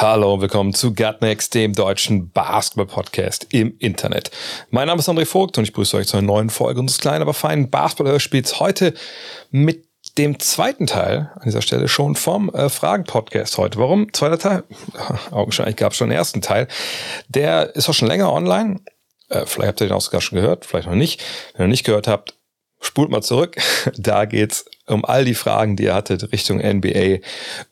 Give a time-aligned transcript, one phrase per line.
[0.00, 4.30] Hallo und willkommen zu Gutnext, dem deutschen Basketball-Podcast im Internet.
[4.70, 7.20] Mein Name ist André Vogt und ich grüße euch zu einer neuen Folge unseres kleinen,
[7.20, 8.60] aber feinen Basketball-Hörspiels.
[8.60, 8.94] Heute
[9.50, 9.84] mit
[10.16, 13.78] dem zweiten Teil an dieser Stelle schon vom äh, Fragen-Podcast heute.
[13.78, 14.10] Warum?
[14.14, 14.64] Zweiter Teil?
[15.32, 16.66] Augenscheinlich gab es schon einen ersten Teil.
[17.28, 18.80] Der ist auch schon länger online.
[19.28, 21.22] Äh, vielleicht habt ihr den auch sogar schon gehört, vielleicht noch nicht.
[21.52, 22.39] Wenn ihr noch nicht gehört habt,
[22.80, 23.56] spult mal zurück.
[23.96, 27.18] Da geht's um all die Fragen, die ihr hattet Richtung NBA,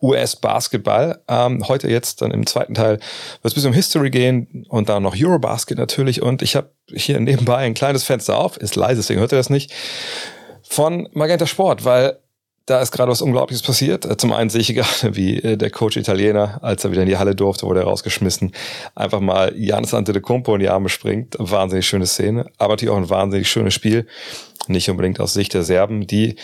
[0.00, 1.22] US-Basketball.
[1.28, 3.04] Ähm, heute jetzt dann im zweiten Teil wird
[3.42, 6.22] es bisschen um History gehen und dann noch Eurobasket natürlich.
[6.22, 9.50] Und ich habe hier nebenbei ein kleines Fenster auf, ist leise, deswegen hört ihr das
[9.50, 9.72] nicht,
[10.62, 12.18] von Magenta Sport, weil
[12.68, 14.04] da ist gerade was Unglaubliches passiert.
[14.04, 17.08] Äh, Zum einen sehe ich gerade, wie äh, der Coach Italiener, als er wieder in
[17.08, 18.52] die Halle durfte, wurde er rausgeschmissen,
[18.94, 21.36] einfach mal Janis Antetokounmpo in die Arme springt.
[21.38, 24.06] Wahnsinnig schöne Szene, aber natürlich auch ein wahnsinnig schönes Spiel.
[24.66, 26.36] Nicht unbedingt aus Sicht der Serben, die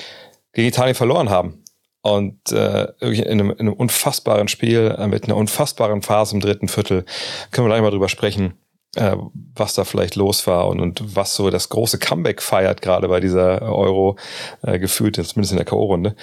[0.53, 1.62] gegen Italien verloren haben.
[2.00, 6.69] Und äh, in einem, in einem unfassbaren Spiel, äh, mit einer unfassbaren Phase im dritten
[6.69, 7.05] Viertel,
[7.50, 8.55] können wir gleich mal drüber sprechen,
[8.97, 9.17] äh,
[9.55, 13.20] was da vielleicht los war und, und was so das große Comeback feiert, gerade bei
[13.20, 14.17] dieser Euro
[14.62, 16.14] äh, gefühlt, zumindest in der K.O.-Runde.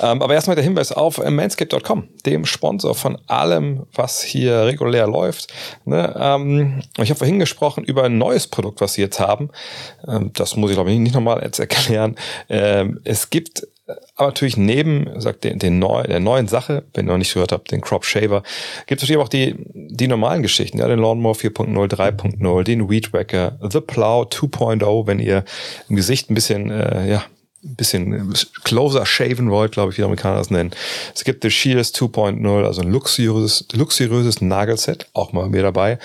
[0.00, 5.06] Ähm, aber erstmal der Hinweis auf äh, manscape.com, dem Sponsor von allem, was hier regulär
[5.06, 5.52] läuft.
[5.84, 6.14] Ne?
[6.18, 9.50] Ähm, ich habe vorhin gesprochen über ein neues Produkt, was sie jetzt haben.
[10.06, 12.16] Ähm, das muss ich, glaube ich, nicht nochmal erklären.
[12.48, 13.66] Ähm, es gibt
[14.16, 17.52] aber natürlich neben sagt den, den neu, der neuen Sache, wenn ihr noch nicht gehört
[17.52, 18.42] habt, den Crop Shaver,
[18.86, 23.12] gibt es natürlich auch die, die normalen Geschichten, ja, den Lawnmower 4.0, 3.0, den Weed
[23.12, 25.44] Wacker, The Plow 2.0, wenn ihr
[25.88, 27.24] im Gesicht ein bisschen, äh, ja,
[27.64, 30.70] ein bisschen closer shaven wollt, glaube ich, wie die Amerikaner das nennen.
[31.14, 35.98] Es gibt The Shears 2.0, also ein luxuriöses, luxuriöses Nagelset, auch mal mir dabei,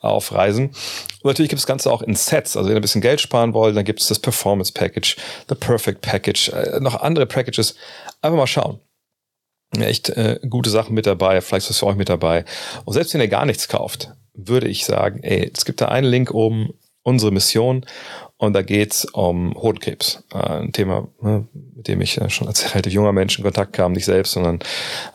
[0.00, 0.68] auf Reisen.
[0.68, 2.56] Und natürlich gibt es das Ganze auch in Sets.
[2.56, 5.16] Also wenn ihr ein bisschen Geld sparen wollt, dann gibt es das Performance Package,
[5.48, 7.74] The Perfect Package, äh, noch andere Packages.
[8.22, 8.78] Einfach mal schauen.
[9.78, 12.44] Echt äh, gute Sachen mit dabei, vielleicht ist was für euch mit dabei.
[12.84, 16.06] Und selbst wenn ihr gar nichts kauft, würde ich sagen, ey, es gibt da einen
[16.06, 17.84] Link oben, unsere Mission.
[18.36, 20.24] Und da geht's um Hodenkrebs.
[20.32, 23.72] Äh, ein Thema, ne, mit dem ich äh, schon als relativ junger Mensch in Kontakt
[23.72, 24.60] kam, nicht selbst, sondern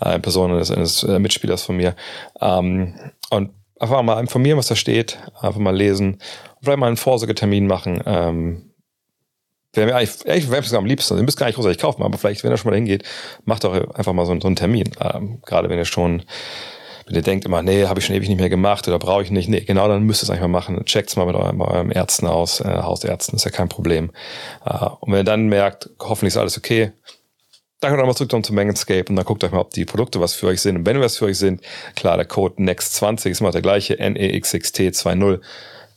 [0.02, 1.96] äh, eine Person eines, äh, Mitspielers von mir.
[2.42, 2.94] Ähm,
[3.32, 6.20] und einfach mal informieren, was da steht, einfach mal lesen
[6.66, 8.02] vielleicht mal einen Vorsorgetermin machen.
[8.06, 8.72] Ähm,
[9.74, 11.14] Wäre mir eigentlich, eigentlich wäre mir am liebsten.
[11.14, 13.04] Also, ihr müsst gar nicht großartig kaufen, aber vielleicht, wenn ihr schon mal hingeht,
[13.44, 14.90] macht doch einfach mal so, so einen Termin.
[15.02, 16.24] Ähm, gerade wenn ihr schon
[17.06, 19.30] wenn ihr denkt immer, nee, habe ich schon ewig nicht mehr gemacht oder brauche ich
[19.30, 20.84] nicht, nee, genau, dann müsst ihr es eigentlich mal machen.
[20.86, 24.12] Checkt's mal mit eurem, eurem Ärzten aus, äh, Hausärzten, ist ja kein Problem.
[24.66, 26.92] Äh, und wenn ihr dann merkt, hoffentlich ist alles okay,
[27.80, 30.20] dann könnt ihr mal zurück zum Manscape und dann guckt euch mal, ob die Produkte
[30.20, 30.78] was für euch sind.
[30.78, 31.62] Und wenn was für euch sind,
[31.96, 35.42] klar, der Code NEXT20 ist immer der gleiche, NEXXT20.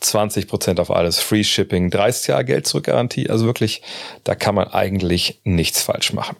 [0.00, 3.28] 20% auf alles, Free Shipping, 30 Jahre Geld zurück Garantie.
[3.28, 3.82] Also wirklich,
[4.22, 6.36] da kann man eigentlich nichts falsch machen.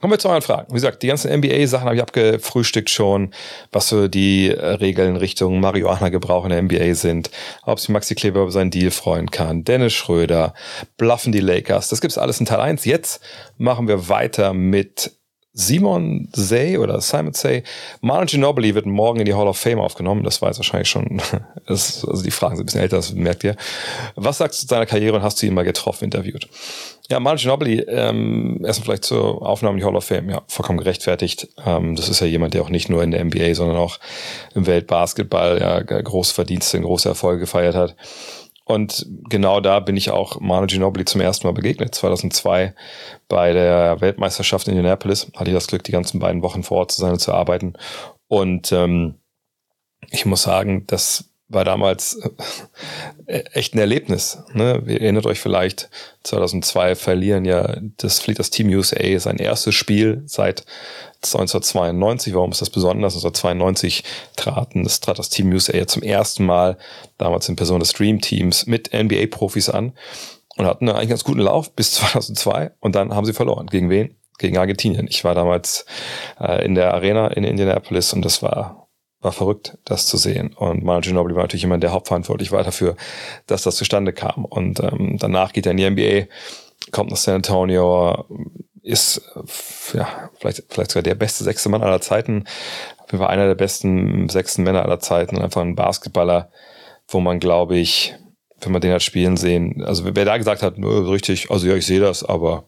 [0.00, 0.68] Kommen wir zu euren Fragen.
[0.68, 3.34] Wie gesagt, die ganzen NBA-Sachen habe ich abgefrühstückt schon,
[3.72, 7.30] was so die äh, Regeln Richtung Marihuana-Gebrauch in der NBA sind,
[7.64, 10.54] ob sich Maxi Kleber über seinen Deal freuen kann, Dennis Schröder,
[10.98, 11.88] bluffen die Lakers.
[11.88, 12.84] Das gibt's alles in Teil 1.
[12.84, 13.20] Jetzt
[13.56, 15.18] machen wir weiter mit
[15.52, 17.64] Simon Say oder Simon Say.
[18.00, 20.22] Manu Ginobili wird morgen in die Hall of Fame aufgenommen.
[20.22, 21.20] Das jetzt wahrscheinlich schon,
[21.66, 23.56] das, also die Fragen sind ein bisschen älter, das merkt ihr.
[24.14, 26.48] Was sagst du zu deiner Karriere und hast du ihn mal getroffen, interviewt?
[27.10, 30.78] Ja, Manu Ginobili, ähm, erstmal vielleicht zur Aufnahme in die Hall of Fame, ja, vollkommen
[30.78, 31.48] gerechtfertigt.
[31.64, 33.98] Ähm, das ist ja jemand, der auch nicht nur in der NBA, sondern auch
[34.54, 37.96] im Weltbasketball ja, große Verdienste, große Erfolge gefeiert hat.
[38.66, 42.74] Und genau da bin ich auch Manu Ginobili zum ersten Mal begegnet, 2002
[43.26, 45.32] bei der Weltmeisterschaft in Indianapolis.
[45.34, 47.72] Hatte ich das Glück, die ganzen beiden Wochen vor Ort zu sein und zu arbeiten.
[48.26, 49.14] Und ähm,
[50.10, 52.20] ich muss sagen, das war damals
[53.26, 54.38] äh, echt ein Erlebnis.
[54.52, 54.82] Ne?
[54.86, 55.88] Ihr erinnert euch vielleicht,
[56.24, 60.66] 2002 verlieren ja das fliegt das Team USA sein erstes Spiel seit
[61.16, 62.34] 1992.
[62.34, 63.14] Warum ist das besonders?
[63.14, 64.04] 1992
[64.36, 66.76] traten, das trat das Team USA zum ersten Mal,
[67.16, 69.94] damals in Person des Dream Teams, mit NBA-Profis an
[70.56, 73.68] und hatten eigentlich einen ganz guten Lauf bis 2002 und dann haben sie verloren.
[73.68, 74.16] Gegen wen?
[74.38, 75.08] Gegen Argentinien.
[75.08, 75.86] Ich war damals
[76.38, 78.87] äh, in der Arena in Indianapolis und das war
[79.20, 80.54] war verrückt, das zu sehen.
[80.54, 82.96] Und Manu Ginobili war natürlich jemand, der hauptverantwortlich war dafür,
[83.46, 84.44] dass das zustande kam.
[84.44, 86.26] Und ähm, danach geht er in die NBA,
[86.92, 88.26] kommt nach San Antonio,
[88.82, 89.20] ist
[89.92, 92.44] ja vielleicht, vielleicht sogar der beste sechste Mann aller Zeiten.
[93.10, 96.50] War einer der besten sechsten Männer aller Zeiten und einfach ein Basketballer,
[97.08, 98.14] wo man, glaube ich,
[98.60, 99.82] wenn man den hat spielen sehen.
[99.84, 102.64] Also wer da gesagt hat, nö, richtig, also ja, ich sehe das, aber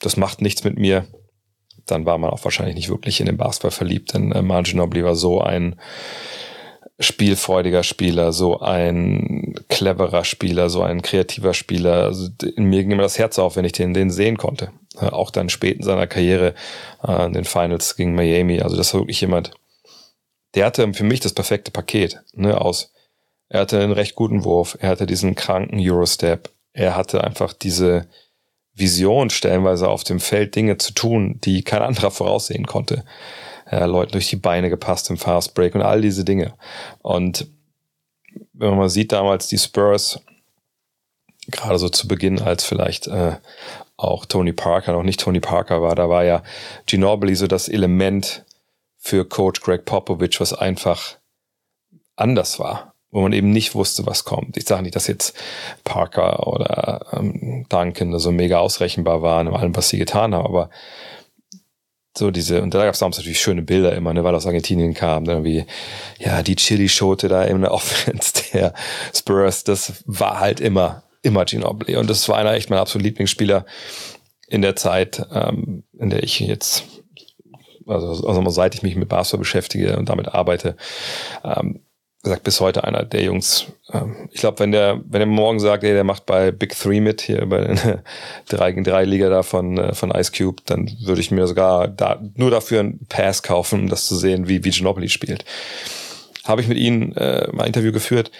[0.00, 1.06] das macht nichts mit mir,
[1.86, 5.04] dann war man auch wahrscheinlich nicht wirklich in den Basketball verliebt, denn äh, Manu Ginobili
[5.04, 5.76] war so ein
[6.98, 12.04] spielfreudiger Spieler, so ein cleverer Spieler, so ein kreativer Spieler.
[12.04, 14.70] Also in mir ging immer das Herz auf, wenn ich den, den sehen konnte.
[14.98, 16.54] Äh, auch dann spät in seiner Karriere
[17.06, 18.60] äh, in den Finals gegen Miami.
[18.62, 19.52] Also das war wirklich jemand,
[20.54, 22.92] der hatte für mich das perfekte Paket ne, aus.
[23.48, 28.08] Er hatte einen recht guten Wurf, er hatte diesen kranken Eurostep, er hatte einfach diese
[28.76, 33.04] Vision stellenweise auf dem Feld Dinge zu tun, die kein anderer voraussehen konnte
[33.70, 36.54] äh, Leuten durch die Beine gepasst im Fast Break und all diese Dinge.
[37.02, 37.48] Und
[38.52, 40.20] wenn man mal sieht, damals die Spurs,
[41.48, 43.36] gerade so zu Beginn, als vielleicht äh,
[43.96, 46.42] auch Tony Parker noch nicht Tony Parker war, da war ja
[46.86, 48.44] Ginobili so das Element
[48.98, 51.16] für Coach Greg Popovich, was einfach
[52.16, 54.58] anders war, wo man eben nicht wusste, was kommt.
[54.58, 55.34] Ich sage nicht, dass jetzt
[55.84, 60.68] Parker oder ähm, Duncan so mega ausrechenbar waren in allem, was sie getan haben, aber
[62.14, 64.92] so diese, und da gab es damals natürlich schöne Bilder immer, ne, weil aus Argentinien
[64.92, 65.64] kam, dann wie,
[66.18, 68.74] ja, die Chili-Schote da in der Offense der
[69.14, 71.96] Spurs, das war halt immer, immer Ginobili.
[71.96, 73.64] Und das war einer echt mein absolut Lieblingsspieler
[74.46, 76.84] in der Zeit, ähm, in der ich jetzt,
[77.86, 80.76] also, also seit ich mich mit Basketball beschäftige und damit arbeite,
[81.42, 81.80] ähm,
[82.26, 83.66] gesagt, bis heute einer der Jungs.
[83.92, 87.00] Ähm, ich glaube, wenn der, wenn er morgen sagt, ey, der macht bei Big Three
[87.00, 88.02] mit, hier bei der
[88.48, 91.88] 3 gegen 3 Liga da von, äh, von Ice Cube, dann würde ich mir sogar
[91.88, 95.44] da, nur dafür einen Pass kaufen, um das zu sehen, wie, wie Ginobili spielt.
[96.44, 98.30] Habe ich mit ihm äh, mal ein Interview geführt.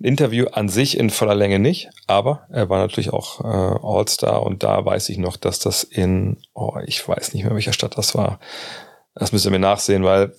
[0.00, 4.42] Ein Interview an sich in voller Länge nicht, aber er war natürlich auch äh, All-Star
[4.42, 7.96] und da weiß ich noch, dass das in, oh, ich weiß nicht mehr, welcher Stadt
[7.96, 8.38] das war.
[9.14, 10.34] Das müsst ihr mir nachsehen, weil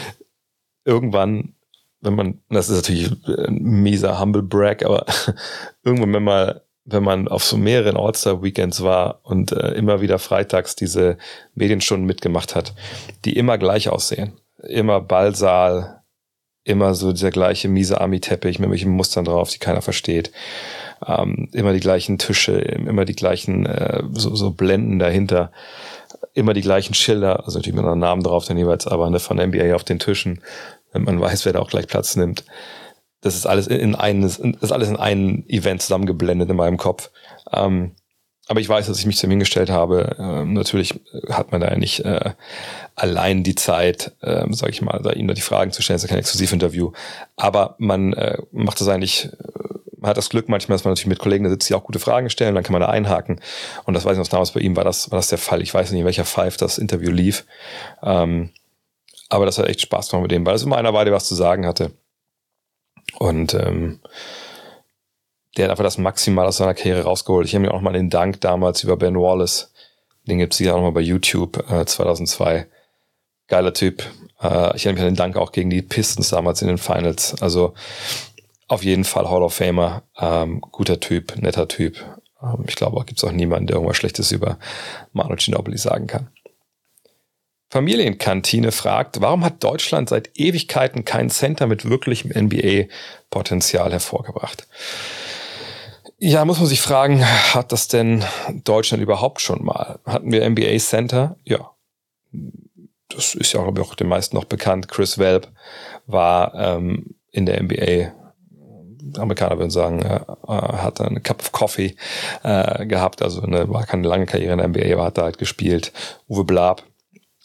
[0.84, 1.55] irgendwann
[2.00, 5.06] wenn man, das ist natürlich ein mieser Humble Brag, aber
[5.82, 10.76] irgendwann, wenn man, wenn man auf so mehreren All-Star-Weekends war und äh, immer wieder freitags
[10.76, 11.18] diese
[11.54, 12.74] Medienstunden mitgemacht hat,
[13.24, 14.34] die immer gleich aussehen.
[14.62, 16.02] Immer Ballsaal,
[16.66, 20.32] immer so dieser gleiche miese Ami-Teppich mit welchen Mustern drauf, die keiner versteht.
[21.06, 25.52] Ähm, immer die gleichen Tische, immer die gleichen äh, so, so Blenden dahinter,
[26.34, 29.38] immer die gleichen Schilder, also natürlich mit einem Namen drauf dann jeweils, aber ne, von
[29.38, 30.42] NBA auf den Tischen
[30.92, 32.44] wenn man weiß, wer da auch gleich Platz nimmt.
[33.20, 37.10] Das ist alles in eines, ist alles in ein Event zusammengeblendet in meinem Kopf.
[37.52, 37.92] Ähm,
[38.48, 40.16] aber ich weiß, dass ich mich zu ihm hingestellt habe.
[40.18, 41.00] Ähm, natürlich
[41.30, 42.30] hat man da ja nicht äh,
[42.94, 45.96] allein die Zeit, ähm, sage ich mal, da ihm da die Fragen zu stellen.
[45.96, 46.92] Das ist ja kein Exklusivinterview.
[47.34, 49.30] Aber man äh, macht das eigentlich, äh,
[49.98, 51.98] man hat das Glück manchmal, dass man natürlich mit Kollegen da sitzt, die auch gute
[51.98, 53.40] Fragen stellen, dann kann man da einhaken.
[53.84, 55.60] Und das weiß ich noch damals bei ihm war das, war das der Fall.
[55.60, 57.44] Ich weiß nicht, in welcher Five das Interview lief.
[58.04, 58.50] Ähm,
[59.28, 61.26] aber das hat echt Spaß gemacht mit dem, weil es immer einer war, der was
[61.26, 61.92] zu sagen hatte.
[63.18, 64.00] Und ähm,
[65.56, 67.46] der hat einfach das Maximal aus seiner Karriere rausgeholt.
[67.46, 69.72] Ich habe mir auch mal den Dank damals über Ben Wallace.
[70.26, 72.66] Den gibt's hier auch nochmal bei YouTube äh, 2002.
[73.48, 74.02] Geiler Typ.
[74.40, 77.40] Äh, ich erinnere mich an den Dank auch gegen die Pistons damals in den Finals.
[77.40, 77.74] Also
[78.68, 80.02] auf jeden Fall Hall of Famer.
[80.18, 82.04] Ähm, guter Typ, netter Typ.
[82.42, 84.58] Ähm, ich glaube, gibt's auch niemanden, der irgendwas Schlechtes über
[85.12, 86.28] Manu Ginobili sagen kann.
[87.68, 94.68] Familienkantine fragt, warum hat Deutschland seit Ewigkeiten kein Center mit wirklichem NBA-Potenzial hervorgebracht?
[96.18, 98.24] Ja, muss man sich fragen, hat das denn
[98.64, 99.98] Deutschland überhaupt schon mal?
[100.06, 101.36] Hatten wir NBA Center?
[101.44, 101.72] Ja.
[103.08, 104.88] Das ist ja, auch den meisten noch bekannt.
[104.88, 105.48] Chris Welp
[106.06, 108.12] war ähm, in der NBA
[109.18, 111.96] Amerikaner würden sagen, äh, hat eine Cup of Coffee
[112.42, 115.38] äh, gehabt, also eine, war keine lange Karriere in der NBA, aber hat da halt
[115.38, 115.92] gespielt.
[116.28, 116.82] Uwe Blab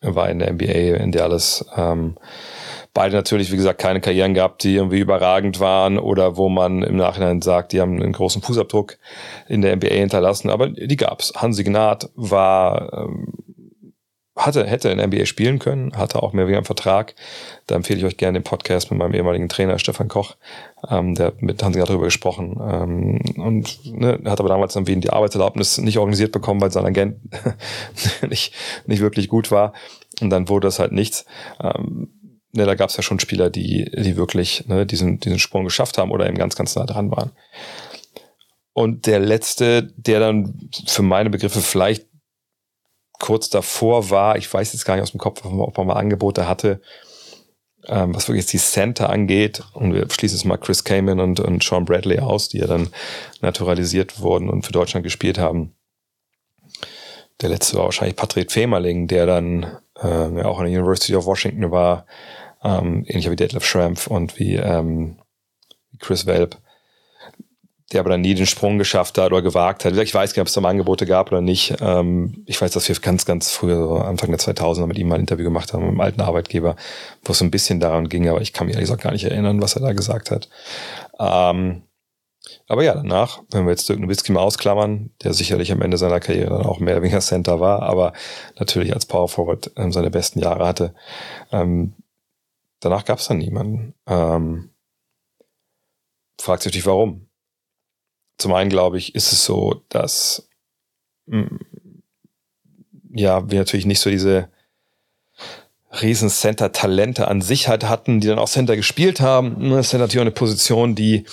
[0.01, 1.65] war in der NBA in Dallas.
[1.75, 2.15] Ähm,
[2.93, 6.98] beide natürlich, wie gesagt, keine Karrieren gehabt, die irgendwie überragend waren oder wo man im
[6.98, 8.98] Nachhinein sagt, die haben einen großen Fußabdruck
[9.48, 11.34] in der NBA hinterlassen, aber die gab's.
[11.36, 13.34] Hansi Gnad war ähm,
[14.36, 17.16] hatte, hätte in NBA spielen können, hatte auch mehr wie einen Vertrag.
[17.68, 20.38] Da empfehle ich euch gerne den Podcast mit meinem ehemaligen Trainer Stefan Koch.
[20.90, 22.58] Ähm, der hat mit Hansi darüber gesprochen.
[22.62, 27.18] Ähm, und ne, hat aber damals wegen die Arbeitserlaubnis nicht organisiert bekommen, weil sein Agent
[28.30, 28.54] nicht,
[28.86, 29.74] nicht wirklich gut war.
[30.22, 31.26] Und dann wurde das halt nichts.
[31.62, 32.10] Ähm,
[32.54, 35.98] ne, da gab es ja schon Spieler, die, die wirklich ne, diesen, diesen Sprung geschafft
[35.98, 37.32] haben oder eben ganz, ganz nah dran waren.
[38.74, 42.11] Und der letzte, der dann für meine Begriffe vielleicht
[43.22, 46.48] kurz davor war, ich weiß jetzt gar nicht aus dem Kopf, ob man mal Angebote
[46.48, 46.82] hatte,
[47.88, 49.63] ähm, was wirklich jetzt die Center angeht.
[49.74, 52.90] Und wir schließen jetzt mal Chris Kamen und, und Sean Bradley aus, die ja dann
[53.40, 55.75] naturalisiert wurden und für Deutschland gespielt haben.
[57.40, 61.72] Der letzte war wahrscheinlich Patrick Femerling, der dann äh, auch an der University of Washington
[61.72, 62.06] war,
[62.63, 65.18] ähm, ähnlich wie Detlef Schrampf und wie ähm,
[66.00, 66.58] Chris Welp
[67.91, 69.95] der aber dann nie den Sprung geschafft hat oder gewagt hat.
[69.98, 71.75] Ich weiß gar nicht, ob es da mal Angebote gab oder nicht.
[71.81, 75.15] Ähm, ich weiß, dass wir ganz, ganz früher, so Anfang der 2000er mit ihm mal
[75.15, 76.75] ein Interview gemacht haben, mit einem alten Arbeitgeber,
[77.24, 79.25] wo es so ein bisschen daran ging, aber ich kann mich ehrlich gesagt gar nicht
[79.25, 80.50] erinnern, was er da gesagt hat.
[81.19, 81.83] Ähm,
[82.67, 86.19] aber ja, danach, wenn wir jetzt Dirk Nowitzki mal ausklammern, der sicherlich am Ende seiner
[86.19, 88.13] Karriere dann auch mehr oder weniger Center war, aber
[88.57, 90.93] natürlich als Power Forward ähm, seine besten Jahre hatte,
[91.51, 93.93] danach gab es dann niemanden.
[96.41, 97.31] Fragt sich natürlich, warum.
[98.41, 100.50] Zum einen, glaube ich, ist es so, dass
[101.27, 101.57] mm,
[103.13, 104.50] ja, wir natürlich nicht so diese
[106.01, 109.69] riesen Center-Talente an sich halt hatten, die dann auch Center gespielt haben.
[109.69, 111.25] Das ist ja natürlich auch eine Position, die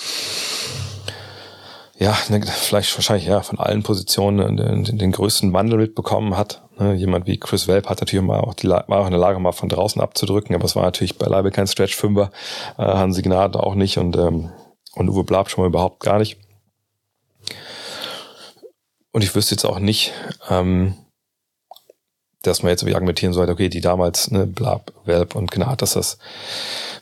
[1.97, 6.61] ja, ne, vielleicht wahrscheinlich ja von allen Positionen den, den größten Wandel mitbekommen hat.
[6.77, 9.39] Ne, jemand wie Chris Welp hat natürlich mal auch die, war auch in der Lage,
[9.39, 12.29] mal von draußen abzudrücken, aber es war natürlich beileibe kein Stretch-Fünfer,
[12.77, 14.51] äh, Hansi Gnade auch nicht und, ähm,
[14.93, 16.37] und Uwe Blab schon mal überhaupt gar nicht.
[19.11, 20.13] Und ich wüsste jetzt auch nicht,
[20.49, 20.95] ähm,
[22.43, 25.93] dass man jetzt irgendwie argumentieren sollte, okay, die damals, ne, Blab, Welp und Gnade, dass
[25.93, 26.19] das,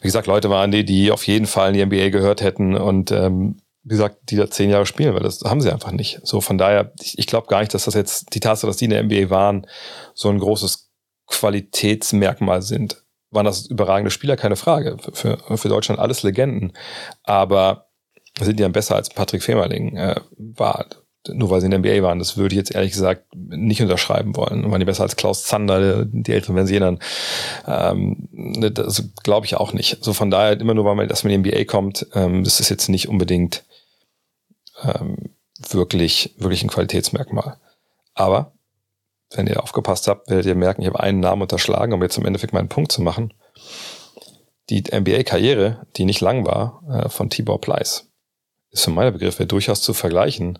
[0.01, 3.11] wie gesagt, Leute waren, die, die auf jeden Fall in die NBA gehört hätten und
[3.11, 6.19] ähm, wie gesagt, die da zehn Jahre spielen, weil das haben sie einfach nicht.
[6.23, 8.85] So von daher, ich, ich glaube gar nicht, dass das jetzt die Tatsache, dass die
[8.85, 9.65] in der NBA waren,
[10.13, 10.91] so ein großes
[11.27, 13.05] Qualitätsmerkmal sind.
[13.31, 14.97] Waren das überragende Spieler, keine Frage.
[15.13, 16.73] Für, für Deutschland alles Legenden.
[17.23, 17.87] Aber
[18.39, 20.85] sind die dann besser als Patrick Femerling äh, war?
[21.33, 24.35] Nur weil sie in der NBA waren, das würde ich jetzt ehrlich gesagt nicht unterschreiben
[24.35, 24.69] wollen.
[24.69, 26.99] Waren die besser als Klaus Zander, die Älteren werden sie erinnern.
[27.67, 30.03] Ähm, ne, das glaube ich auch nicht.
[30.03, 32.59] So von daher, immer nur weil man, dass man in die NBA kommt, ähm, das
[32.59, 33.63] ist jetzt nicht unbedingt
[34.83, 35.17] ähm,
[35.69, 37.57] wirklich, wirklich ein Qualitätsmerkmal.
[38.13, 38.53] Aber
[39.31, 42.25] wenn ihr aufgepasst habt, werdet ihr merken, ich habe einen Namen unterschlagen, um jetzt im
[42.25, 43.33] Endeffekt meinen Punkt zu machen.
[44.69, 48.09] Die NBA-Karriere, die nicht lang war, äh, von Tibor Pleiss,
[48.69, 50.59] ist für meine Begriffe durchaus zu vergleichen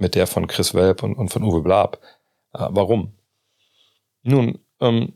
[0.00, 2.00] mit der von Chris Welp und, und von Uwe Blab.
[2.52, 3.12] Äh, warum?
[4.22, 5.14] Nun, ähm,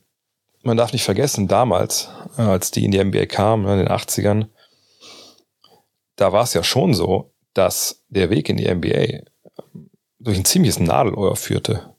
[0.63, 4.47] man darf nicht vergessen, damals, äh, als die in die NBA kamen, in den 80ern,
[6.17, 9.25] da war es ja schon so, dass der Weg in die NBA
[10.19, 11.95] durch ein ziemliches Nadelöhr führte,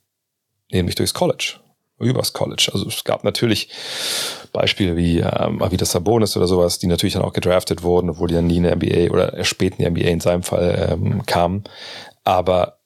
[0.72, 1.60] nämlich durchs College,
[2.00, 2.70] übers College.
[2.74, 3.70] Also es gab natürlich
[4.52, 8.36] Beispiele wie ähm, Avidas Sabonis oder sowas, die natürlich dann auch gedraftet wurden, obwohl die
[8.36, 11.66] dann nie in der NBA oder spät in die NBA in seinem Fall ähm, kamen.
[12.26, 12.80] Aber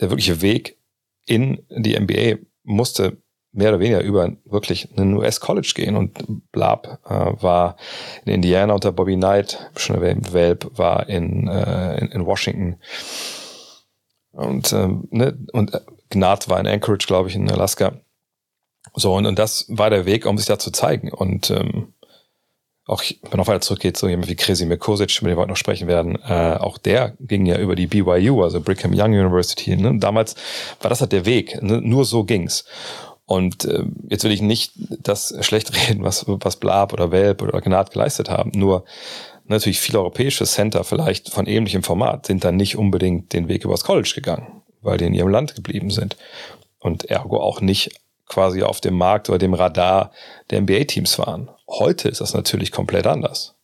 [0.00, 0.78] der wirkliche Weg
[1.26, 3.18] in die NBA musste
[3.52, 5.96] mehr oder weniger über wirklich einen US-College gehen.
[5.96, 7.76] Und Blab äh, war
[8.24, 12.76] in Indiana unter Bobby Knight, schon erwähnt, Welp war in, äh, in, in, Washington.
[14.32, 17.98] Und, ähm, ne, und äh, Gnad war in Anchorage, glaube ich, in Alaska.
[18.94, 21.10] So, und, und das war der Weg, um sich da zu zeigen.
[21.10, 21.94] Und ähm,
[22.86, 25.56] auch wenn noch weiter zurückgeht, so jemand wie Kresi Mikosic, mit dem wir heute noch
[25.56, 29.76] sprechen werden, äh, auch der ging ja über die BYU, also Brigham Young University.
[29.76, 29.98] Ne?
[29.98, 30.36] Damals
[30.80, 31.60] war das halt der Weg.
[31.62, 31.80] Ne?
[31.80, 32.64] Nur so ging's.
[33.24, 37.60] Und äh, jetzt will ich nicht das schlecht reden, was, was Blab oder Welp oder
[37.60, 38.52] Gnad geleistet haben.
[38.54, 38.84] Nur
[39.46, 43.82] natürlich viele europäische Center vielleicht von ähnlichem Format sind dann nicht unbedingt den Weg übers
[43.82, 46.16] College gegangen, weil die in ihrem Land geblieben sind.
[46.78, 50.12] Und ergo auch nicht quasi auf dem Markt oder dem Radar
[50.50, 51.48] der NBA-Teams waren.
[51.68, 53.54] Heute ist das natürlich komplett anders.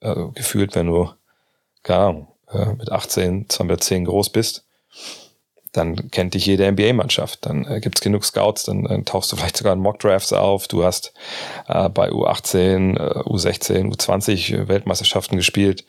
[0.00, 1.10] Also gefühlt, wenn du,
[1.82, 4.64] keine Ahnung, äh, mit 18, 210 groß bist,
[5.72, 7.44] dann kennt dich jede NBA-Mannschaft.
[7.46, 10.68] Dann äh, gibt es genug Scouts, dann, dann, tauchst du vielleicht sogar in Mock-Drafts auf.
[10.68, 11.12] Du hast
[11.66, 15.84] äh, bei U18, äh, U16, U20 Weltmeisterschaften gespielt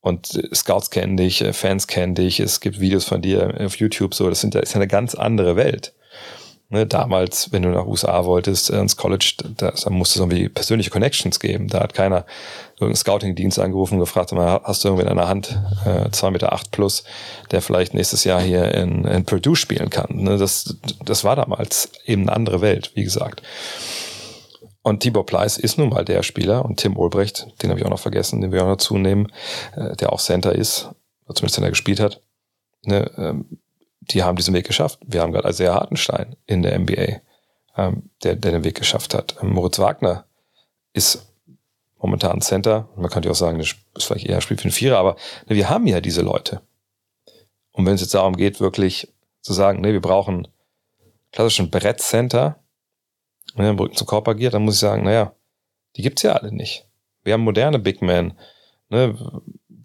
[0.00, 3.76] und äh, Scouts kennen dich, äh, Fans kennen dich, es gibt Videos von dir auf
[3.76, 4.14] YouTube.
[4.14, 5.94] So, das, sind, das ist eine ganz andere Welt.
[6.72, 10.48] Ne, damals, wenn du nach USA wolltest, äh, ins College, da, da musste es irgendwie
[10.48, 11.66] persönliche Connections geben.
[11.66, 12.26] Da hat keiner
[12.74, 16.70] irgendeinen Scouting-Dienst angerufen und gefragt, hast du irgendwie in einer Hand äh, 2 Meter acht
[16.70, 17.02] plus,
[17.50, 20.14] der vielleicht nächstes Jahr hier in, in Purdue spielen kann.
[20.14, 23.42] Ne, das, das war damals eben eine andere Welt, wie gesagt.
[24.82, 27.90] Und Tibor Pleiss ist nun mal der Spieler und Tim Ulbrecht, den habe ich auch
[27.90, 29.32] noch vergessen, den wir auch noch zunehmen,
[29.74, 30.88] äh, der auch Center ist,
[31.26, 32.20] oder zumindest Center gespielt hat.
[32.84, 33.59] Ne, ähm,
[34.10, 34.98] die haben diesen Weg geschafft.
[35.06, 37.20] Wir haben gerade Isaiah Hartenstein in der NBA,
[37.76, 39.36] ähm, der, der den Weg geschafft hat.
[39.40, 40.24] Ähm, Moritz Wagner
[40.92, 41.26] ist
[41.98, 42.88] momentan Center.
[42.96, 45.16] Man könnte auch sagen, das ist vielleicht eher Spiel für einen Vierer, aber
[45.48, 46.62] ne, wir haben ja diese Leute.
[47.72, 50.48] Und wenn es jetzt darum geht, wirklich zu sagen, ne, wir brauchen
[51.32, 52.58] klassischen Brettcenter,
[53.54, 55.34] ne, Brücken zum Korb agiert, dann muss ich sagen, naja,
[55.96, 56.86] die gibt's ja alle nicht.
[57.22, 58.34] Wir haben moderne Big Men,
[58.88, 59.16] ne,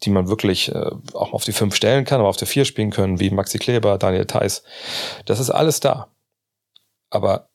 [0.06, 2.92] die man wirklich äh, auch auf die fünf stellen kann, aber auf der vier spielen
[2.92, 4.64] können, wie Maxi Kleber, Daniel Theiss.
[5.26, 6.08] Das ist alles da.
[7.10, 7.50] Aber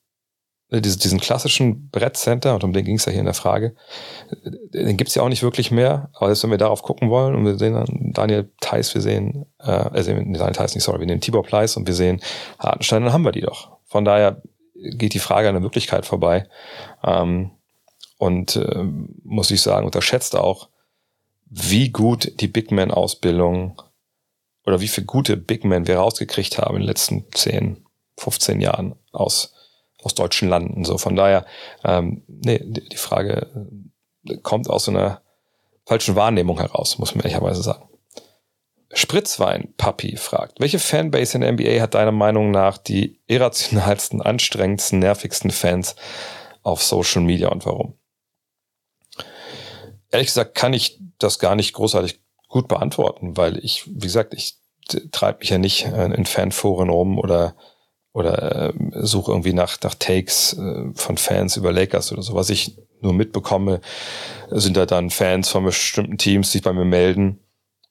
[0.69, 3.75] äh, diese, diesen klassischen Brettcenter, und um den ging es ja hier in der Frage,
[4.73, 6.09] den gibt's ja auch nicht wirklich mehr.
[6.13, 9.45] Aber jetzt, wenn wir darauf gucken wollen und wir sehen dann Daniel Theiss, wir sehen,
[9.59, 12.21] äh, also Daniel Theiss nicht, sorry, wir nehmen Tibor Pleiss und wir sehen
[12.59, 13.77] Hartenstein, dann haben wir die doch.
[13.85, 14.41] Von daher
[14.73, 16.47] geht die Frage an der Möglichkeit vorbei.
[17.03, 17.51] Ähm,
[18.17, 18.83] und äh,
[19.23, 20.69] muss ich sagen, unterschätzt auch,
[21.51, 23.79] wie gut die Big Man-Ausbildung
[24.65, 27.85] oder wie viele gute Big Men wir rausgekriegt haben in den letzten 10,
[28.17, 29.53] 15 Jahren aus
[30.03, 30.83] aus deutschen Landen.
[30.83, 31.45] So von daher,
[31.83, 33.47] ähm, nee, die Frage
[34.27, 35.21] äh, kommt aus einer
[35.85, 37.87] falschen Wahrnehmung heraus, muss man ehrlicherweise sagen.
[38.93, 44.99] Spritzwein Papi fragt, welche Fanbase in der NBA hat deiner Meinung nach die irrationalsten, anstrengendsten,
[44.99, 45.95] nervigsten Fans
[46.61, 47.93] auf Social Media und warum?
[50.11, 54.57] Ehrlich gesagt kann ich das gar nicht großartig gut beantworten, weil ich, wie gesagt, ich
[55.11, 57.55] treibe mich ja nicht äh, in Fanforen rum oder
[58.13, 62.35] oder äh, suche irgendwie nach, nach Takes äh, von Fans über Lakers oder so.
[62.35, 63.79] Was ich nur mitbekomme,
[64.49, 67.39] sind da dann Fans von bestimmten Teams, die sich bei mir melden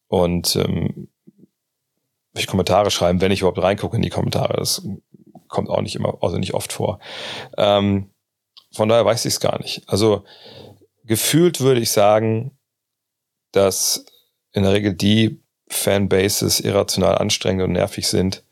[0.08, 1.08] und ähm,
[2.34, 4.56] ich Kommentare schreiben, wenn ich überhaupt reingucke in die Kommentare.
[4.56, 4.86] Das
[5.48, 7.00] kommt auch nicht immer, also nicht oft vor.
[7.56, 8.10] Ähm,
[8.72, 9.82] von daher weiß ich es gar nicht.
[9.88, 10.24] Also
[11.04, 12.57] gefühlt würde ich sagen,
[13.52, 14.04] dass
[14.52, 18.42] in der Regel die Fanbases irrational anstrengend und nervig sind,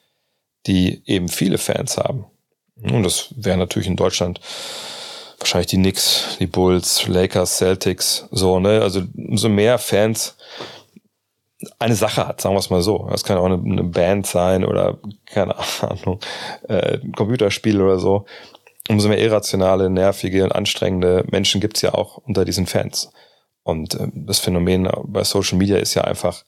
[0.67, 2.27] die eben viele Fans haben.
[2.83, 4.41] Und das wäre natürlich in Deutschland
[5.39, 8.83] wahrscheinlich die Knicks, die Bulls, Lakers, Celtics, so, ne?
[8.83, 10.37] Also umso mehr Fans
[11.79, 13.09] eine Sache hat, sagen wir es mal so.
[13.11, 16.21] Das kann auch eine, eine Band sein oder, keine Ahnung,
[16.69, 18.27] äh, ein Computerspiel oder so.
[18.89, 23.11] Umso mehr irrationale, nervige und anstrengende Menschen gibt's ja auch unter diesen Fans.
[23.63, 26.45] Und äh, das Phänomen bei Social Media ist ja einfach,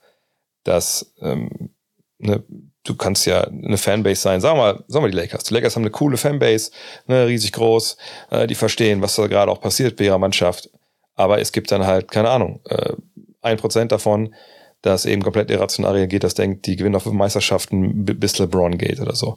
[0.64, 1.70] dass ähm,
[2.18, 2.42] ne,
[2.84, 4.40] du kannst ja eine Fanbase sein.
[4.40, 5.44] Sagen wir mal, sagen wir die Lakers.
[5.44, 6.70] Die Lakers haben eine coole Fanbase,
[7.06, 7.96] ne, riesig groß,
[8.30, 10.70] äh, die verstehen, was da gerade auch passiert bei ihrer Mannschaft.
[11.14, 12.94] Aber es gibt dann halt, keine Ahnung, äh,
[13.42, 14.34] ein Prozent davon,
[14.82, 19.14] das eben komplett irrational reagiert, das denkt, die gewinnen auf Meisterschaften bis LeBron geht oder
[19.14, 19.36] so.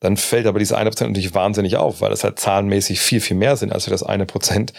[0.00, 3.36] Dann fällt aber diese eine Prozent natürlich wahnsinnig auf, weil das halt zahlenmäßig viel, viel
[3.36, 4.72] mehr sind als für das eine Prozent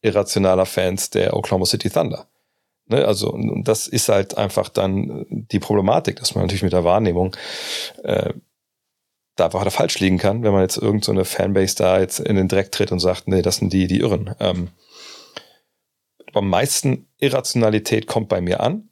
[0.00, 2.28] irrationaler Fans der Oklahoma City Thunder.
[2.86, 6.84] Ne, also, und das ist halt einfach dann die Problematik, dass man natürlich mit der
[6.84, 7.34] Wahrnehmung
[8.02, 8.34] äh,
[9.36, 12.48] da einfach falsch liegen kann, wenn man jetzt irgendeine so Fanbase da jetzt in den
[12.48, 14.34] Dreck tritt und sagt, nee, das sind die, die irren.
[14.38, 14.68] Ähm,
[16.34, 18.90] am meisten Irrationalität kommt bei mir an,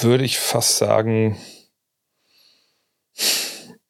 [0.00, 1.36] würde ich fast sagen,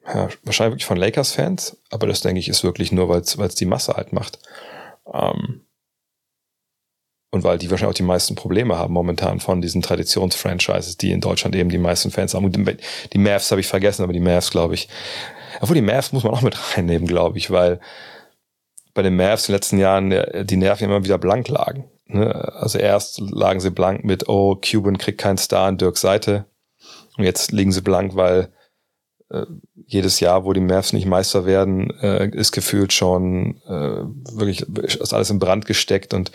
[0.08, 3.66] ja, wahrscheinlich wirklich von Lakers-Fans, aber das denke ich ist wirklich nur, weil es die
[3.66, 4.38] Masse halt macht.
[5.12, 5.62] Ähm,
[7.30, 11.20] und weil die wahrscheinlich auch die meisten Probleme haben momentan von diesen Traditionsfranchises, die in
[11.20, 12.44] Deutschland eben die meisten Fans haben.
[12.44, 12.56] Und
[13.12, 14.88] die Mavs habe ich vergessen, aber die Mavs, glaube ich.
[15.60, 17.80] Obwohl die Mavs muss man auch mit reinnehmen, glaube ich, weil
[18.94, 21.90] bei den Mavs in den letzten Jahren die Nerven immer wieder blank lagen.
[22.06, 22.32] Ne?
[22.54, 26.46] Also erst lagen sie blank mit, oh, Cuban kriegt keinen Star an Dirks Seite.
[27.18, 28.52] Und jetzt liegen sie blank, weil
[29.28, 29.44] äh,
[29.86, 34.04] jedes Jahr, wo die Mavs nicht Meister werden, äh, ist gefühlt schon äh,
[34.36, 36.30] wirklich ist alles in Brand gesteckt und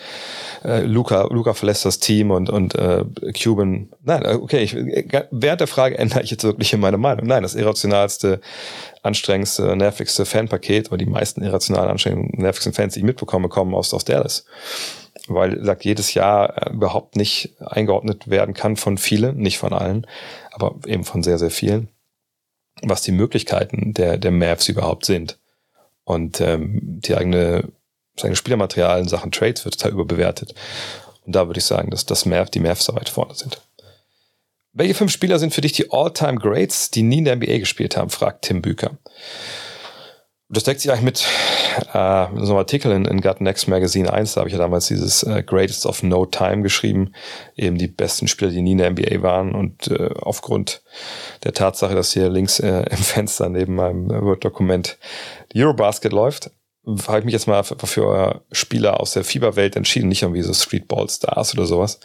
[0.62, 3.88] äh, Luca, Luca verlässt das Team und und äh, Cuban.
[4.02, 7.26] Nein, äh, okay, ich, während der Frage ändere ich jetzt wirklich meine Meinung.
[7.26, 8.40] Nein, das irrationalste,
[9.02, 13.92] anstrengendste, nervigste Fanpaket oder die meisten irrationalen, anstrengendsten, nervigsten Fans, die ich mitbekomme, kommen aus
[13.94, 14.44] aus Dallas
[15.28, 20.06] weil sagt jedes Jahr äh, überhaupt nicht eingeordnet werden kann von vielen, nicht von allen,
[20.52, 21.88] aber eben von sehr sehr vielen
[22.80, 25.38] was die Möglichkeiten der, der Mavs überhaupt sind.
[26.04, 27.68] Und ähm, die eigene,
[28.14, 30.54] das eigene Spielermaterial in Sachen Trades wird total überbewertet.
[31.24, 33.60] Und da würde ich sagen, dass das Mav, die Mavs da weit vorne sind.
[34.72, 37.96] Welche fünf Spieler sind für dich die All-Time Greats, die nie in der NBA gespielt
[37.96, 38.96] haben, fragt Tim Büker
[40.52, 41.26] das deckt sich eigentlich mit,
[41.94, 44.86] äh, so einem Artikel in, in Gut Next Magazine 1, da habe ich ja damals
[44.86, 47.12] dieses äh, Greatest of No Time geschrieben,
[47.56, 50.82] eben die besten Spieler, die nie in der NBA waren und äh, aufgrund
[51.44, 54.98] der Tatsache, dass hier links äh, im Fenster neben meinem Word-Dokument
[55.54, 56.50] Eurobasket läuft,
[57.06, 60.52] habe ich mich jetzt mal für, für Spieler aus der Fieberwelt entschieden, nicht irgendwie so
[60.52, 62.00] Streetball Stars oder sowas.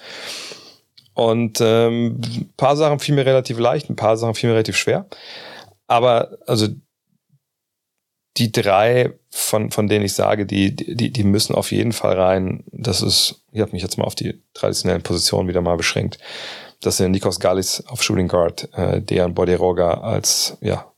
[1.13, 4.77] Und ähm, ein paar Sachen fielen mir relativ leicht, ein paar Sachen fielen mir relativ
[4.77, 5.07] schwer.
[5.87, 6.67] Aber also
[8.37, 12.63] die drei, von, von denen ich sage, die, die, die müssen auf jeden Fall rein.
[12.71, 16.19] Das ist, ich habe mich jetzt mal auf die traditionellen Positionen wieder mal beschränkt.
[16.81, 20.91] Das sind Nikos Gallis auf Shooting Guard, äh, Dejan Bodiroga als, ja,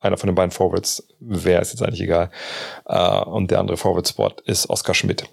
[0.00, 2.30] einer von den beiden Forwards, wer ist jetzt eigentlich egal.
[2.86, 5.24] Äh, und der andere Forward-Spot ist Oskar Schmidt.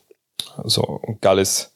[0.66, 1.74] So, Gallis,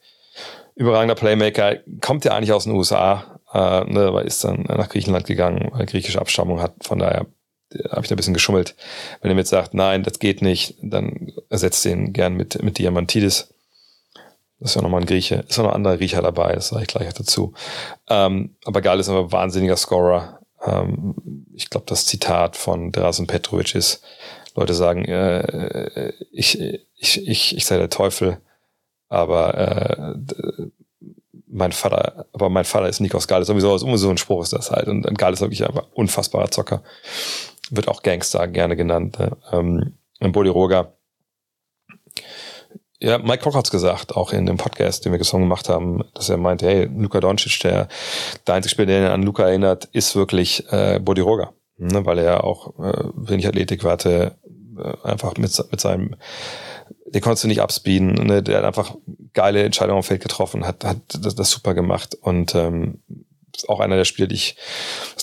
[0.74, 5.70] überragender Playmaker, kommt ja eigentlich aus den USA, äh, ne, ist dann nach Griechenland gegangen,
[5.72, 6.74] weil griechische Abstammung hat.
[6.82, 7.26] Von daher
[7.90, 8.74] habe ich da ein bisschen geschummelt.
[9.20, 12.78] Wenn er mir jetzt sagt, nein, das geht nicht, dann ersetzt den gern mit, mit
[12.78, 13.48] Diamantidis.
[14.58, 15.44] Das ist ja nochmal ein Grieche.
[15.48, 17.52] Ist auch noch ein anderer Griecher dabei, das sage ich gleich dazu.
[18.08, 20.40] Ähm, aber Gal ist ein wahnsinniger Scorer.
[20.64, 21.14] Ähm,
[21.54, 24.02] ich glaube, das Zitat von Drasen Petrovic ist,
[24.54, 26.60] Leute sagen, äh, ich,
[26.96, 28.38] ich, ich, ich sei der Teufel,
[29.08, 30.66] aber äh,
[31.52, 34.88] mein Vater, aber mein Vater ist Nikos Gal, sowieso, so ein Spruch ist das halt.
[34.88, 36.82] Und, und Gal ist wirklich ein unfassbarer Zocker.
[37.74, 39.18] Wird auch Gangster gerne genannt.
[39.18, 39.36] Ne?
[39.50, 40.92] Ähm, Bodi Roger.
[43.00, 46.28] Ja, Mike Koch hat's gesagt, auch in dem Podcast, den wir gesungen gemacht haben, dass
[46.28, 47.88] er meinte, hey, Luka Doncic, der,
[48.46, 51.52] der einzige Spieler, der an Luka erinnert, ist wirklich äh, Bodi Roger.
[51.78, 52.04] Ne?
[52.06, 54.36] Weil er auch äh, wenig Athletikwerte
[54.78, 56.16] äh, einfach mit, mit seinem
[57.06, 58.14] den konntest du nicht abspeeden.
[58.14, 58.42] Ne?
[58.42, 58.94] Der hat einfach
[59.32, 63.02] geile Entscheidungen am Feld getroffen, hat, hat das, das super gemacht und ähm,
[63.54, 64.56] ist auch einer der Spieler, die ich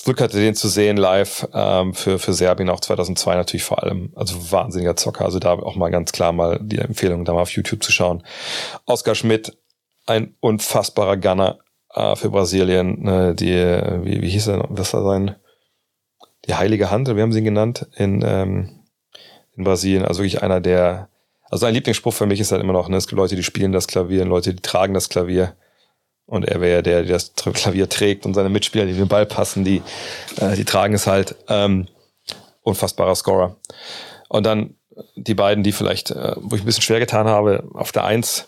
[0.03, 4.11] Glück hatte, den zu sehen live ähm, für, für Serbien auch 2002 natürlich vor allem.
[4.15, 5.25] Also wahnsinniger Zocker.
[5.25, 8.23] Also da auch mal ganz klar mal die Empfehlung, da mal auf YouTube zu schauen.
[8.85, 9.57] Oskar Schmidt,
[10.05, 11.59] ein unfassbarer Gunner
[11.93, 13.03] äh, für Brasilien.
[13.03, 13.35] Ne?
[13.35, 15.35] Die, wie, wie hieß er, was war sein?
[16.45, 18.85] Die heilige Hand, wie haben sie ihn genannt in, ähm,
[19.55, 20.05] in Brasilien.
[20.05, 21.09] Also wirklich einer der
[21.49, 23.71] also ein Lieblingsspruch für mich ist halt immer noch, ne, es gibt Leute, die spielen
[23.71, 25.55] das Klavier, Leute, die tragen das Klavier.
[26.29, 29.63] Und er wäre der, der das Klavier trägt und seine Mitspieler, die den Ball passen,
[29.63, 29.81] die,
[30.39, 31.35] äh, die tragen es halt.
[31.47, 31.87] Ähm,
[32.61, 33.55] unfassbarer Scorer.
[34.27, 34.75] Und dann
[35.15, 38.47] die beiden, die vielleicht, äh, wo ich ein bisschen schwer getan habe, auf der Eins,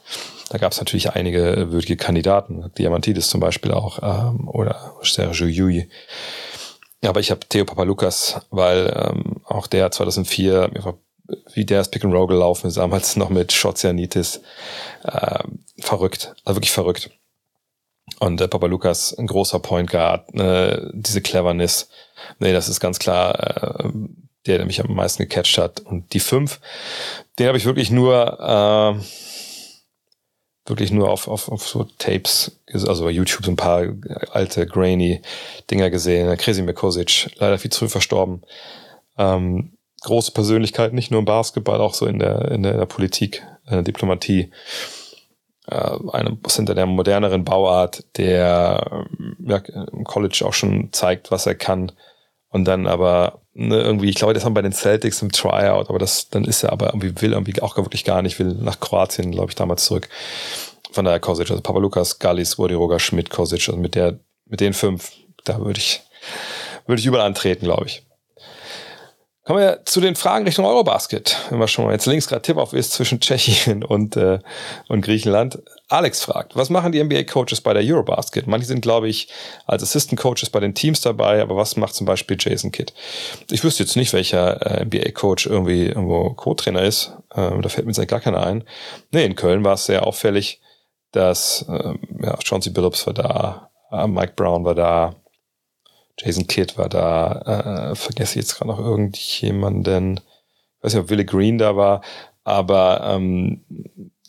[0.50, 5.90] da gab es natürlich einige würdige Kandidaten, Diamantidis zum Beispiel auch, ähm, oder Sergio Yui.
[7.02, 10.98] Ja, aber ich habe Theo Papalukas, weil ähm, auch der 2004 mir
[11.54, 14.42] wie der das Pick and Roll gelaufen ist, damals noch mit Schozianitis.
[15.04, 15.44] Äh,
[15.80, 17.10] verrückt, also wirklich verrückt.
[18.20, 21.90] Und äh, Papa Lukas, ein großer Point Guard, äh, diese Cleverness.
[22.40, 23.92] Nee, das ist ganz klar äh,
[24.46, 25.82] der, der mich am meisten gecatcht hat.
[25.82, 26.60] Und die fünf,
[27.38, 29.04] den habe ich wirklich nur äh,
[30.66, 33.88] wirklich nur auf, auf, auf so Tapes, also bei YouTube so ein paar
[34.32, 35.22] alte, grainy
[35.70, 36.36] Dinger gesehen.
[36.38, 38.42] Kresi Mekosic, leider viel zu früh verstorben.
[39.18, 43.74] Ähm, große Persönlichkeit, nicht nur im Basketball, auch so in der, in der Politik, in
[43.74, 44.52] der Diplomatie.
[45.68, 49.06] Äh, eine hinter der moderneren Bauart, der
[49.40, 51.92] ja, im College auch schon zeigt, was er kann.
[52.50, 56.00] Und dann aber ne, irgendwie, ich glaube, das haben bei den Celtics im Tryout, aber
[56.00, 59.32] das, dann ist er aber irgendwie will irgendwie auch wirklich gar nicht, will nach Kroatien,
[59.32, 60.10] glaube ich, damals zurück.
[60.92, 64.74] Von daher Kosic, also Papa Lukas, Gallis, Roger Schmidt, Kosic, also mit der, mit den
[64.74, 65.12] fünf,
[65.46, 66.02] da würde ich,
[66.86, 68.04] würde ich überall antreten, glaube ich.
[69.44, 71.36] Kommen wir zu den Fragen Richtung Eurobasket.
[71.50, 74.38] Wenn wir schon mal jetzt links gerade Tipp auf ist zwischen Tschechien und, äh,
[74.88, 75.58] und Griechenland.
[75.88, 78.46] Alex fragt, was machen die NBA-Coaches bei der Eurobasket?
[78.46, 79.30] Manche sind, glaube ich,
[79.66, 82.94] als Assistant-Coaches bei den Teams dabei, aber was macht zum Beispiel Jason Kidd?
[83.50, 87.12] Ich wüsste jetzt nicht, welcher äh, NBA-Coach irgendwie irgendwo Co-Trainer ist.
[87.36, 88.64] Ähm, da fällt mir jetzt gar keiner ein.
[89.12, 90.62] Nee, in Köln war es sehr auffällig,
[91.14, 95.16] dass ähm, ja, Chauncey Billups war da, äh, Mike Brown war da,
[96.18, 101.26] Jason Kidd war da, äh, vergesse jetzt gerade noch irgendjemanden, ich weiß nicht, ob Willie
[101.26, 102.02] Green da war,
[102.44, 103.64] aber ähm,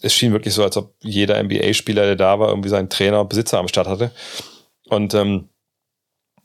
[0.03, 3.29] es schien wirklich so, als ob jeder NBA-Spieler, der da war, irgendwie seinen Trainer und
[3.29, 4.11] Besitzer am Start hatte.
[4.89, 5.49] Und ähm,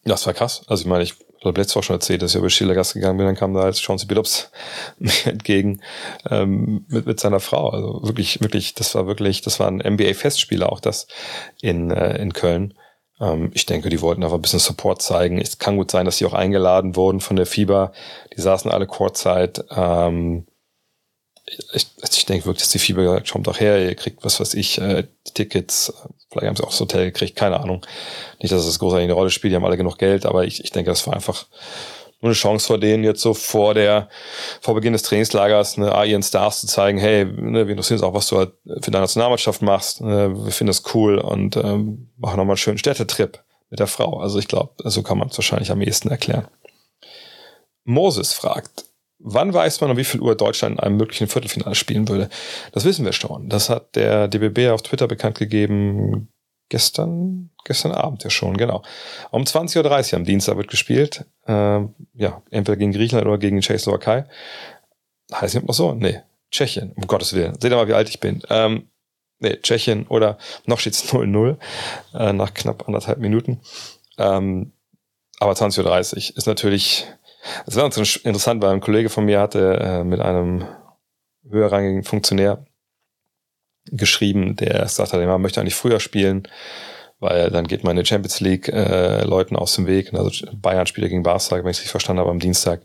[0.03, 0.63] das war krass.
[0.67, 3.25] Also ich meine, ich habe letztes Mal schon erzählt, dass ich über Schillergast gegangen bin,
[3.25, 4.51] dann kam da als Chauncey Billups
[5.25, 5.81] entgegen
[6.29, 7.69] ähm, mit, mit seiner Frau.
[7.69, 11.07] Also wirklich, wirklich, das war wirklich, das war ein NBA-Festspieler auch das
[11.61, 12.73] in, äh, in Köln.
[13.19, 15.39] Ähm, ich denke, die wollten einfach ein bisschen Support zeigen.
[15.39, 17.91] Es kann gut sein, dass sie auch eingeladen wurden von der FIBA.
[18.35, 19.63] Die saßen alle Kurzzeit.
[19.69, 20.45] Ähm,
[21.73, 24.53] ich, ich denke wirklich, dass die FIBA gesagt kommt doch her, ihr kriegt was weiß
[24.55, 25.93] ich, äh, Tickets,
[26.29, 27.85] vielleicht haben sie auch das Hotel gekriegt, keine Ahnung.
[28.41, 30.71] Nicht, dass das großartig eine Rolle spielt, die haben alle genug Geld, aber ich, ich
[30.71, 31.45] denke, das war einfach
[32.21, 34.09] eine Chance vor denen, jetzt so vor der,
[34.61, 38.13] vor Beginn des Trainingslagers, ne, ihren Stars zu zeigen, hey, ne, wir interessieren uns auch,
[38.13, 42.37] was du halt für deine Nationalmannschaft machst, ne, wir finden das cool und ähm, machen
[42.37, 44.19] nochmal einen schönen Städtetrip mit der Frau.
[44.19, 46.47] Also ich glaube, so kann man es wahrscheinlich am ehesten erklären.
[47.83, 48.85] Moses fragt,
[49.19, 52.29] wann weiß man, um wie viel Uhr Deutschland in einem möglichen Viertelfinale spielen würde?
[52.71, 53.49] Das wissen wir schon.
[53.49, 56.29] Das hat der DBB auf Twitter bekannt gegeben
[56.69, 58.83] gestern, gestern Abend ja schon, genau.
[59.31, 61.25] Um 20.30 Uhr am Dienstag wird gespielt.
[61.47, 64.25] Ähm, ja, entweder gegen Griechenland oder gegen die Tschechoslowakei.
[65.33, 65.93] Heißt nicht noch so?
[65.93, 67.59] Nee, Tschechien, um Gottes Willen.
[67.59, 68.41] Seht ihr mal, wie alt ich bin.
[68.49, 68.89] Ähm,
[69.39, 71.57] nee, Tschechien oder noch steht's 0-0
[72.13, 73.61] äh, nach knapp anderthalb Minuten.
[74.17, 74.71] Ähm,
[75.39, 77.05] aber 20.30 Uhr ist natürlich,
[77.65, 80.65] es war uns interessant, weil ein Kollege von mir hatte äh, mit einem
[81.49, 82.65] höherrangigen Funktionär
[83.91, 86.47] geschrieben, der gesagt hat, man möchte eigentlich früher spielen,
[87.19, 90.13] weil dann geht man in die Champions League äh, Leuten aus dem Weg.
[90.13, 92.81] Also Bayern spielt gegen Barca, wenn ich es richtig verstanden habe, am Dienstag.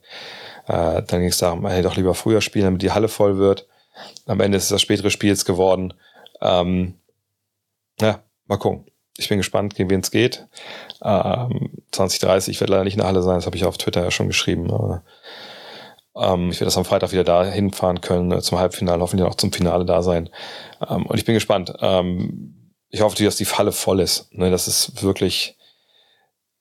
[0.66, 3.66] Äh, dann ging es darum, hätte doch lieber früher spielen, damit die Halle voll wird.
[4.26, 5.94] Am Ende ist es das spätere Spiel jetzt geworden.
[6.40, 6.94] Ähm,
[8.00, 8.86] ja, mal gucken.
[9.18, 10.46] Ich bin gespannt, gegen wen es geht.
[11.02, 14.02] Ähm, 2030, ich werde leider nicht in der Halle sein, das habe ich auf Twitter
[14.02, 14.72] ja schon geschrieben.
[14.72, 15.04] Aber,
[16.16, 19.34] ähm, ich werde das am Freitag wieder da hinfahren können, äh, zum Halbfinale, hoffentlich auch
[19.34, 20.28] zum Finale da sein.
[20.88, 21.72] Ähm, und ich bin gespannt.
[21.80, 22.58] Ähm,
[22.92, 24.32] ich hoffe dass die Falle voll ist.
[24.32, 25.56] Ne, das ist wirklich,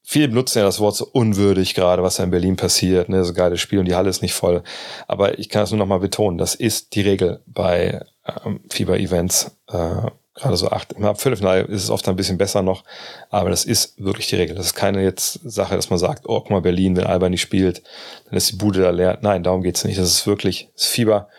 [0.02, 3.34] viele benutzen ja das Wort so unwürdig gerade, was da in Berlin passiert, ne, so
[3.34, 4.64] geiles Spiel und die Halle ist nicht voll.
[5.08, 8.02] Aber ich kann es nur noch mal betonen, das ist die Regel bei
[8.46, 9.58] ähm, Fieber-Events.
[9.68, 10.12] Äh,
[10.42, 12.84] gerade so acht, im Viertelfinale ist es oft ein bisschen besser noch,
[13.30, 14.56] aber das ist wirklich die Regel.
[14.56, 17.42] Das ist keine jetzt Sache, dass man sagt, oh, guck mal, Berlin, wenn Alba nicht
[17.42, 17.84] spielt,
[18.26, 19.20] dann ist die Bude da leer.
[19.22, 20.00] Nein, darum geht's nicht.
[20.00, 21.30] Das ist wirklich, das Fieber.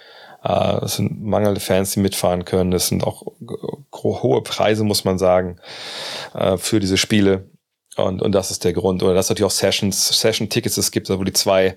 [0.44, 2.72] Äh, es sind mangelnde Fans, die mitfahren können.
[2.72, 3.24] Es sind auch
[3.94, 5.58] hohe Preise, muss man sagen,
[6.34, 7.50] äh, für diese Spiele.
[7.96, 9.02] Und, und das ist der Grund.
[9.02, 11.76] Oder dass natürlich auch Sessions, Session-Tickets es gibt, wo die zwei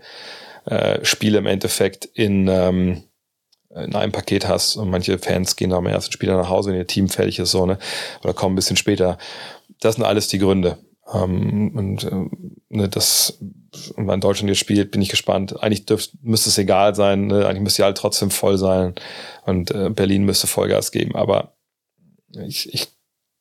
[0.66, 3.04] äh, Spiele im Endeffekt in, ähm,
[3.76, 6.88] in einem Paket hast und manche Fans gehen am ersten Spiel nach Hause, wenn ihr
[6.88, 7.78] Team fertig ist, so, ne?
[8.24, 9.18] Oder kommen ein bisschen später.
[9.82, 10.78] Das sind alles die Gründe.
[11.14, 12.30] Ähm, und äh,
[12.70, 13.38] ne, das,
[13.98, 15.62] wenn Deutschland jetzt spielt, bin ich gespannt.
[15.62, 17.46] Eigentlich dürft, müsste es egal sein, ne?
[17.46, 18.96] eigentlich müsste die halt trotzdem voll sein
[19.46, 21.16] und äh, Berlin müsste Vollgas geben.
[21.16, 21.56] Aber
[22.48, 22.88] ich, ich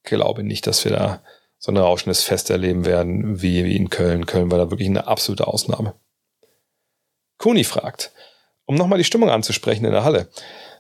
[0.03, 1.23] glaube nicht, dass wir da
[1.59, 4.27] so ein rauschendes Fest erleben werden wie, wie in Köln.
[4.27, 5.95] Köln war da wirklich eine absolute Ausnahme.
[7.39, 8.13] Kuni fragt,
[8.67, 10.29] um nochmal die Stimmung anzusprechen in der Halle.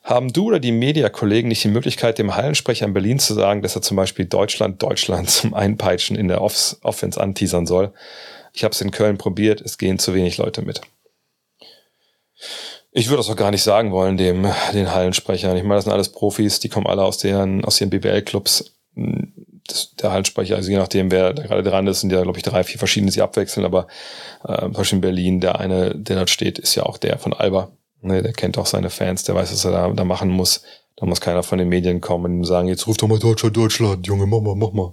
[0.02, 3.74] Haben du oder die Mediakollegen nicht die Möglichkeit, dem Hallensprecher in Berlin zu sagen, dass
[3.74, 7.92] er zum Beispiel Deutschland, Deutschland zum Einpeitschen in der Off Offense anteasern soll?
[8.52, 10.80] Ich habe es in Köln probiert, es gehen zu wenig Leute mit.
[12.92, 15.56] Ich würde das auch gar nicht sagen wollen, dem, den Hallensprechern.
[15.56, 17.90] Ich meine, das sind alles Profis, die kommen alle aus deren, aus ihren
[19.64, 19.96] BBL-Clubs.
[19.96, 22.64] der Hallensprecher, also je nachdem, wer da gerade dran ist, sind ja, glaube ich, drei,
[22.64, 23.86] vier verschiedene, die abwechseln, aber
[24.46, 27.32] äh, zum Beispiel in Berlin, der eine, der dort steht, ist ja auch der von
[27.32, 27.70] Alba.
[28.00, 30.62] Ne, der kennt auch seine Fans, der weiß, was er da, da machen muss.
[30.96, 33.56] Da muss keiner von den Medien kommen und ihm sagen, jetzt ruf doch mal Deutschland,
[33.56, 34.92] Deutschland, Junge, mach mal, mach mal.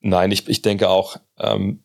[0.00, 1.82] Nein, ich, ich denke auch, ähm,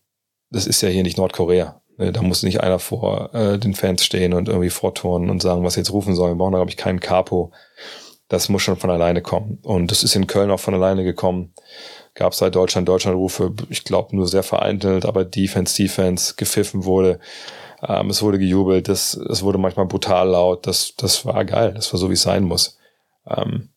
[0.52, 1.82] das ist ja hier nicht Nordkorea.
[1.98, 5.64] Ne, da muss nicht einer vor äh, den Fans stehen und irgendwie vorturnen und sagen,
[5.64, 6.34] was jetzt rufen sollen.
[6.34, 7.52] Wir brauchen da, glaube ich, keinen Capo.
[8.34, 9.60] Das muss schon von alleine kommen.
[9.62, 11.54] Und das ist in Köln auch von alleine gekommen.
[12.16, 17.20] Gab es seit Deutschland Deutschland-Rufe, ich glaube nur sehr vereinzelt, aber Defense, Defense gepfiffen wurde.
[17.88, 20.66] Ähm, es wurde gejubelt, das, es wurde manchmal brutal laut.
[20.66, 21.74] Das, das war geil.
[21.76, 22.80] Das war so, wie es sein muss.
[23.28, 23.70] Ähm,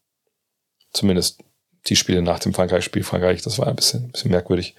[0.94, 1.44] zumindest
[1.88, 4.74] die Spiele nach dem Frankreich-Spiel, Frankreich, das war ein bisschen, bisschen merkwürdig.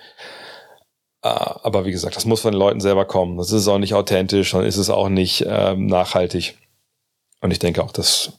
[1.21, 3.37] Äh, aber wie gesagt, das muss von den Leuten selber kommen.
[3.37, 6.57] Das ist auch nicht authentisch, dann ist es auch nicht ähm, nachhaltig.
[7.41, 8.33] Und ich denke auch, das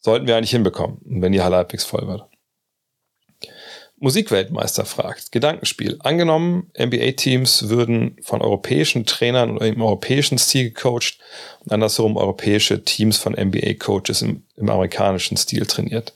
[0.00, 2.24] sollten wir eigentlich hinbekommen, wenn die Halle halbwegs voll wird.
[4.02, 5.98] Musikweltmeister fragt, Gedankenspiel.
[6.00, 11.18] Angenommen, NBA-Teams würden von europäischen Trainern oder im europäischen Stil gecoacht
[11.60, 16.14] und andersherum europäische Teams von NBA-Coaches im, im amerikanischen Stil trainiert.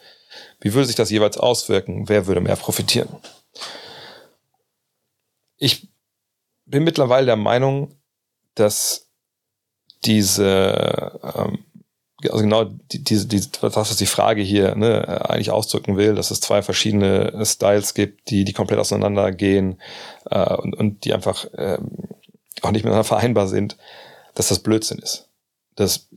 [0.61, 2.09] Wie würde sich das jeweils auswirken?
[2.09, 3.11] Wer würde mehr profitieren?
[5.59, 5.88] Ich
[6.64, 7.99] bin mittlerweile der Meinung,
[8.55, 9.11] dass
[10.07, 11.64] diese ähm,
[12.30, 16.30] also genau die, die, die, das, was die Frage hier ne, eigentlich ausdrücken will, dass
[16.30, 19.80] es zwei verschiedene Styles gibt, die, die komplett auseinandergehen
[20.30, 21.90] äh, und, und die einfach ähm,
[22.62, 23.76] auch nicht miteinander vereinbar sind,
[24.34, 25.28] dass das Blödsinn ist.
[25.76, 26.08] Das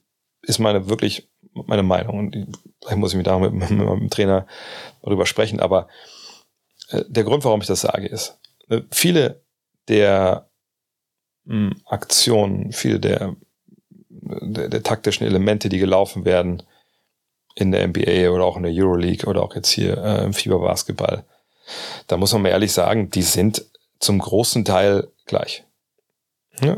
[0.42, 1.28] ist meine wirklich
[1.66, 2.20] meine Meinung.
[2.20, 4.46] Und vielleicht muss ich mich da mit, mit meinem Trainer
[5.02, 5.88] darüber sprechen, aber
[6.90, 8.40] äh, der Grund, warum ich das sage, ist,
[8.70, 9.42] äh, viele
[9.88, 10.50] der
[11.46, 13.36] mh, hm, Aktionen, viele der
[14.42, 16.64] der, der taktischen Elemente, die gelaufen werden
[17.56, 21.24] in der NBA oder auch in der Euroleague oder auch jetzt hier äh, im Fieberbasketball,
[22.08, 23.66] da muss man mal ehrlich sagen, die sind
[24.00, 25.64] zum großen Teil gleich.
[26.62, 26.78] Ja,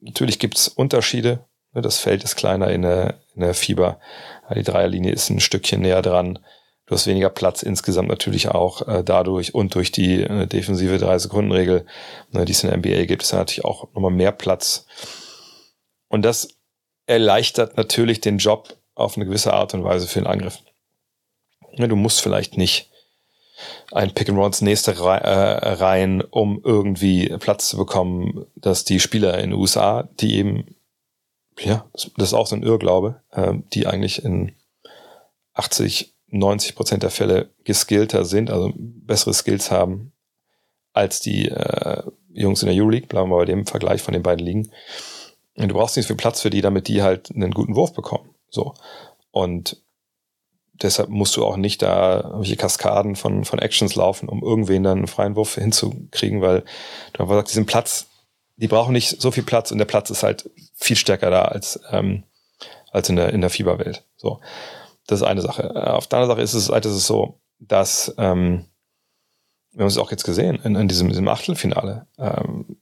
[0.00, 1.44] natürlich gibt's Unterschiede.
[1.72, 3.98] Ne, das Feld ist kleiner in der, in der Fieber.
[4.54, 6.38] Die Dreierlinie ist ein Stückchen näher dran.
[6.86, 11.84] Du hast weniger Platz insgesamt natürlich auch äh, dadurch und durch die äh, defensive Drei-Sekunden-Regel,
[12.32, 14.86] ne, die es in der NBA gibt, ist natürlich auch nochmal mehr Platz
[16.08, 16.48] und das
[17.06, 20.58] erleichtert natürlich den Job auf eine gewisse Art und Weise für den Angriff.
[21.76, 22.90] Du musst vielleicht nicht
[23.92, 29.00] ein Pick and Roll ins nächste äh, rein, um irgendwie Platz zu bekommen, dass die
[29.00, 30.76] Spieler in den USA, die eben,
[31.58, 34.52] ja, das ist auch so ein Irrglaube, ähm, die eigentlich in
[35.54, 40.12] 80, 90 Prozent der Fälle geskillter sind, also bessere Skills haben
[40.92, 44.44] als die äh, Jungs in der Euroleague, bleiben wir bei dem Vergleich von den beiden
[44.44, 44.70] Ligen
[45.58, 47.92] und du brauchst nicht so viel Platz für die, damit die halt einen guten Wurf
[47.92, 48.30] bekommen.
[48.48, 48.74] So.
[49.30, 49.76] Und
[50.82, 54.98] deshalb musst du auch nicht da irgendwelche Kaskaden von, von Actions laufen, um irgendwen dann
[54.98, 56.64] einen freien Wurf hinzukriegen, weil
[57.12, 58.06] du einfach sagst, diesen Platz,
[58.56, 61.80] die brauchen nicht so viel Platz und der Platz ist halt viel stärker da als,
[61.90, 62.22] ähm,
[62.92, 64.04] als in der, in der Fieberwelt.
[64.16, 64.40] So.
[65.06, 65.92] Das ist eine Sache.
[65.92, 68.66] Auf der anderen Sache ist es halt, ist es so, dass, ähm,
[69.72, 72.76] wir haben es auch jetzt gesehen, in, in diesem, diesem Achtelfinale, ähm,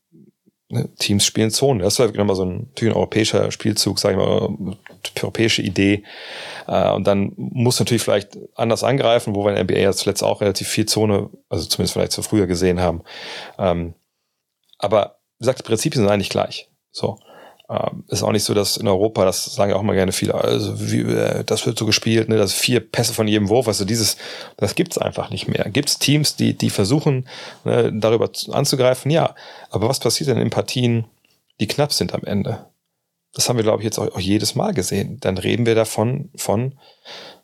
[0.76, 1.80] ne, Teams spielen Zonen.
[1.80, 4.76] Das ist halt nochmal so ein, natürlich ein europäischer Spielzug, sage ich mal,
[5.22, 6.04] europäische Idee.
[6.66, 10.22] Äh, und dann muss natürlich vielleicht anders angreifen, wo wir in der NBA ja zuletzt
[10.22, 13.02] auch relativ viel Zone, also zumindest vielleicht so früher gesehen haben.
[13.58, 13.94] Ähm,
[14.78, 16.70] aber wie gesagt, die Prinzipien sind eigentlich gleich.
[16.90, 17.18] So.
[17.68, 20.34] Ähm, ist auch nicht so, dass in Europa, das sagen ja auch mal gerne viele,
[20.34, 23.84] also wie, äh, das wird so gespielt, ne, das vier Pässe von jedem Wurf, also
[23.84, 24.16] dieses,
[24.56, 25.68] das gibt's einfach nicht mehr.
[25.70, 27.28] Gibt's Teams, die, die versuchen,
[27.64, 29.10] ne, darüber anzugreifen?
[29.10, 29.34] Ja.
[29.70, 31.06] Aber was passiert denn in Partien,
[31.58, 32.66] die knapp sind am Ende?
[33.34, 35.18] Das haben wir, glaube ich, jetzt auch, auch jedes Mal gesehen.
[35.20, 36.78] Dann reden wir davon, von,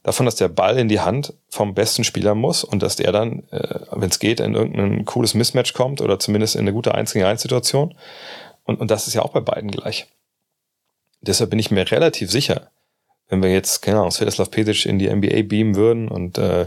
[0.04, 3.42] davon, dass der Ball in die Hand vom besten Spieler muss und dass der dann,
[3.50, 7.12] äh, wenn es geht, in irgendein cooles Mismatch kommt oder zumindest in eine gute 1
[7.12, 7.94] gegen 1 Situation.
[8.64, 10.06] Und, und das ist ja auch bei beiden gleich.
[11.20, 12.70] Deshalb bin ich mir relativ sicher,
[13.28, 16.66] wenn wir jetzt, keine Ahnung, Svetislav Pesic in die NBA beamen würden und äh,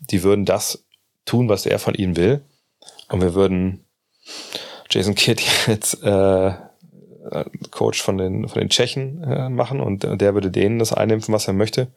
[0.00, 0.84] die würden das
[1.24, 2.42] tun, was er von ihnen will,
[3.08, 3.84] und wir würden
[4.90, 6.52] Jason Kidd jetzt äh,
[7.70, 11.46] Coach von den, von den Tschechen äh, machen und der würde denen das einimpfen, was
[11.46, 11.88] er möchte.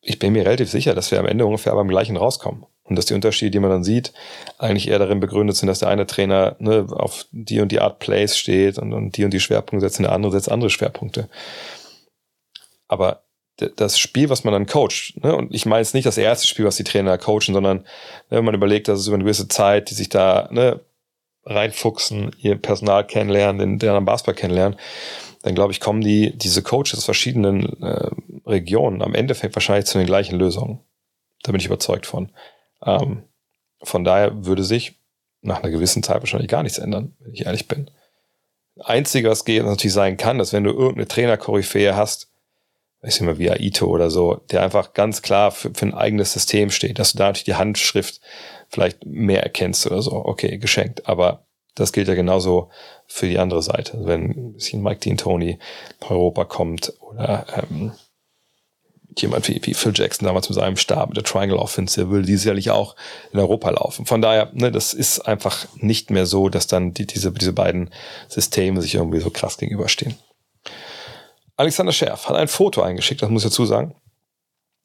[0.00, 2.66] Ich bin mir relativ sicher, dass wir am Ende ungefähr beim gleichen rauskommen.
[2.84, 4.12] Und dass die Unterschiede, die man dann sieht,
[4.58, 7.98] eigentlich eher darin begründet sind, dass der eine Trainer ne, auf die und die Art
[7.98, 11.28] Plays steht und, und die und die Schwerpunkte setzt und der andere setzt andere Schwerpunkte.
[12.86, 13.22] Aber
[13.56, 16.64] das Spiel, was man dann coacht, ne, und ich meine jetzt nicht das erste Spiel,
[16.64, 17.84] was die Trainer coachen, sondern ne,
[18.30, 20.80] wenn man überlegt, dass es über eine gewisse Zeit, die sich da ne,
[21.46, 24.78] reinfuchsen, ihr Personal kennenlernen, den, den anderen Basketball kennenlernen,
[25.42, 28.10] dann glaube ich, kommen die, diese Coaches aus verschiedenen äh,
[28.46, 30.80] Regionen am Endeffekt wahrscheinlich zu den gleichen Lösungen.
[31.42, 32.30] Da bin ich überzeugt von.
[32.84, 33.22] Ähm,
[33.82, 34.98] von daher würde sich
[35.42, 37.90] nach einer gewissen Zeit wahrscheinlich gar nichts ändern, wenn ich ehrlich bin.
[38.80, 42.30] Einzige, was geht, natürlich sein kann, dass wenn du irgendeine Trainer-Koryphäe hast,
[43.02, 46.32] ich sag mal wie Aito oder so, der einfach ganz klar für, für ein eigenes
[46.32, 48.20] System steht, dass du da natürlich die Handschrift
[48.68, 50.12] vielleicht mehr erkennst oder so.
[50.12, 51.06] Okay, geschenkt.
[51.06, 51.44] Aber
[51.74, 52.70] das gilt ja genauso
[53.06, 54.06] für die andere Seite.
[54.06, 55.58] Wenn ein bisschen Mike Dean Tony
[56.00, 57.92] nach Europa kommt oder ähm,
[59.20, 62.22] jemand wie, wie Phil Jackson damals mit seinem Stab, mit der Triangle Offense, der will
[62.22, 62.96] die sicherlich auch
[63.32, 64.06] in Europa laufen.
[64.06, 67.90] Von daher, ne, das ist einfach nicht mehr so, dass dann die, diese, diese beiden
[68.28, 70.14] Systeme sich irgendwie so krass gegenüberstehen.
[71.56, 73.94] Alexander Scherf hat ein Foto eingeschickt, das muss ich dazu sagen.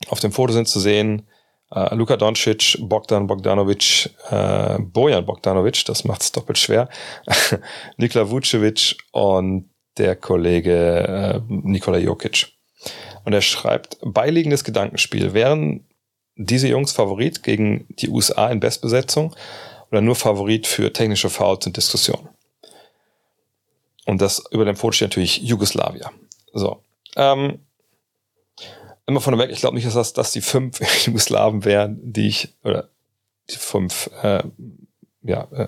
[0.07, 1.27] Auf dem Foto sind zu sehen
[1.71, 6.89] äh, Luka Doncic, Bogdan Bogdanovic, äh, Bojan Bogdanovic, das macht es doppelt schwer,
[7.97, 12.58] Nikola Vucevic und der Kollege äh, Nikola Jokic.
[13.25, 15.33] Und er schreibt, beiliegendes Gedankenspiel.
[15.33, 15.85] Wären
[16.35, 19.35] diese Jungs Favorit gegen die USA in Bestbesetzung
[19.91, 22.29] oder nur Favorit für technische Fouls und Diskussionen?
[24.05, 26.11] Und das über dem Foto steht natürlich Jugoslawier.
[26.53, 26.81] So.
[27.15, 27.59] Ähm,
[29.05, 32.55] immer von weg, ich glaube nicht, dass das dass die fünf Jugoslawen wären, die ich,
[32.63, 32.89] oder
[33.49, 34.43] die fünf äh,
[35.23, 35.67] ja, äh,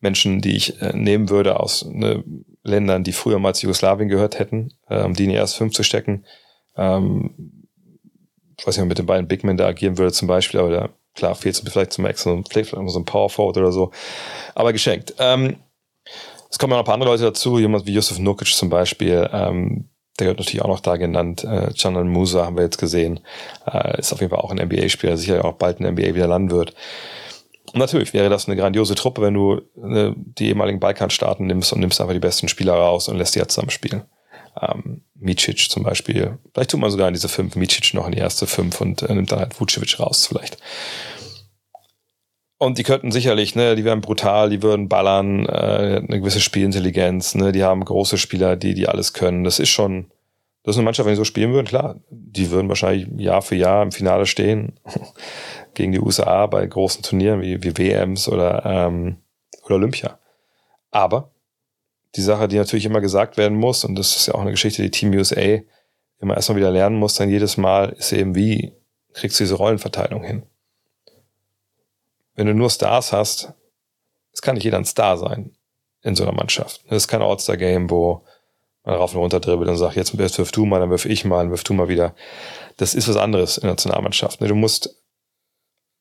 [0.00, 2.24] Menschen, die ich äh, nehmen würde aus ne,
[2.62, 5.72] Ländern, die früher mal zu Jugoslawien gehört hätten, äh, um die in die erst fünf
[5.74, 6.24] zu stecken.
[6.76, 7.66] Ähm,
[8.58, 10.70] ich weiß nicht, ob mit den beiden Big Men da agieren würde zum Beispiel, aber
[10.70, 13.90] da, klar, fehlt es vielleicht zum Max, vielleicht vielleicht so ein Power Forward oder so.
[14.54, 15.14] Aber geschenkt.
[15.18, 15.56] Ähm,
[16.50, 19.28] es kommen ja noch ein paar andere Leute dazu, jemand wie Yusuf Nukic zum Beispiel,
[19.32, 21.44] ähm, der wird natürlich auch noch da genannt.
[21.44, 23.20] Äh, Canan Musa haben wir jetzt gesehen.
[23.66, 26.50] Äh, ist auf jeden Fall auch ein NBA-Spieler, sicher auch bald in NBA wieder landen
[26.50, 26.74] wird.
[27.72, 31.80] Und natürlich wäre das eine grandiose Truppe, wenn du äh, die ehemaligen Balkanstaaten nimmst und
[31.80, 34.04] nimmst einfach die besten Spieler raus und lässt die ja zusammen spielen.
[34.60, 36.38] Ähm, Micic zum Beispiel.
[36.52, 39.14] Vielleicht tut man sogar in diese fünf Micic noch in die erste fünf und äh,
[39.14, 40.58] nimmt dann halt Vucevic raus vielleicht.
[42.58, 47.34] Und die könnten sicherlich, ne, die wären brutal, die würden ballern, äh, eine gewisse Spielintelligenz,
[47.34, 49.44] ne, die haben große Spieler, die, die alles können.
[49.44, 50.06] Das ist schon,
[50.62, 53.56] das ist eine Mannschaft, wenn die so spielen würden, klar, die würden wahrscheinlich Jahr für
[53.56, 54.80] Jahr im Finale stehen
[55.74, 59.18] gegen die USA bei großen Turnieren wie, wie WMs oder, ähm,
[59.64, 60.18] oder Olympia.
[60.90, 61.32] Aber
[62.14, 64.82] die Sache, die natürlich immer gesagt werden muss, und das ist ja auch eine Geschichte,
[64.82, 65.58] die Team USA
[66.18, 68.72] immer erstmal wieder lernen muss, dann jedes Mal ist eben, wie
[69.12, 70.44] kriegst du diese Rollenverteilung hin?
[72.36, 73.52] wenn du nur Stars hast,
[74.32, 75.56] es kann nicht jeder ein Star sein
[76.02, 76.84] in so einer Mannschaft.
[76.88, 78.24] Das ist kein All-Star-Game, wo
[78.84, 81.38] man rauf und runter dribbelt und sagt, jetzt wirf du mal, dann wirf ich mal,
[81.38, 82.14] dann wirf du mal wieder.
[82.76, 84.40] Das ist was anderes in der Nationalmannschaft.
[84.40, 85.02] Du musst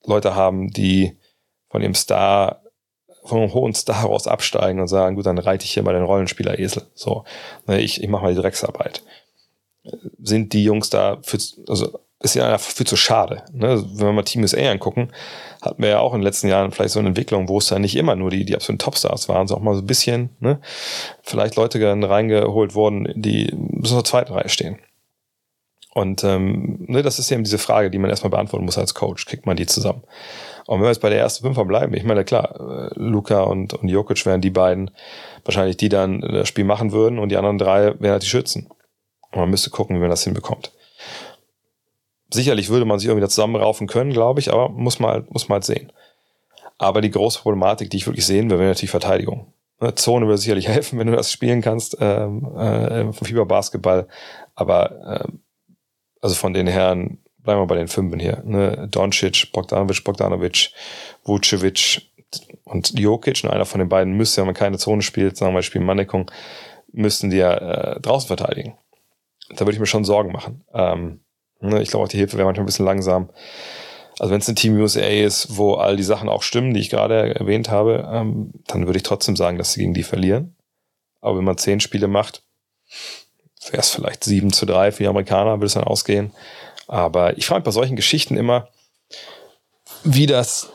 [0.04, 1.18] Leute haben, die
[1.70, 2.62] von ihrem Star,
[3.26, 6.04] von einem hohen Star heraus absteigen und sagen, gut, dann reite ich hier mal den
[6.04, 6.84] Rollenspieler Esel.
[6.94, 7.26] So,
[7.68, 9.04] ich, ich mache mal die Drecksarbeit.
[10.22, 13.44] Sind die Jungs da für, also ist ja viel zu schade.
[13.52, 13.84] Ne?
[13.94, 15.10] Wenn wir mal Team USA angucken,
[15.62, 17.82] hatten wir ja auch in den letzten Jahren vielleicht so eine Entwicklung, wo es dann
[17.82, 20.60] nicht immer nur die, die absoluten Topstars waren, sondern auch mal so ein bisschen, ne?
[21.22, 24.80] vielleicht Leute dann reingeholt wurden, die bis zur zweiten Reihe stehen.
[25.94, 29.26] Und ähm, ne, das ist eben diese Frage, die man erstmal beantworten muss als Coach.
[29.26, 30.04] Kriegt man die zusammen?
[30.68, 33.74] Und wenn wir jetzt bei der ersten Fünfer bleiben, ich meine, klar, äh, Luca und,
[33.74, 34.92] und Jokic wären die beiden
[35.44, 38.68] wahrscheinlich, die dann das Spiel machen würden und die anderen drei wären halt die Schützen.
[39.32, 40.72] Und man müsste gucken, wie man das hinbekommt.
[42.32, 45.64] Sicherlich würde man sich irgendwie da zusammenraufen können, glaube ich, aber muss halt, muss halt
[45.64, 45.92] sehen.
[46.78, 49.54] Aber die große Problematik, die ich wirklich sehen will, wäre natürlich Verteidigung.
[49.80, 54.08] Ne, Zone würde sicherlich helfen, wenn du das spielen kannst, ähm, äh, Fieberbasketball.
[54.56, 55.28] Aber äh,
[56.22, 58.88] also von den Herren, bleiben wir bei den Fünfen hier, ne?
[58.90, 60.72] Doncic, Bogdanovic, Bogdanovic,
[61.24, 62.02] Vucevic
[62.66, 65.62] und Jokic, und einer von den beiden müsste, wenn man keine Zone spielt, sagen wir
[65.62, 66.30] spielen Mannekung,
[66.92, 68.78] müssten die ja äh, draußen verteidigen.
[69.50, 70.66] Da würde ich mir schon Sorgen machen.
[70.74, 71.22] Ähm,
[71.62, 71.82] ne?
[71.82, 73.30] Ich glaube, auch die Hilfe wäre manchmal ein bisschen langsam.
[74.20, 76.90] Also wenn es ein Team USA ist, wo all die Sachen auch stimmen, die ich
[76.90, 80.56] gerade erwähnt habe, ähm, dann würde ich trotzdem sagen, dass sie gegen die verlieren.
[81.22, 82.44] Aber wenn man zehn Spiele macht,
[83.72, 86.32] wäre es vielleicht 7 zu 3 für die Amerikaner, würde es dann ausgehen.
[86.88, 88.70] Aber ich frage mich bei solchen Geschichten immer,
[90.04, 90.70] wie das,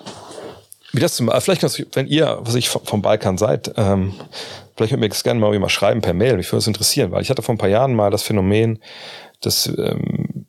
[0.92, 1.62] wie das zum, vielleicht,
[1.94, 4.14] wenn ihr, was ich vom Balkan seid, ähm,
[4.76, 6.36] vielleicht könnt ihr mir das gerne mal, mal schreiben per Mail.
[6.36, 8.82] Mich würde das interessieren, weil ich hatte vor ein paar Jahren mal das Phänomen,
[9.40, 10.46] dass ähm,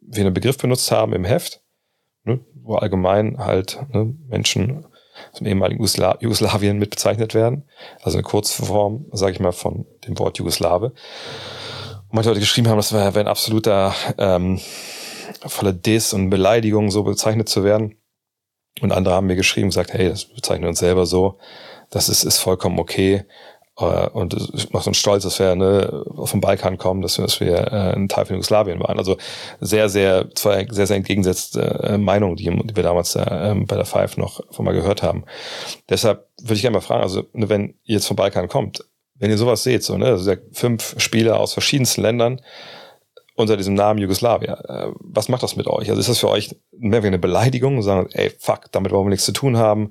[0.00, 1.60] wir einen Begriff benutzt haben im Heft,
[2.24, 4.86] ne, wo allgemein halt ne, Menschen
[5.32, 7.68] zum ehemaligen Jugosla Jugoslawien mit bezeichnet werden.
[8.02, 10.92] Also eine Kurzform, sage ich mal, von dem Wort Jugoslawe
[12.14, 14.60] manche Leute geschrieben haben, das wäre wär ein absoluter ähm,
[15.46, 17.96] voller Diss und Beleidigung, so bezeichnet zu werden.
[18.80, 21.38] Und andere haben mir geschrieben gesagt, hey, das bezeichnen wir uns selber so.
[21.90, 23.24] Das ist, ist vollkommen okay.
[23.78, 27.40] Äh, und es macht uns stolz, dass wir ne, vom Balkan kommen, dass wir, dass
[27.40, 28.98] wir äh, ein Teil von Jugoslawien waren.
[28.98, 29.16] Also
[29.60, 33.84] sehr, sehr, zwei sehr, sehr entgegengesetzte äh, Meinungen, die, die wir damals äh, bei der
[33.84, 35.24] Five noch von mal gehört haben.
[35.88, 38.84] Deshalb würde ich gerne mal fragen, also wenn ihr jetzt vom Balkan kommt,
[39.16, 42.40] wenn ihr sowas seht, so, ne, also fünf Spieler aus verschiedensten Ländern
[43.34, 45.88] unter diesem Namen Jugoslawien, äh, was macht das mit euch?
[45.88, 47.82] Also ist das für euch mehr wie eine Beleidigung?
[47.82, 49.90] Sagen, ey, fuck, damit wollen wir nichts zu tun haben.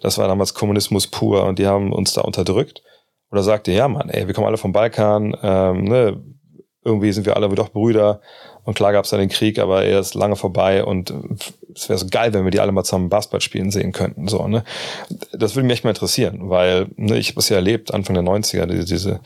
[0.00, 2.82] Das war damals Kommunismus pur und die haben uns da unterdrückt.
[3.30, 6.22] Oder sagt ihr, ja, Mann, ey, wir kommen alle vom Balkan, ähm, ne,
[6.88, 8.20] irgendwie sind wir alle doch Brüder
[8.68, 11.10] und klar gab es dann den Krieg, aber er ist lange vorbei und
[11.74, 14.28] es wäre so geil, wenn wir die alle mal zusammen Basketball spielen sehen könnten.
[14.28, 14.62] So, ne?
[15.32, 18.24] Das würde mich echt mal interessieren, weil ne, ich habe es ja erlebt, Anfang der
[18.24, 19.20] 90er, diese, diese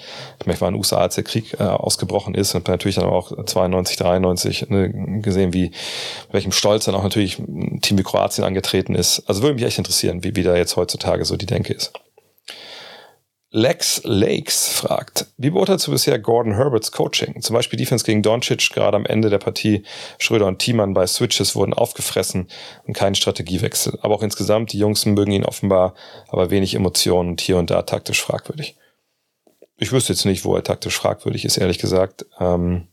[0.46, 3.32] ich war in den USA, als der Krieg äh, ausgebrochen ist und natürlich dann auch
[3.44, 5.72] 92, 93 ne, gesehen, wie mit
[6.30, 9.24] welchem Stolz dann auch natürlich ein Team wie Kroatien angetreten ist.
[9.26, 11.92] Also würde mich echt interessieren, wie, wie da jetzt heutzutage so die Denke ist.
[13.54, 17.42] Lex Lakes fragt, wie beurteilst du bisher Gordon Herberts Coaching?
[17.42, 19.84] Zum Beispiel Defense gegen Doncic, gerade am Ende der Partie.
[20.18, 22.48] Schröder und Thiemann bei Switches wurden aufgefressen
[22.86, 23.98] und kein Strategiewechsel.
[24.00, 25.92] Aber auch insgesamt, die Jungs mögen ihn offenbar,
[26.28, 28.74] aber wenig Emotionen und hier und da taktisch fragwürdig.
[29.76, 32.24] Ich wüsste jetzt nicht, wo er taktisch fragwürdig ist, ehrlich gesagt.
[32.40, 32.88] Ähm,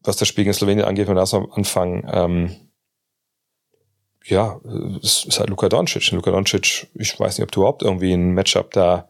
[0.00, 2.56] was das Spiel gegen Slowenien angeht, wenn wir das am Anfang, ähm,
[4.28, 4.60] ja,
[5.02, 6.10] es ist halt Luka Doncic.
[6.10, 9.08] Luka Doncic, ich weiß nicht, ob du überhaupt irgendwie ein Matchup da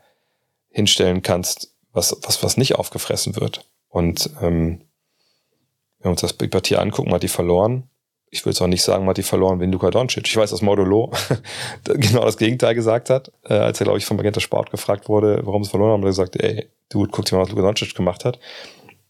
[0.70, 3.66] hinstellen kannst, was, was, was nicht aufgefressen wird.
[3.88, 4.82] Und ähm,
[5.98, 7.88] wenn wir uns das die Partie angucken, hat die verloren.
[8.28, 10.26] Ich will es auch nicht sagen, hat die verloren wie Luka Doncic.
[10.26, 11.12] Ich weiß, dass Modulo
[11.84, 15.40] genau das Gegenteil gesagt hat, äh, als er, glaube ich, vom Magenta Sport gefragt wurde,
[15.44, 17.94] warum sie verloren haben, hat er gesagt, ey, du guck dir mal, was Luka Doncic
[17.94, 18.38] gemacht hat.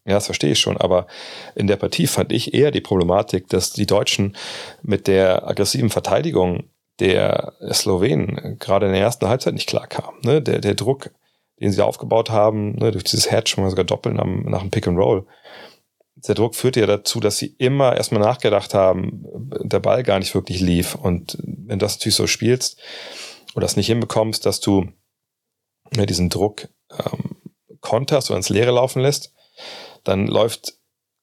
[0.07, 1.09] Ja, das verstehe ich schon, aber
[1.57, 4.37] in der Partie fand ich eher die Problematik, dass die Deutschen
[4.83, 10.21] mit der aggressiven Verteidigung der Slowenen gerade in der ersten Halbzeit nicht klar kamen.
[10.23, 10.41] Ne?
[10.41, 11.11] Der, der Druck,
[11.61, 14.87] den sie aufgebaut haben, ne, durch dieses Hedge, man sogar doppeln am, nach dem Pick
[14.87, 15.27] and Roll,
[16.15, 19.25] der Druck führte ja dazu, dass sie immer erstmal nachgedacht haben,
[19.63, 20.95] der Ball gar nicht wirklich lief.
[20.95, 22.81] Und wenn du das natürlich so spielst
[23.55, 24.87] oder das nicht hinbekommst, dass du
[25.95, 27.37] ne, diesen Druck ähm,
[27.81, 29.35] konterst oder ins Leere laufen lässt,
[30.07, 30.75] dann läuft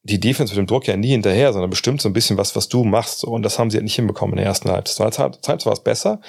[0.05, 2.67] die Defense mit dem Druck ja nie hinterher, sondern bestimmt so ein bisschen was, was
[2.67, 3.23] du machst.
[3.23, 5.13] Und das haben sie halt nicht hinbekommen in der ersten Halbzeit.
[5.13, 6.19] Zeit war es besser,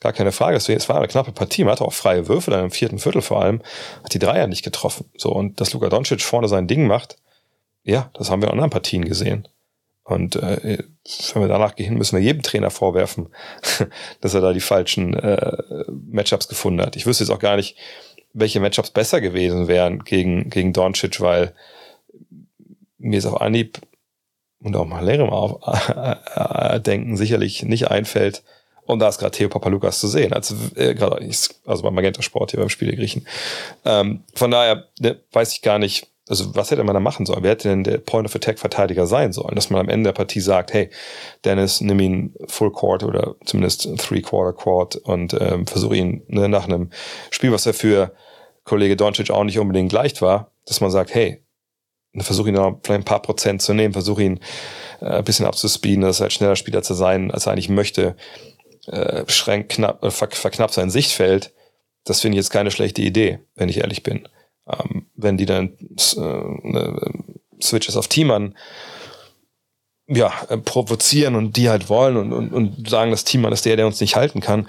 [0.00, 0.56] gar keine Frage.
[0.56, 1.64] Es war eine knappe Partie.
[1.64, 3.62] Man hatte auch freie Würfe, dann im vierten Viertel vor allem,
[4.04, 5.06] hat die Dreier nicht getroffen.
[5.16, 7.16] So, und dass Luka Doncic vorne sein Ding macht,
[7.84, 9.48] ja, das haben wir in anderen Partien gesehen.
[10.04, 10.78] Und äh,
[11.32, 13.28] wenn wir danach gehen, müssen wir jedem Trainer vorwerfen,
[14.20, 16.96] dass er da die falschen äh, Matchups gefunden hat.
[16.96, 17.76] Ich wüsste jetzt auch gar nicht,
[18.34, 21.54] welche Matchups besser gewesen wären gegen, gegen Doncic, weil
[23.02, 23.78] mir ist auf Anhieb
[24.60, 28.42] und auch mal Lerem auf, äh, denken sicherlich nicht einfällt.
[28.84, 31.24] Und da ist gerade Theo Papalukas zu sehen, also, äh, gerade
[31.66, 33.26] also beim Magenta Sport hier beim Spiel der Griechen.
[33.84, 37.42] Ähm, von daher ne, weiß ich gar nicht, also was hätte man da machen sollen?
[37.42, 39.54] Wer hätte denn der Point of Attack Verteidiger sein sollen?
[39.54, 40.90] Dass man am Ende der Partie sagt, hey,
[41.44, 46.48] Dennis, nimm ihn Full Court oder zumindest Three Quarter Court und ähm, versuche ihn ne,
[46.48, 46.90] nach einem
[47.30, 48.12] Spiel, was er für
[48.64, 51.41] Kollege Doncic auch nicht unbedingt leicht war, dass man sagt, hey,
[52.18, 54.40] versuche ihn noch vielleicht ein paar Prozent zu nehmen, versuche ihn
[55.00, 58.16] äh, ein bisschen abzuspeeden, dass er halt schneller Spieler zu sein, als er eigentlich möchte,
[58.86, 61.52] äh, schränkt knapp, äh, ver verknappt sein Sichtfeld.
[62.04, 64.28] Das finde ich jetzt keine schlechte Idee, wenn ich ehrlich bin
[64.66, 65.76] ähm, wenn die dann
[66.16, 67.00] äh, ne,
[67.60, 68.56] Switches auf Teamern
[70.06, 73.76] ja, äh, provozieren und die halt wollen und, und, und sagen, das Teammann ist der,
[73.76, 74.68] der uns nicht halten kann.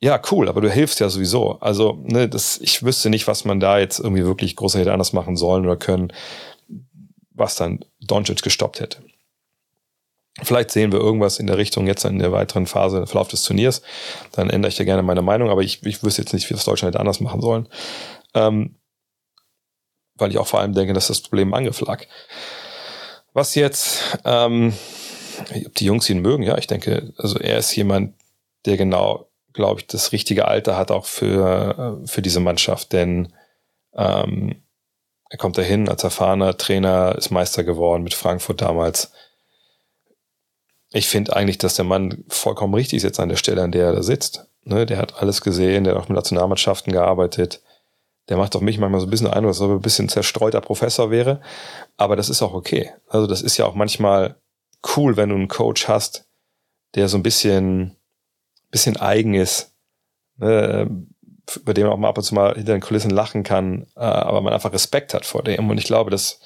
[0.00, 1.58] Ja, cool, aber du hilfst ja sowieso.
[1.60, 5.12] Also, ne, das, ich wüsste nicht, was man da jetzt irgendwie wirklich groß hätte anders
[5.12, 6.12] machen sollen oder können,
[7.34, 9.02] was dann Doncic gestoppt hätte.
[10.42, 13.42] Vielleicht sehen wir irgendwas in der Richtung jetzt in der weiteren Phase im Verlauf des
[13.42, 13.82] Turniers.
[14.32, 16.64] Dann ändere ich da gerne meine Meinung, aber ich, ich wüsste jetzt nicht, wie das
[16.64, 17.68] Deutschland hätte anders machen sollen.
[18.34, 18.76] Ähm,
[20.16, 21.82] weil ich auch vor allem denke, dass das Problem Angriff.
[23.32, 24.72] Was jetzt, ähm,
[25.66, 28.14] ob die Jungs ihn mögen, ja, ich denke, also er ist jemand,
[28.64, 33.32] der genau, glaube ich, das richtige Alter hat auch für, für diese Mannschaft, denn
[33.94, 34.63] ähm,
[35.30, 39.12] er kommt dahin als erfahrener Trainer, ist Meister geworden mit Frankfurt damals.
[40.92, 43.86] Ich finde eigentlich, dass der Mann vollkommen richtig ist jetzt an der Stelle, an der
[43.86, 44.46] er da sitzt.
[44.64, 47.60] Ne, der hat alles gesehen, der hat auch mit Nationalmannschaften gearbeitet
[48.28, 50.60] der macht auf mich manchmal so ein bisschen Eindruck, als ob er ein bisschen zerstreuter
[50.60, 51.40] Professor wäre.
[51.96, 52.92] Aber das ist auch okay.
[53.08, 54.36] Also das ist ja auch manchmal
[54.96, 56.26] cool, wenn du einen Coach hast,
[56.94, 57.96] der so ein bisschen,
[58.70, 59.74] bisschen eigen ist,
[60.36, 60.88] ne,
[61.56, 64.00] über den man auch mal ab und zu mal hinter den Kulissen lachen kann, äh,
[64.00, 65.68] aber man einfach Respekt hat vor dem.
[65.70, 66.40] Und ich glaube, das,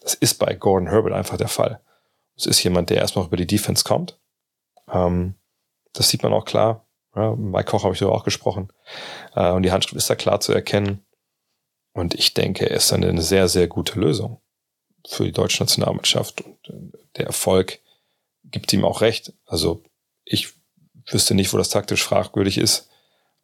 [0.00, 1.80] das ist bei Gordon Herbert einfach der Fall.
[2.36, 4.18] Es ist jemand, der erstmal über die Defense kommt.
[4.90, 5.34] Ähm,
[5.92, 6.86] das sieht man auch klar.
[7.14, 8.72] Ja, Mike Koch habe ich darüber auch gesprochen.
[9.34, 11.04] Äh, und die Handschrift ist da klar zu erkennen.
[11.92, 14.40] Und ich denke, er ist eine sehr, sehr gute Lösung
[15.06, 16.40] für die deutsche Nationalmannschaft.
[16.40, 17.80] Und äh, der Erfolg
[18.44, 19.34] gibt ihm auch recht.
[19.46, 19.82] Also
[20.24, 20.54] ich
[21.06, 22.88] wüsste nicht, wo das taktisch fragwürdig ist.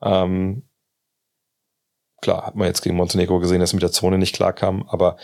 [0.01, 0.68] Ähm,
[2.21, 5.17] klar, hat man jetzt gegen Montenegro gesehen, dass er mit der Zone nicht klarkam, aber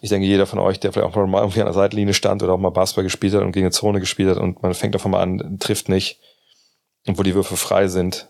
[0.00, 2.54] ich denke, jeder von euch, der vielleicht auch mal irgendwie an der Seitenlinie stand oder
[2.54, 5.10] auch mal Basketball gespielt hat und gegen eine Zone gespielt hat und man fängt einfach
[5.10, 6.20] mal an, trifft nicht,
[7.06, 8.28] und wo die Würfe frei sind,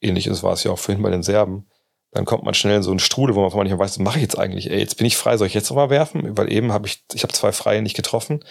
[0.00, 1.66] ähnliches war es ja auch vorhin bei den Serben,
[2.14, 4.22] dann kommt man schnell in so einen Strudel, wo man manchmal weiß, was mache ich
[4.22, 4.70] jetzt eigentlich?
[4.70, 6.36] Ey, jetzt bin ich frei, soll ich jetzt nochmal werfen?
[6.36, 8.44] Weil eben habe ich, ich habe zwei Freie nicht getroffen.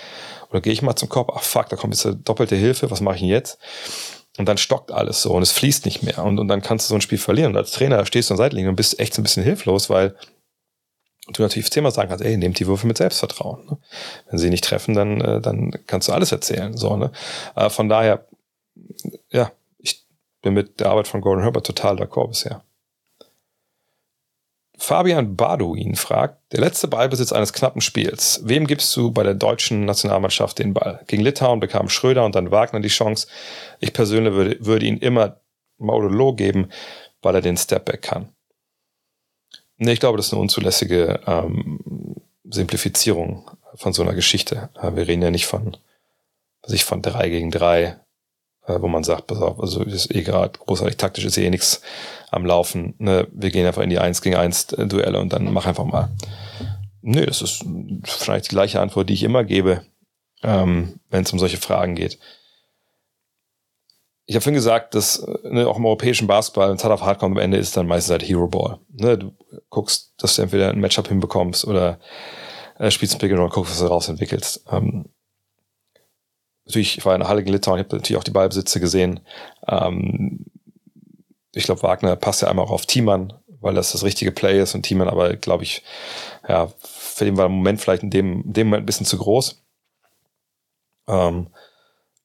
[0.49, 1.31] Oder gehe ich mal zum Korb?
[1.33, 3.57] Ach fuck, da kommt jetzt eine doppelte Hilfe, was mache ich denn jetzt?
[4.37, 6.23] Und dann stockt alles so und es fließt nicht mehr.
[6.23, 7.51] Und, und dann kannst du so ein Spiel verlieren.
[7.51, 9.89] Und als Trainer stehst du an der Seitenlinie und bist echt so ein bisschen hilflos,
[9.89, 10.15] weil
[11.27, 13.65] du natürlich Thema sagen kannst, ey, nehmt die Würfe mit Selbstvertrauen.
[13.65, 13.77] Ne?
[14.29, 16.75] Wenn sie nicht treffen, dann, äh, dann kannst du alles erzählen.
[16.75, 17.11] So, ne?
[17.55, 18.25] Äh, von daher,
[19.29, 20.03] ja, ich
[20.41, 22.63] bin mit der Arbeit von Gordon Herbert total d'accord bisher.
[24.83, 28.41] Fabian Baduin fragt, der letzte Ballbesitz eines knappen Spiels.
[28.43, 30.99] Wem gibst du bei der deutschen Nationalmannschaft den Ball?
[31.07, 33.27] Gegen Litauen bekam Schröder und dann Wagner die Chance.
[33.79, 35.37] Ich persönlich würde, würde ihn immer
[35.77, 36.67] Maudolo geben,
[37.21, 38.27] weil er den Stepback kann.
[39.77, 41.79] Nee, ich glaube, das ist eine unzulässige ähm,
[42.43, 44.69] Simplifizierung von so einer Geschichte.
[44.81, 45.77] Wir reden ja nicht von,
[46.61, 48.01] was ich von drei gegen drei
[48.65, 51.81] äh, wo man sagt, pass auf, also ist eh gerade großartig taktisch, ist eh nichts
[52.31, 52.95] am Laufen.
[52.97, 53.27] Ne?
[53.31, 56.09] Wir gehen einfach in die 1 gegen 1 äh, Duelle und dann mach einfach mal.
[57.01, 57.65] Nö, das ist
[58.05, 59.81] vielleicht die gleiche Antwort, die ich immer gebe,
[60.41, 62.17] ähm, wenn es um solche Fragen geht.
[64.25, 67.21] Ich habe vorhin gesagt, dass ne, auch im europäischen Basketball, wenn es hart auf hart
[67.23, 68.79] am Ende ist dann meistens halt Hero Ball.
[68.93, 69.33] Ne, du
[69.69, 71.99] guckst, dass du entweder ein Matchup hinbekommst oder
[72.79, 74.65] äh, spielst ein Pick and Roll, guckst, was du rausentwickelst.
[74.71, 75.09] Ähm,
[76.65, 79.19] natürlich, ich war in der Halle Litauen, ich habe natürlich auch die Ballbesitze gesehen.
[79.67, 80.45] Ähm,
[81.53, 84.73] ich glaube, Wagner passt ja einmal auch auf Thiemann, weil das das richtige Play ist
[84.75, 85.83] und Thiemann aber, glaube ich,
[86.47, 89.17] ja, für den war im Moment vielleicht in dem, in dem Moment ein bisschen zu
[89.17, 89.61] groß.
[91.07, 91.47] Ähm,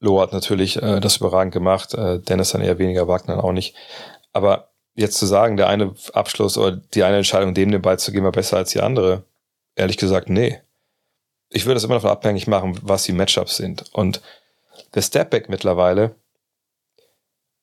[0.00, 3.74] Loh hat natürlich äh, das überragend gemacht, äh, Dennis dann eher weniger, Wagner auch nicht.
[4.32, 8.12] Aber jetzt zu sagen, der eine Abschluss oder die eine Entscheidung, dem den Ball zu
[8.12, 9.24] geben, war besser als die andere,
[9.74, 10.60] ehrlich gesagt, nee
[11.50, 13.84] ich würde das immer davon abhängig machen, was die Matchups sind.
[13.92, 14.20] Und
[14.94, 16.14] der Stepback mittlerweile,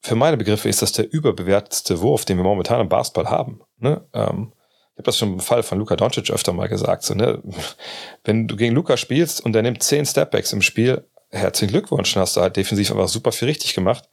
[0.02, 3.62] für meine Begriffe ist das der überbewertetste Wurf, den wir momentan im Basketball haben.
[3.78, 4.06] Ne?
[4.14, 4.54] Ähm,
[4.94, 7.04] ich habe das schon im Fall von Luka Doncic öfter mal gesagt.
[7.04, 7.42] So, ne?
[8.24, 12.22] Wenn du gegen Luka spielst und er nimmt zehn Stepbacks im Spiel, herzlichen Glückwunsch, dann
[12.22, 14.08] hast du halt defensiv einfach super viel richtig gemacht.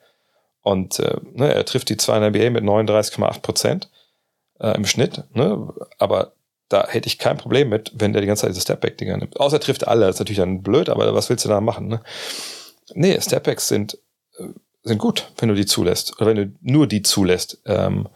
[0.62, 3.90] Und äh, ne, er trifft die zwei in der NBA mit 39,8 Prozent
[4.60, 5.24] äh, im Schnitt.
[5.34, 5.68] Ne?
[5.98, 6.32] Aber
[6.72, 9.38] da hätte ich kein Problem mit, wenn der die ganze Zeit diese Stepback-Dinger nimmt.
[9.38, 11.88] Außer er trifft alle, das ist natürlich dann blöd, aber was willst du da machen?
[11.88, 12.00] Ne?
[12.94, 13.98] Nee, Stepbacks sind,
[14.38, 14.44] äh,
[14.82, 16.16] sind gut, wenn du die zulässt.
[16.16, 18.08] Oder wenn du nur die zulässt ähm,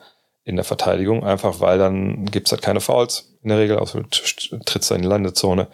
[0.44, 4.90] in der Verteidigung, einfach weil dann gibt's halt keine Fouls in der Regel, also trittst
[4.90, 5.68] du in die Landezone.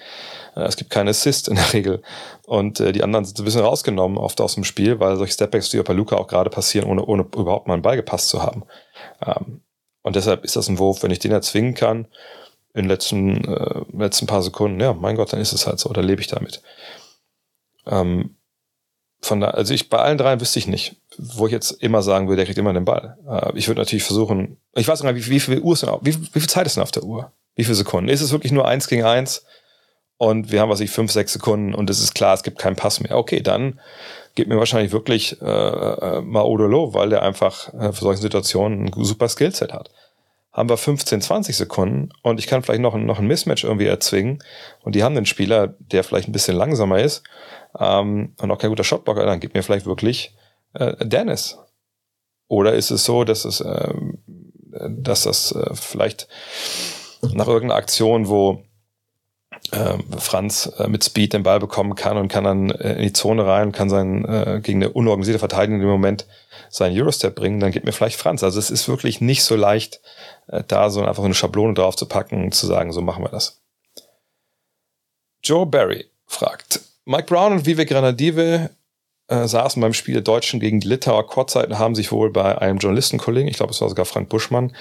[0.57, 2.03] Äh, es gibt keine Assist in der Regel.
[2.47, 5.73] Und äh, die anderen sind ein bisschen rausgenommen oft aus dem Spiel, weil solche Stepbacks
[5.73, 8.65] wie bei Luca auch gerade passieren, ohne, ohne überhaupt mal einen Ball gepasst zu haben.
[9.25, 9.63] Ähm,
[10.03, 12.07] und deshalb ist das ein Wurf, wenn ich den erzwingen kann,
[12.75, 15.93] in den letzten, äh, letzten paar Sekunden, ja, mein Gott, dann ist es halt so,
[15.93, 16.63] da lebe ich damit.
[17.87, 18.37] Ähm,
[19.21, 22.29] von da, also ich bei allen dreien wüsste ich nicht, wo ich jetzt immer sagen
[22.29, 23.17] würde, der kriegt immer den Ball.
[23.29, 26.01] Äh, ich würde natürlich versuchen, ich weiß nicht, wie, wie viel Uhr ist denn auf,
[26.03, 27.31] wie, wie viel Zeit ist denn auf der Uhr?
[27.55, 28.09] Wie viele Sekunden?
[28.09, 29.45] Ist es wirklich nur eins gegen eins?
[30.17, 32.77] Und wir haben, was ich, fünf, sechs Sekunden und es ist klar, es gibt keinen
[32.77, 33.17] Pass mehr.
[33.17, 33.81] Okay, dann
[34.35, 39.05] gibt mir wahrscheinlich wirklich äh, äh, Maodolo, weil der einfach äh, für solche Situationen ein
[39.05, 39.91] super Skillset hat.
[40.53, 44.43] Haben wir 15, 20 Sekunden und ich kann vielleicht noch, noch ein Mismatch irgendwie erzwingen
[44.83, 47.23] und die haben einen Spieler, der vielleicht ein bisschen langsamer ist,
[47.79, 50.37] ähm, und auch kein guter Shotblocker, dann gibt mir vielleicht wirklich
[50.75, 51.59] äh, Dennis.
[52.49, 53.95] Oder ist es so, dass es, äh,
[54.89, 56.29] dass das äh, vielleicht
[57.23, 58.65] nach irgendeiner Aktion, wo
[59.71, 63.13] äh, Franz äh, mit Speed den Ball bekommen kann und kann dann äh, in die
[63.13, 66.27] Zone rein und kann sein äh, gegen eine unorganisierte Verteidigung dem Moment
[66.73, 68.43] seinen Eurostep bringen, dann gibt mir vielleicht Franz.
[68.43, 70.01] Also es ist wirklich nicht so leicht,
[70.49, 73.29] äh, da so einfach eine Schablone drauf zu packen und zu sagen, so machen wir
[73.29, 73.61] das.
[75.45, 78.71] Joe Barry fragt, Mike Brown und Vivek Granadive
[79.29, 82.79] äh, saßen beim Spiel der Deutschen gegen die Litauer Kurzzeiten, haben sich wohl bei einem
[82.79, 84.75] Journalistenkollegen, ich glaube es war sogar Frank Buschmann,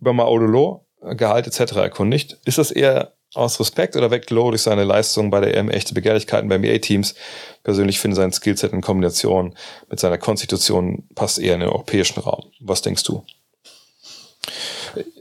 [0.00, 1.76] über Maodolo, äh, Gehalt etc.
[1.76, 2.38] erkundigt.
[2.46, 5.94] Ist das eher aus Respekt oder weckt Lowe durch seine Leistung bei der EM echte
[5.94, 7.14] Begehrlichkeiten bei NBA-Teams?
[7.62, 9.54] Persönlich finde sein Skillset in Kombination
[9.90, 12.44] mit seiner Konstitution passt eher in den europäischen Raum.
[12.60, 13.22] Was denkst du?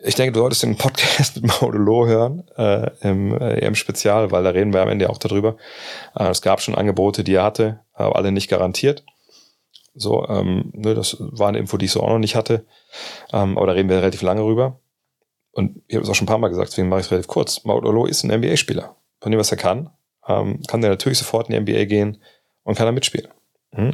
[0.04, 4.52] Ich denke, du solltest den Podcast mit Maudolo hören, äh, im äh, EM-Spezial, weil da
[4.52, 5.58] reden wir am Ende auch darüber.
[6.16, 9.04] Äh, es gab schon Angebote, die er hatte, aber alle nicht garantiert.
[9.96, 12.66] So, ähm, ne, das war eine Info, die ich so auch noch nicht hatte.
[13.32, 14.80] Ähm, aber da reden wir relativ lange rüber.
[15.56, 17.28] Und ich habe es auch schon ein paar Mal gesagt, deswegen mache ich es relativ
[17.28, 17.64] kurz.
[17.64, 18.96] Maudolo ist ein NBA-Spieler.
[19.22, 19.90] Von dem, was er kann,
[20.28, 22.22] ähm, kann der natürlich sofort in die NBA gehen
[22.64, 23.30] und kann er mitspielen.
[23.72, 23.94] Mhm.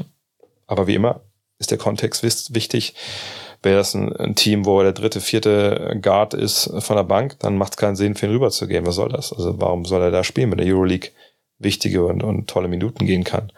[0.66, 1.22] Aber wie immer
[1.60, 2.96] ist der Kontext wichtig
[3.64, 7.58] wäre das ein, ein, Team, wo der dritte, vierte Guard ist von der Bank, dann
[7.58, 8.86] macht es keinen Sinn, für ihn rüberzugehen.
[8.86, 9.32] Was soll das?
[9.32, 11.12] Also warum soll er da spielen, wenn der Euroleague
[11.60, 13.52] wichtige und, und tolle Minuten gehen kann?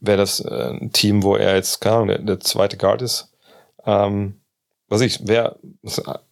[0.00, 3.32] Wäre das äh, ein Team, wo er jetzt, keine Ahnung, der, der zweite Guard ist,
[3.86, 4.41] ähm,
[4.92, 5.58] was ich, wäre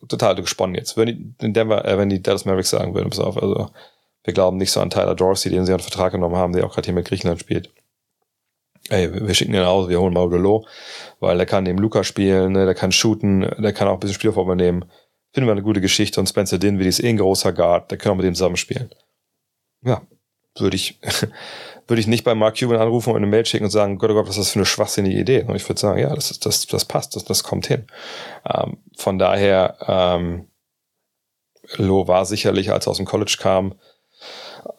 [0.09, 0.97] total gesponnen jetzt.
[0.97, 3.71] Wenn die, Denver, äh, wenn die Dallas Mavericks sagen würden, pass auf, also
[4.25, 6.75] wir glauben nicht so an Tyler Dorsey, den sie einen Vertrag genommen haben, der auch
[6.75, 7.71] gerade hier mit Griechenland spielt
[8.91, 10.67] ey, wir schicken den aus, wir holen Maudolo,
[11.21, 14.15] weil der kann neben Luca spielen, ne, der kann shooten, der kann auch ein bisschen
[14.15, 14.85] Spielform übernehmen.
[15.33, 18.13] Finden wir eine gute Geschichte und Spencer Dinwiddie ist eh ein großer Guard, der kann
[18.13, 18.91] auch mit dem zusammen spielen.
[19.83, 20.03] Ja,
[20.59, 20.99] würde ich,
[21.91, 24.15] würde ich nicht bei Mark Cuban anrufen und eine Mail schicken und sagen, Gott, oh
[24.15, 25.43] Gott, was ist das für eine schwachsinnige Idee?
[25.43, 27.87] Und ich würde sagen, ja, das, das, das passt, das, das kommt hin.
[28.49, 30.47] Ähm, von daher, ähm,
[31.77, 33.75] Lo war sicherlich, als er aus dem College kam,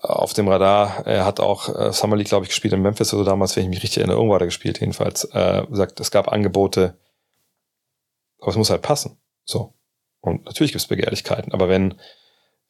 [0.01, 1.05] auf dem Radar.
[1.05, 3.69] Er hat auch äh, Summer League, glaube ich, gespielt in Memphis oder damals, wenn ich
[3.69, 4.17] mich richtig erinnere.
[4.17, 5.25] Irgendwo hat er gespielt, jedenfalls.
[5.25, 6.97] Äh, sagt, es gab Angebote,
[8.39, 9.17] aber es muss halt passen.
[9.45, 9.73] So.
[10.19, 11.95] Und natürlich gibt es Begehrlichkeiten, aber wenn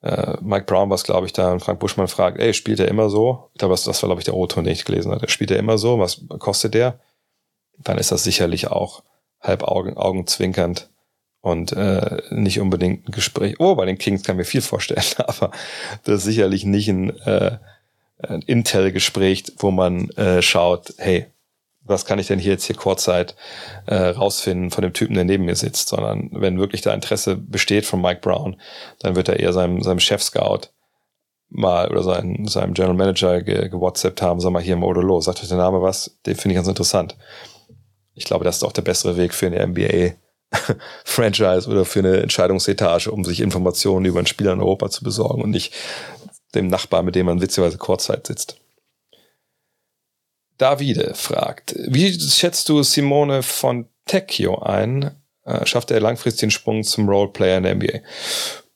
[0.02, 3.10] äh, Mike Brown was, glaube ich, da und Frank Buschmann fragt, ey, spielt er immer
[3.10, 3.50] so?
[3.54, 5.30] Ich glaube, das, das war, glaube ich, der O-Ton, den ich gelesen hatte.
[5.30, 6.00] Spielt er immer so?
[6.00, 7.00] Was kostet der?
[7.78, 9.04] Dann ist das sicherlich auch
[9.40, 10.90] halb Augen, augenzwinkernd
[11.42, 13.60] und äh, nicht unbedingt ein Gespräch.
[13.60, 15.52] Oh, bei den Kings kann mir viel vorstellen, aber
[16.04, 17.58] das ist sicherlich nicht ein, äh,
[18.20, 21.28] ein Intel-Gespräch, wo man äh, schaut, hey,
[21.84, 23.36] was kann ich denn hier jetzt hier Kurzzeit
[23.88, 27.86] äh, rausfinden von dem Typen, der neben mir sitzt, sondern wenn wirklich da Interesse besteht
[27.86, 28.60] von Mike Brown,
[29.00, 30.70] dann wird er eher seinem, seinem Chef-Scout
[31.50, 35.42] mal oder seinem, seinem General Manager ge, gewhatsappt haben, sag mal hier im Odolo, sagt
[35.42, 37.18] euch der Name was, den finde ich ganz interessant.
[38.14, 40.14] Ich glaube, das ist auch der bessere Weg für eine NBA
[41.06, 45.42] Franchise oder für eine Entscheidungsetage, um sich Informationen über einen Spieler in Europa zu besorgen
[45.42, 45.74] und nicht
[46.56, 48.58] dem Nachbar, mit dem man witzigerweise Kurzzeit sitzt.
[50.62, 55.12] Davide fragt, wie schätzt du Simone von Tecchio ein?
[55.44, 58.00] Äh, schafft er langfristig den Sprung zum Roleplayer in der NBA?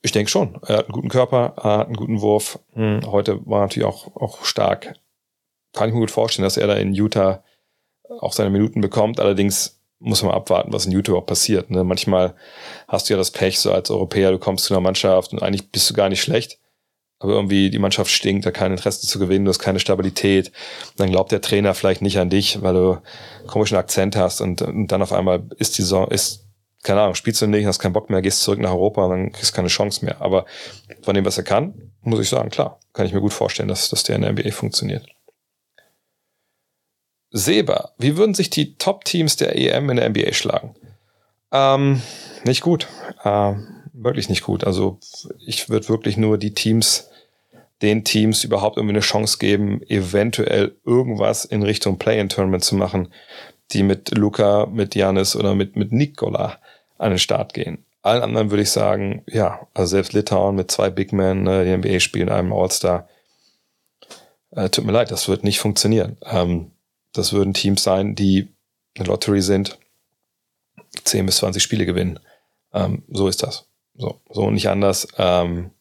[0.01, 0.59] Ich denke schon.
[0.65, 2.59] Er hat einen guten Körper, er hat einen guten Wurf.
[2.73, 4.95] Hm, heute war er natürlich auch, auch stark.
[5.73, 7.43] Kann ich mir gut vorstellen, dass er da in Utah
[8.19, 9.19] auch seine Minuten bekommt.
[9.19, 11.69] Allerdings muss man abwarten, was in YouTube auch passiert.
[11.69, 11.83] Ne?
[11.83, 12.35] Manchmal
[12.87, 15.71] hast du ja das Pech, so als Europäer, du kommst zu einer Mannschaft und eigentlich
[15.71, 16.59] bist du gar nicht schlecht,
[17.25, 20.51] aber irgendwie die Mannschaft stinkt, da kein Interesse zu gewinnen, du hast keine Stabilität.
[20.95, 22.97] Dann glaubt der Trainer vielleicht nicht an dich, weil du
[23.47, 26.45] komischen Akzent hast und, und dann auf einmal ist die Saison, ist,
[26.83, 29.31] keine Ahnung, spielst du nicht, hast keinen Bock mehr, gehst zurück nach Europa und dann
[29.31, 30.21] kriegst du keine Chance mehr.
[30.21, 30.45] Aber
[31.01, 33.89] von dem, was er kann, muss ich sagen, klar, kann ich mir gut vorstellen, dass,
[33.89, 35.07] dass der in der NBA funktioniert.
[37.31, 40.75] Seba, wie würden sich die Top-Teams der EM in der NBA schlagen?
[41.51, 42.03] Ähm,
[42.43, 42.87] nicht gut.
[43.23, 44.63] Ähm, wirklich nicht gut.
[44.63, 44.99] Also
[45.45, 47.09] ich würde wirklich nur die Teams,
[47.81, 53.09] den Teams überhaupt irgendwie eine Chance geben, eventuell irgendwas in Richtung Play-in-Tournament zu machen,
[53.71, 56.59] die mit Luca, mit Janis oder mit, mit Nikola
[56.97, 57.85] an den Start gehen.
[58.01, 61.75] Allen anderen würde ich sagen, ja, also selbst Litauen mit zwei Big Men, äh, die
[61.75, 63.09] NBA spielen, einem All-Star.
[64.51, 66.17] Äh, tut mir leid, das wird nicht funktionieren.
[66.23, 66.71] Ähm,
[67.13, 68.47] das würden Teams sein, die
[68.95, 69.79] eine Lottery sind,
[71.03, 72.19] 10 bis 20 Spiele gewinnen.
[72.73, 73.67] Ähm, so ist das.
[73.95, 75.07] So, so nicht anders.
[75.17, 75.71] Ähm,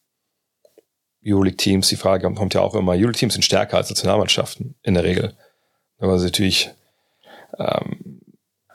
[1.27, 5.35] Euroleague-Teams, die Frage kommt ja auch immer, Euroleague-Teams sind stärker als Nationalmannschaften in der Regel.
[5.99, 6.71] Weil sie natürlich
[7.59, 8.21] ähm,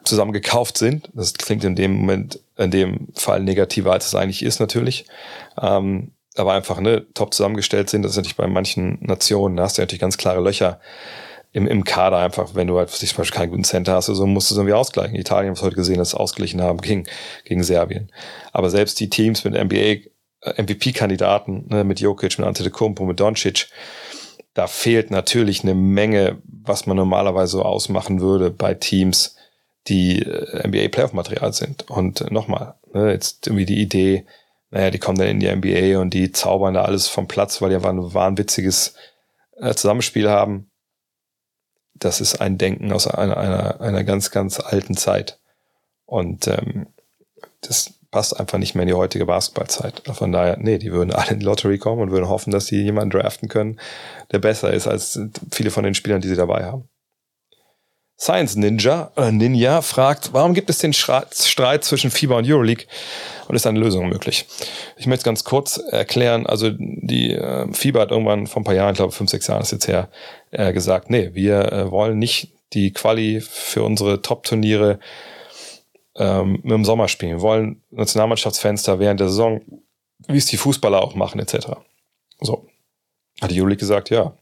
[0.04, 1.10] zusammen gekauft sind.
[1.14, 5.06] Das klingt in dem Moment, in dem Fall negativer, als es eigentlich ist, natürlich.
[5.60, 8.02] Ähm, aber einfach ne, top zusammengestellt sind.
[8.02, 10.80] Das ist natürlich bei manchen Nationen, da hast du natürlich ganz klare Löcher
[11.52, 14.50] im, im Kader einfach, wenn du halt zum Beispiel keinen guten Center hast, so musst
[14.50, 15.16] du es irgendwie ausgleichen.
[15.16, 17.04] Italien, was heute gesehen, das ausgeglichen haben gegen,
[17.44, 18.12] gegen Serbien.
[18.52, 20.08] Aber selbst die Teams mit NBA,
[20.42, 23.68] MVP-Kandidaten, ne, mit Jokic, mit Antetokounmpo, mit Doncic,
[24.54, 29.36] da fehlt natürlich eine Menge, was man normalerweise so ausmachen würde bei Teams,
[29.86, 31.90] die äh, NBA Playoff-Material sind.
[31.90, 34.26] Und nochmal, ne, jetzt irgendwie die Idee,
[34.70, 37.70] naja, die kommen dann in die NBA und die zaubern da alles vom Platz, weil
[37.70, 38.94] die einfach ein wahnwitziges
[39.58, 40.70] äh, Zusammenspiel haben
[42.00, 45.38] das ist ein Denken aus einer, einer, einer ganz, ganz alten Zeit.
[46.06, 46.88] Und ähm,
[47.60, 50.02] das passt einfach nicht mehr in die heutige Basketballzeit.
[50.12, 52.82] Von daher, nee, die würden alle in die Lottery kommen und würden hoffen, dass sie
[52.82, 53.78] jemanden draften können,
[54.32, 55.20] der besser ist als
[55.52, 56.88] viele von den Spielern, die sie dabei haben.
[58.20, 62.84] Science Ninja, äh Ninja fragt, warum gibt es den Streit zwischen FIBA und Euroleague
[63.48, 64.44] und ist eine Lösung möglich?
[64.98, 66.46] Ich möchte es ganz kurz erklären.
[66.46, 69.62] Also die äh, FIBA hat irgendwann vor ein paar Jahren, ich glaube fünf, sechs Jahren
[69.62, 70.10] ist jetzt her,
[70.50, 74.98] äh, gesagt, nee, wir äh, wollen nicht die Quali für unsere Top-Turniere
[76.16, 77.32] ähm, im Sommer spielen.
[77.32, 79.60] Wir wollen Nationalmannschaftsfenster während der Saison,
[80.26, 81.68] wie es die Fußballer auch machen, etc.
[82.40, 82.66] So.
[83.40, 84.36] Hat die Euroleague gesagt, ja,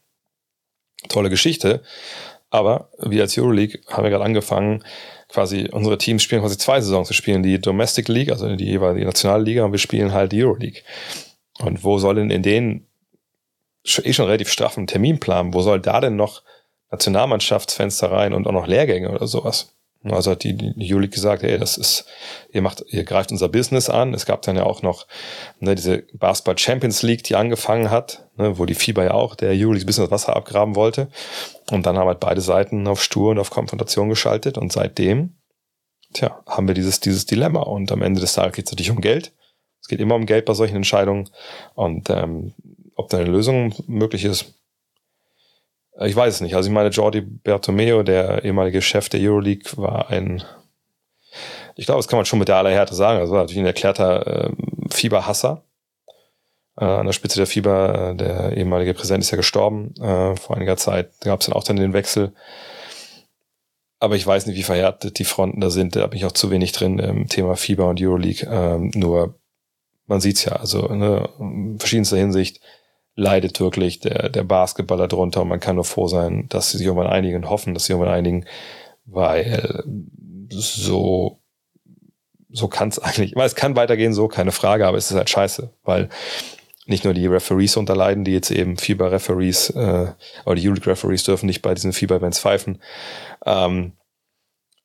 [1.09, 1.83] tolle Geschichte.
[2.51, 4.83] Aber wir als Euroleague haben wir gerade angefangen,
[5.29, 7.11] quasi unsere Teams spielen quasi zwei Saisons.
[7.11, 10.83] Wir spielen die Domestic League, also die jeweilige Nationalliga, und wir spielen halt die Euroleague.
[11.59, 12.87] Und wo soll denn in den
[13.85, 16.43] eh schon relativ straffen Terminplan, wo soll da denn noch
[16.91, 19.78] Nationalmannschaftsfenster rein und auch noch Lehrgänge oder sowas?
[20.05, 22.05] Also hat die, die Juli gesagt, ey, das ist,
[22.53, 24.15] ihr macht, ihr greift unser Business an.
[24.15, 25.07] Es gab dann ja auch noch
[25.59, 29.57] ne, diese Basketball Champions League, die angefangen hat, ne, wo die FIBA ja auch der
[29.57, 31.09] Juli ein bisschen das Wasser abgraben wollte.
[31.71, 34.57] Und dann haben halt beide Seiten auf Stur und auf Konfrontation geschaltet.
[34.57, 35.37] Und seitdem,
[36.15, 37.63] tja, haben wir dieses, dieses Dilemma.
[37.63, 39.33] Und am Ende des Tages geht es natürlich um Geld.
[39.81, 41.29] Es geht immer um Geld bei solchen Entscheidungen.
[41.75, 42.55] Und ähm,
[42.95, 44.55] ob da eine Lösung möglich ist,
[46.07, 46.55] ich weiß es nicht.
[46.55, 50.43] Also ich meine, Jordi Bertomeo, der ehemalige Chef der Euroleague, war ein,
[51.77, 53.19] ich glaube, das kann man schon mit der aller Härte sagen.
[53.19, 54.51] Also war natürlich ein erklärter äh,
[54.91, 55.65] Fieberhasser.
[56.81, 60.57] Äh, an der Spitze der Fieber, äh, der ehemalige Präsident ist ja gestorben äh, vor
[60.57, 61.11] einiger Zeit.
[61.21, 62.33] Da gab es dann auch dann den Wechsel.
[64.01, 65.97] Aber ich weiß nicht, wie verhärtet die Fronten da sind.
[65.97, 68.49] Da bin ich auch zu wenig drin im Thema Fieber und Euroleague.
[68.49, 69.35] Ähm, nur
[70.07, 72.61] man sieht's ja, also ne, in verschiedenster Hinsicht
[73.19, 76.87] leidet wirklich der, der Basketballer drunter und man kann nur froh sein, dass sie sich
[76.87, 78.47] irgendwann einigen und hoffen, dass sie irgendwann einigen,
[79.07, 79.83] weil
[80.51, 81.41] so,
[82.49, 85.29] so kann es eigentlich, weil es kann weitergehen, so, keine Frage, aber es ist halt
[85.29, 86.09] scheiße, weil
[86.87, 90.13] nicht nur die Referees unterleiden, die jetzt eben FIBA-Referees, äh,
[90.47, 92.81] oder die Euroleague-Referees dürfen nicht bei diesen FIBA-Events pfeifen.
[93.45, 93.93] Ähm,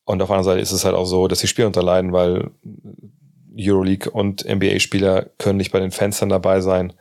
[0.04, 2.50] und auf der anderen Seite ist es halt auch so, dass die Spieler unterleiden, weil
[3.56, 6.92] Euroleague und NBA-Spieler können nicht bei den Fenstern dabei sein.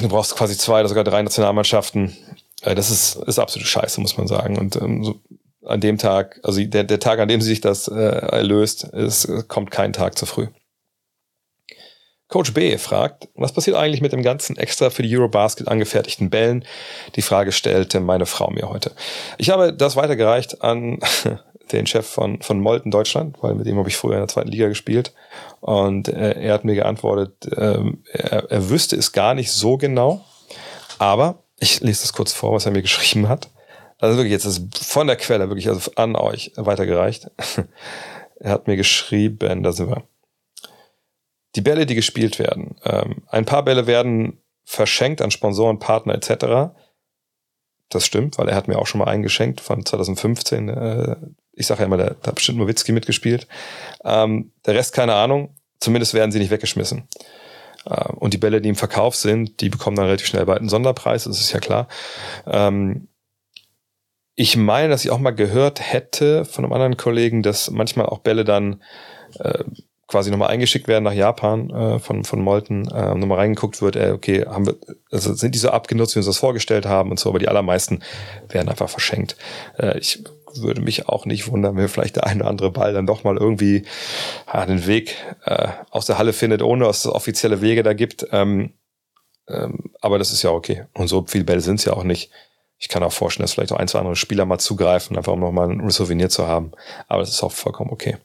[0.00, 2.16] Du brauchst quasi zwei oder sogar drei Nationalmannschaften.
[2.62, 4.58] Äh, das ist, ist absolute Scheiße, muss man sagen.
[4.58, 5.20] Und ähm, so
[5.64, 9.70] an dem Tag, also der, der Tag, an dem sich das äh, erlöst, es kommt
[9.70, 10.48] kein Tag zu früh.
[12.28, 16.64] Coach B fragt, was passiert eigentlich mit dem ganzen extra für die Eurobasket angefertigten Bällen?
[17.16, 18.92] Die Frage stellte meine Frau mir heute.
[19.36, 21.00] Ich habe das weitergereicht an
[21.78, 24.50] den Chef von, von Molten Deutschland, weil mit ihm habe ich früher in der zweiten
[24.50, 25.12] Liga gespielt.
[25.60, 30.24] Und äh, er hat mir geantwortet, ähm, er, er wüsste es gar nicht so genau.
[30.98, 33.50] Aber ich lese das kurz vor, was er mir geschrieben hat.
[33.98, 37.30] Also wirklich, jetzt ist von der Quelle wirklich also an euch weitergereicht.
[38.40, 40.02] er hat mir geschrieben, da sind wir.
[41.54, 42.76] Die Bälle, die gespielt werden.
[42.84, 46.72] Ähm, ein paar Bälle werden verschenkt an Sponsoren, Partner etc.
[47.88, 50.68] Das stimmt, weil er hat mir auch schon mal eingeschenkt von 2015.
[50.68, 51.16] Äh,
[51.60, 53.46] ich sage ja immer, da hat bestimmt Nowitzki mitgespielt.
[54.04, 55.54] Ähm, der Rest keine Ahnung.
[55.78, 57.08] Zumindest werden sie nicht weggeschmissen.
[57.86, 60.68] Äh, und die Bälle, die im Verkauf sind, die bekommen dann relativ schnell bald einen
[60.68, 61.88] Sonderpreis, das ist ja klar.
[62.46, 63.08] Ähm,
[64.34, 68.20] ich meine, dass ich auch mal gehört hätte von einem anderen Kollegen, dass manchmal auch
[68.20, 68.82] Bälle dann
[69.38, 69.64] äh,
[70.10, 74.10] quasi nochmal eingeschickt werden nach Japan äh, von, von Molten, äh, nochmal reingeguckt wird, äh,
[74.10, 74.76] okay, haben wir,
[75.10, 77.48] also sind die so abgenutzt, wie wir uns das vorgestellt haben und so, aber die
[77.48, 78.02] allermeisten
[78.48, 79.36] werden einfach verschenkt.
[79.78, 80.24] Äh, ich
[80.56, 83.36] würde mich auch nicht wundern, wenn vielleicht der eine oder andere Ball dann doch mal
[83.36, 83.84] irgendwie
[84.52, 88.26] ja, den Weg äh, aus der Halle findet, ohne dass es offizielle Wege da gibt.
[88.32, 88.74] Ähm,
[89.48, 90.84] ähm, aber das ist ja okay.
[90.94, 92.30] Und so viele Bälle sind es ja auch nicht.
[92.78, 95.40] Ich kann auch vorstellen, dass vielleicht auch ein, zwei andere Spieler mal zugreifen, einfach um
[95.40, 96.72] nochmal ein Souvenir zu haben.
[97.08, 98.16] Aber das ist auch vollkommen okay.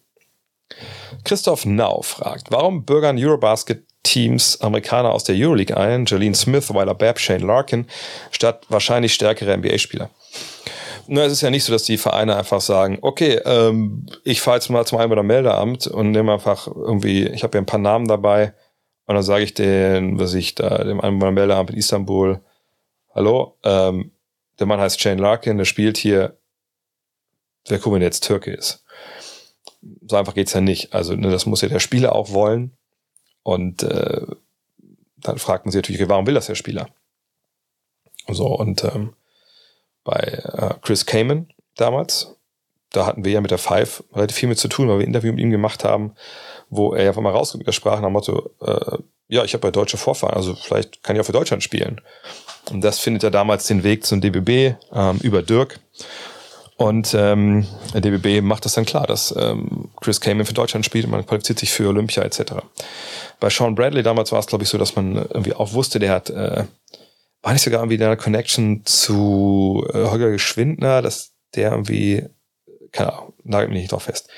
[1.24, 7.20] Christoph Nau fragt, warum bürgern Eurobasket-Teams Amerikaner aus der Euroleague ein, Jolene Smith, Weiler Babb,
[7.20, 7.88] Shane Larkin,
[8.32, 10.10] statt wahrscheinlich stärkere NBA-Spieler?
[11.08, 14.58] Na, es ist ja nicht so, dass die Vereine einfach sagen, okay, ähm, ich fahre
[14.58, 18.54] jetzt mal zum Einwohnermeldeamt und nehme einfach irgendwie, ich habe ja ein paar Namen dabei
[19.06, 22.42] und dann sage ich den, was ich da, dem Einwohnermeldeamt in Istanbul,
[23.14, 24.12] hallo, ähm,
[24.60, 26.38] der Mann heißt Shane Larkin, der spielt hier,
[27.68, 28.86] wer gucken, wenn jetzt Türke ist
[30.08, 30.94] so einfach geht's ja nicht.
[30.94, 32.76] Also ne, das muss ja der Spieler auch wollen.
[33.44, 34.26] Und äh,
[35.18, 36.90] dann fragt man sich natürlich, warum will das der Spieler?
[38.28, 39.14] So, und ähm,
[40.06, 42.38] bei äh, Chris Kamen damals,
[42.92, 45.10] da hatten wir ja mit der Five relativ viel mit zu tun, weil wir ein
[45.10, 46.14] Interview mit ihm gemacht haben,
[46.70, 48.98] wo er einfach mal rausgesprach nach dem Motto, äh,
[49.28, 52.00] ja, ich habe bei Deutsche Vorfahren, also vielleicht kann ich auch für Deutschland spielen.
[52.72, 55.80] Und das findet ja damals den Weg zum DBB ähm, über Dirk.
[56.78, 61.06] Und ähm, der DBB macht das dann klar, dass ähm, Chris Kamen für Deutschland spielt
[61.06, 62.54] und man qualifiziert sich für Olympia etc.
[63.40, 66.12] Bei Sean Bradley damals war es, glaube ich, so, dass man irgendwie auch wusste, der
[66.12, 66.66] hat, äh,
[67.46, 72.28] war nicht sogar irgendwie eine Connection zu äh, Holger Geschwindner, dass der irgendwie,
[72.92, 74.30] keine Ahnung, nagelt mich nicht drauf fest.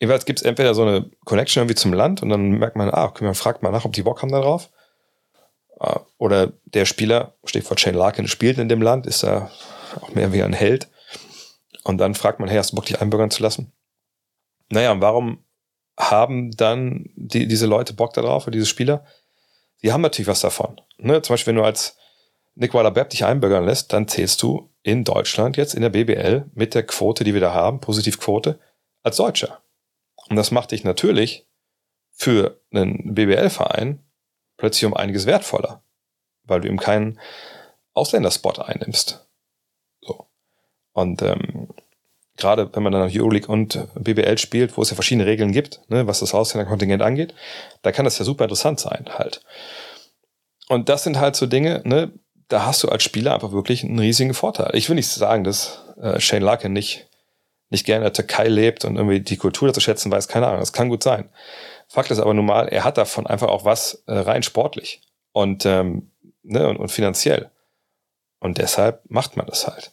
[0.00, 3.12] Jedenfalls gibt es entweder so eine Connection irgendwie zum Land und dann merkt man, ah,
[3.20, 4.70] man fragt mal nach, ob die Bock haben da drauf.
[5.78, 9.50] Ah, oder der Spieler, Stichwort Shane Larkin, spielt in dem Land, ist da
[10.00, 10.88] auch mehr wie ein Held.
[11.84, 13.70] Und dann fragt man, hey, hast du Bock, dich einbürgern zu lassen?
[14.70, 15.44] Naja, und warum
[15.98, 19.04] haben dann die, diese Leute Bock darauf, oder diese Spieler?
[19.82, 20.80] Die haben natürlich was davon.
[20.98, 21.22] Ne?
[21.22, 21.96] Zum Beispiel, wenn du als
[22.54, 26.74] Nick Weiler-Bepp dich einbürgern lässt, dann zählst du in Deutschland jetzt in der BBL mit
[26.74, 28.58] der Quote, die wir da haben, Positivquote,
[29.02, 29.60] als Deutscher.
[30.28, 31.46] Und das macht dich natürlich
[32.12, 34.02] für einen BBL-Verein
[34.56, 35.82] plötzlich um einiges wertvoller,
[36.44, 37.20] weil du eben keinen
[37.92, 39.26] Ausländerspot einnimmst.
[40.92, 41.68] Und ähm,
[42.36, 46.06] gerade wenn man dann Euroleague und BBL spielt, wo es ja verschiedene Regeln gibt, ne,
[46.06, 47.34] was das Ausländerkontingent angeht,
[47.82, 49.42] da kann das ja super interessant sein halt.
[50.68, 52.12] Und das sind halt so Dinge, ne,
[52.48, 54.70] da hast du als Spieler einfach wirklich einen riesigen Vorteil.
[54.74, 57.08] Ich will nicht sagen, dass äh, Shane Larkin nicht,
[57.70, 60.60] nicht gerne in der Türkei lebt und irgendwie die Kultur zu schätzen weiß, keine Ahnung,
[60.60, 61.28] das kann gut sein.
[61.88, 65.66] Fakt ist aber nun mal, er hat davon einfach auch was äh, rein sportlich und,
[65.66, 66.10] ähm,
[66.42, 67.50] ne, und, und finanziell.
[68.38, 69.92] Und deshalb macht man das halt.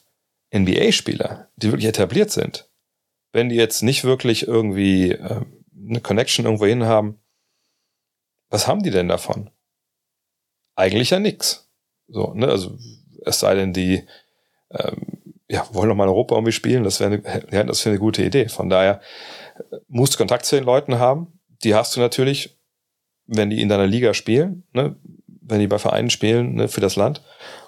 [0.53, 2.69] NBA-Spieler, die wirklich etabliert sind,
[3.31, 5.41] wenn die jetzt nicht wirklich irgendwie äh,
[5.87, 7.19] eine Connection irgendwo hin haben,
[8.49, 9.49] was haben die denn davon?
[10.75, 11.69] Eigentlich ja nix.
[12.07, 12.47] So, ne?
[12.47, 12.77] Also
[13.25, 14.03] es sei denn, die
[14.71, 17.99] ähm, ja, wollen noch mal in Europa irgendwie spielen, das wäre eine, ja, das eine
[17.99, 18.49] gute Idee.
[18.49, 19.01] Von daher
[19.71, 21.39] äh, musst du Kontakt zu den Leuten haben.
[21.63, 22.57] Die hast du natürlich,
[23.25, 24.95] wenn die in deiner Liga spielen, ne?
[25.25, 26.67] wenn die bei Vereinen spielen ne?
[26.67, 27.21] für das Land.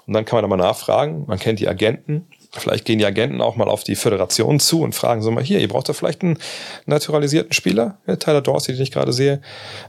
[0.06, 1.26] Und dann kann man da mal nachfragen.
[1.26, 2.26] Man kennt die Agenten.
[2.60, 5.60] Vielleicht gehen die Agenten auch mal auf die Föderation zu und fragen so mal, hier,
[5.60, 6.38] ihr braucht da vielleicht einen
[6.86, 7.98] naturalisierten Spieler?
[8.06, 9.40] Ja, Tyler Dorsey, den ich gerade sehe.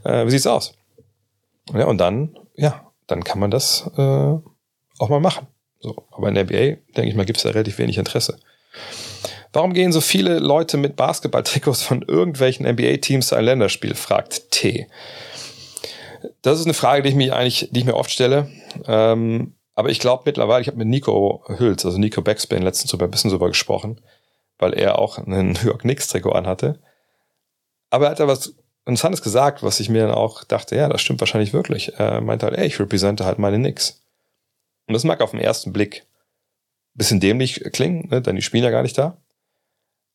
[0.03, 0.74] Äh, wie sieht's aus?
[1.74, 5.47] Ja, und dann, ja, dann kann man das äh, auch mal machen.
[5.80, 8.39] So, aber in der NBA, denke ich mal, gibt es da relativ wenig Interesse.
[9.53, 13.95] Warum gehen so viele Leute mit Basketballtrikots von irgendwelchen NBA-Teams zu einem Länderspiel?
[13.95, 14.88] fragt T.
[16.41, 18.49] Das ist eine Frage, die ich mir eigentlich, die ich mir oft stelle.
[18.86, 23.07] Ähm, aber ich glaube mittlerweile, ich habe mit Nico Hülz, also Nico Backspin, letztens sogar
[23.07, 24.01] ein bisschen drüber gesprochen,
[24.57, 26.80] weil er auch einen New York Knicks Trikot anhatte.
[27.91, 28.55] Aber er hat da was
[28.88, 31.93] Interessantes gesagt, was ich mir dann auch dachte, ja, das stimmt wahrscheinlich wirklich.
[31.93, 34.01] Er meinte halt, ey, ich repräsente halt meine Knicks.
[34.88, 36.07] Und das mag auf den ersten Blick
[36.95, 39.21] ein bisschen dämlich klingen, ne, denn die spielen ja gar nicht da.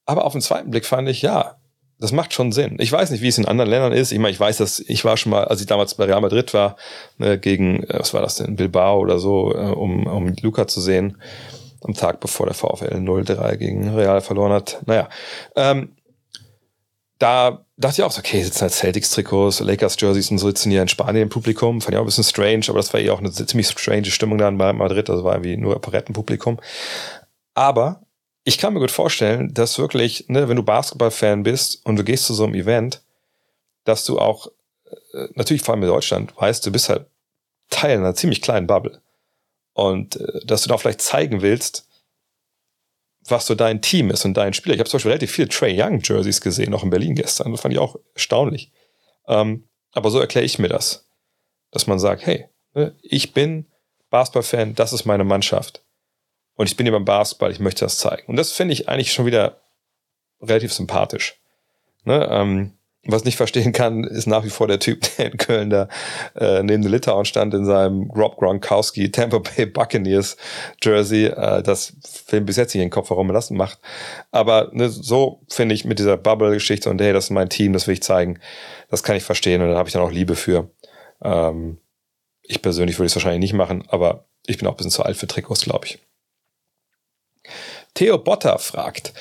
[0.06, 1.61] Aber auf den zweiten Blick fand ich, ja,
[2.02, 2.78] das macht schon Sinn.
[2.80, 4.10] Ich weiß nicht, wie es in anderen Ländern ist.
[4.10, 6.52] Ich meine, ich weiß, dass ich war schon mal, als ich damals bei Real Madrid
[6.52, 6.76] war,
[7.16, 10.80] ne, gegen, äh, was war das denn, Bilbao oder so, äh, um, um Luca zu
[10.80, 11.16] sehen,
[11.80, 14.82] am Tag bevor der VfL 0-3 gegen Real verloren hat.
[14.86, 15.08] Naja,
[15.54, 15.90] ähm,
[17.18, 20.88] da dachte ich auch so, okay, sitzen halt Celtics-Trikots, Lakers-Jerseys und so sitzen hier in
[20.88, 21.80] Spanien im Publikum.
[21.80, 24.38] Fand ich auch ein bisschen strange, aber das war eh auch eine ziemlich strange Stimmung
[24.38, 25.08] dann bei Madrid.
[25.08, 26.58] Also war irgendwie nur Operettenpublikum.
[27.54, 28.00] Aber
[28.44, 32.26] ich kann mir gut vorstellen, dass wirklich, ne, wenn du Basketball-Fan bist und du gehst
[32.26, 33.02] zu so einem Event,
[33.84, 34.48] dass du auch,
[35.12, 37.06] äh, natürlich vor allem in Deutschland, weißt, du bist halt
[37.70, 39.00] Teil einer ziemlich kleinen Bubble.
[39.74, 41.86] Und äh, dass du da vielleicht zeigen willst,
[43.28, 44.74] was so dein Team ist und dein Spieler.
[44.74, 47.52] Ich habe zum Beispiel relativ viele Trey Young Jerseys gesehen, auch in Berlin gestern.
[47.52, 48.72] Das fand ich auch erstaunlich.
[49.28, 51.06] Ähm, aber so erkläre ich mir das,
[51.70, 53.66] dass man sagt, hey, ne, ich bin
[54.10, 55.82] Basketball-Fan, das ist meine Mannschaft.
[56.62, 58.22] Und ich bin hier beim Basketball, ich möchte das zeigen.
[58.28, 59.62] Und das finde ich eigentlich schon wieder
[60.40, 61.40] relativ sympathisch.
[62.04, 65.70] Ne, ähm, was nicht verstehen kann, ist nach wie vor der Typ, der in Köln
[65.70, 65.88] da
[66.36, 70.36] äh, neben der Litauen stand in seinem Rob Gronkowski Tampa Bay Buccaneers
[70.80, 71.94] Jersey, äh, das
[72.26, 73.80] Film bis jetzt nicht in den Kopf herumlassen macht.
[74.30, 77.88] Aber ne, so finde ich mit dieser Bubble-Geschichte und hey, das ist mein Team, das
[77.88, 78.38] will ich zeigen,
[78.88, 80.70] das kann ich verstehen und da habe ich dann auch Liebe für.
[81.24, 81.78] Ähm,
[82.44, 85.16] ich persönlich würde es wahrscheinlich nicht machen, aber ich bin auch ein bisschen zu alt
[85.16, 85.98] für Trikots, glaube ich.
[87.94, 89.12] Theo Botter fragt,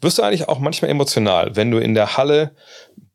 [0.00, 2.54] wirst du eigentlich auch manchmal emotional, wenn du in der Halle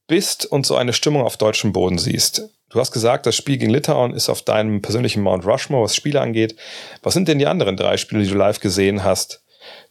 [0.08, 2.50] bist und so eine Stimmung auf deutschem Boden siehst.
[2.70, 6.22] Du hast gesagt, das Spiel gegen Litauen ist auf deinem persönlichen Mount Rushmore, was Spiele
[6.22, 6.56] angeht.
[7.02, 9.44] Was sind denn die anderen drei Spiele, die du live gesehen hast,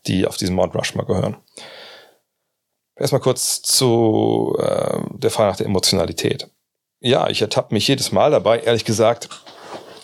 [0.06, 1.36] die auf diesen Mount Rushmore gehören?
[2.94, 6.48] Erstmal kurz zu äh, der Frage nach der Emotionalität.
[7.00, 9.28] Ja, ich ertappe mich jedes Mal dabei, ehrlich gesagt,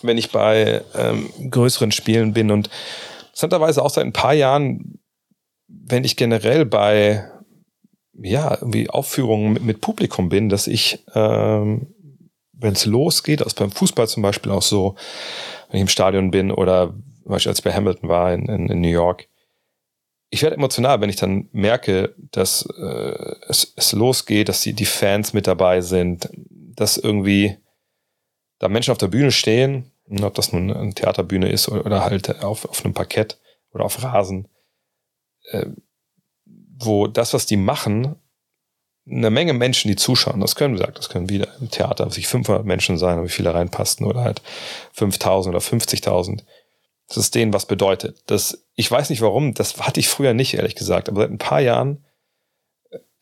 [0.01, 2.69] wenn ich bei ähm, größeren Spielen bin und
[3.27, 4.99] interessanterweise auch seit ein paar Jahren,
[5.67, 7.29] wenn ich generell bei
[8.17, 11.93] ja, irgendwie Aufführungen mit, mit Publikum bin, dass ich, ähm,
[12.53, 14.95] wenn es losgeht, also beim Fußball zum Beispiel auch so,
[15.69, 16.95] wenn ich im Stadion bin oder
[17.25, 19.27] zum als ich bei Hamilton war in, in, in New York,
[20.29, 24.85] ich werde emotional, wenn ich dann merke, dass äh, es, es losgeht, dass die, die
[24.85, 26.29] Fans mit dabei sind,
[26.75, 27.57] dass irgendwie
[28.59, 29.91] da Menschen auf der Bühne stehen,
[30.21, 33.39] ob das nun eine Theaterbühne ist oder, oder halt auf, auf einem Parkett
[33.71, 34.47] oder auf Rasen,
[35.51, 35.67] äh,
[36.77, 38.15] wo das, was die machen,
[39.07, 42.27] eine Menge Menschen, die zuschauen, das können, wir sagen, das können wieder im Theater sich
[42.27, 44.41] 500 Menschen sein, wie viele reinpassten oder halt
[44.93, 46.41] 5000 oder 50.000.
[47.07, 48.23] Das ist denen was bedeutet.
[48.25, 51.37] Das, ich weiß nicht warum, das hatte ich früher nicht, ehrlich gesagt, aber seit ein
[51.37, 52.04] paar Jahren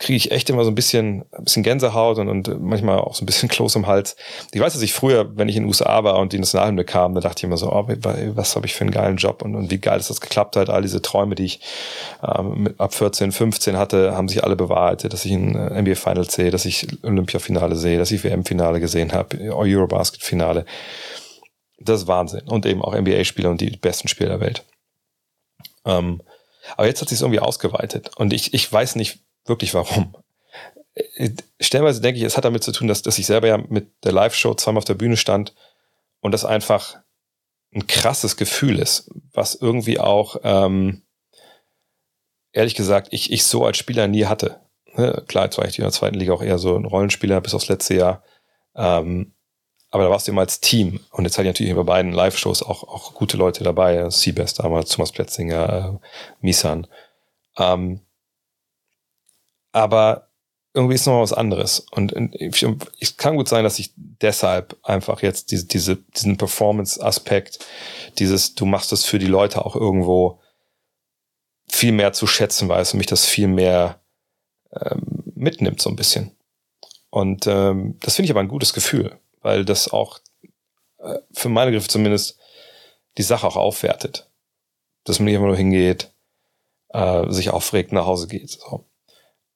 [0.03, 3.24] kriege ich echt immer so ein bisschen, ein bisschen Gänsehaut und, und manchmal auch so
[3.24, 4.16] ein bisschen Kloß im Hals.
[4.51, 7.16] Ich weiß, dass ich früher, wenn ich in den USA war und die Nationalhymne kam,
[7.16, 9.72] da dachte ich immer so, oh, was habe ich für einen geilen Job und, und
[9.72, 10.70] wie geil ist das geklappt hat.
[10.70, 11.61] All diese Träume, die ich
[12.22, 16.30] ähm, ab 14, 15 hatte, haben sich alle bewahrheitet, dass ich ein äh, NBA Final
[16.30, 20.66] sehe, dass ich Olympia-Finale sehe, dass ich WM-Finale gesehen habe, Eurobasket-Finale.
[21.80, 22.43] Das ist Wahnsinn.
[22.47, 24.66] Und eben auch NBA-Spieler und die besten Spieler der Welt.
[25.86, 26.22] Ähm,
[26.78, 28.11] aber jetzt hat sich irgendwie ausgeweitet.
[28.16, 30.15] Und ich, ich weiß nicht, wirklich warum.
[30.95, 34.03] Äh, stellenweise denke ich, es hat damit zu tun, dass, dass ich selber ja mit
[34.03, 35.53] der Live-Show zweimal auf der Bühne stand
[36.21, 36.97] und das einfach
[37.73, 41.01] ein krasses Gefühl ist, was irgendwie auch, ähm,
[42.51, 44.61] ehrlich gesagt, ich, ich so als Spieler nie hatte.
[44.95, 45.23] Ne?
[45.27, 47.67] Klar, jetzt war ich in der zweiten Liga auch eher so ein Rollenspieler bis aufs
[47.67, 48.23] letzte Jahr.
[48.75, 49.33] Ähm,
[49.89, 50.99] aber da warst du immer als Team.
[51.11, 54.09] Und jetzt hatte ich natürlich bei beiden Live-Shows auch, auch gute Leute dabei.
[54.09, 56.07] Seabest damals, Thomas Plätzinger, äh,
[56.41, 56.87] Misan.
[57.57, 58.01] Ähm,
[59.74, 60.30] aber
[60.74, 61.86] irgendwie ist noch was anderes.
[61.91, 62.13] Und
[62.99, 67.59] es kann gut sein, dass ich deshalb einfach jetzt diese, diese, diesen Performance-Aspekt,
[68.17, 70.39] dieses, du machst das für die Leute auch irgendwo
[71.69, 74.01] viel mehr zu schätzen weiß und mich das viel mehr
[74.71, 76.32] ähm, mitnimmt, so ein bisschen.
[77.09, 80.19] Und ähm, das finde ich aber ein gutes Gefühl, weil das auch
[80.97, 82.39] äh, für meine Griffe zumindest
[83.17, 84.30] die Sache auch aufwertet.
[85.03, 86.11] Dass man nicht immer nur hingeht,
[86.89, 88.49] äh, sich aufregt, nach Hause geht.
[88.49, 88.86] So.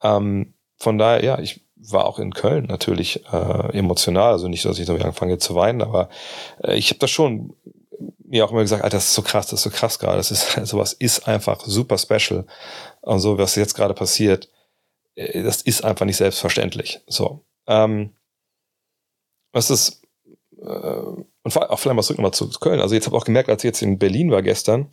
[0.02, 4.32] Ähm, von daher, ja, ich war auch in Köln natürlich äh, emotional.
[4.32, 6.10] Also nicht, dass ich damit anfange zu weinen, aber
[6.64, 7.56] äh, ich habe das schon
[8.28, 10.18] mir auch immer gesagt, Alter, das ist so krass, das ist so krass gerade.
[10.18, 12.45] Das ist sowas ist einfach super special.
[13.02, 14.50] Und so, was jetzt gerade passiert,
[15.16, 17.00] äh, das ist einfach nicht selbstverständlich.
[17.08, 17.45] So.
[17.68, 18.14] Ähm,
[19.52, 20.02] was ist
[20.62, 22.82] äh, und auch vielleicht mal zurück nochmal zu Köln.
[22.82, 24.89] Also jetzt habe ich auch gemerkt, als ich jetzt in Berlin war gestern,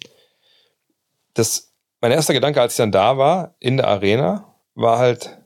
[1.35, 5.39] dass mein erster Gedanke, als ich dann da war, in der Arena, war halt,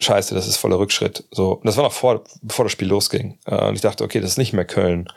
[0.00, 1.24] scheiße, das ist voller Rückschritt.
[1.30, 3.38] So, und das war noch vor, bevor das Spiel losging.
[3.46, 5.08] Äh, und ich dachte, okay, das ist nicht mehr Köln.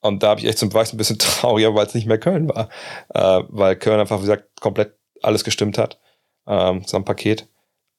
[0.00, 2.48] Und da habe ich echt zum Beispiel ein bisschen trauriger, weil es nicht mehr Köln
[2.48, 2.68] war.
[3.08, 5.98] Äh, weil Köln einfach, wie gesagt, komplett alles gestimmt hat.
[6.46, 7.48] Ähm, so ein Paket.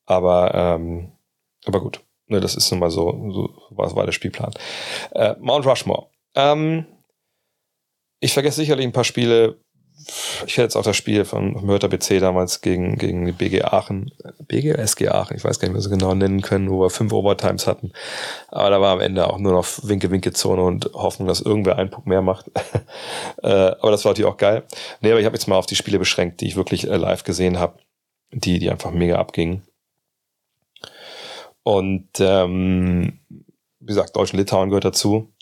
[0.05, 1.11] Aber, ähm,
[1.65, 2.01] aber gut.
[2.27, 4.51] Ne, das ist nun mal so, so was war der Spielplan.
[5.11, 6.07] Äh, Mount Rushmore.
[6.33, 6.85] Ähm,
[8.19, 9.59] ich vergesse sicherlich ein paar Spiele,
[10.45, 14.11] ich hätte jetzt auch das Spiel von Mörder BC damals gegen, gegen die BG Aachen,
[14.47, 16.89] BG SG Aachen, ich weiß gar nicht, wie wir sie genau nennen können, wo wir
[16.89, 17.91] fünf Overtimes hatten.
[18.49, 22.07] Aber da war am Ende auch nur noch Winke-Winke-Zone und Hoffnung, dass irgendwer einen Punkt
[22.07, 22.51] mehr macht.
[23.43, 24.63] äh, aber das war natürlich auch geil.
[25.01, 27.23] Nee, aber ich habe jetzt mal auf die Spiele beschränkt, die ich wirklich äh, live
[27.23, 27.79] gesehen habe,
[28.31, 29.63] die, die einfach mega abgingen.
[31.63, 33.19] Und ähm,
[33.79, 35.33] wie gesagt, Deutsch und Litauen gehört dazu.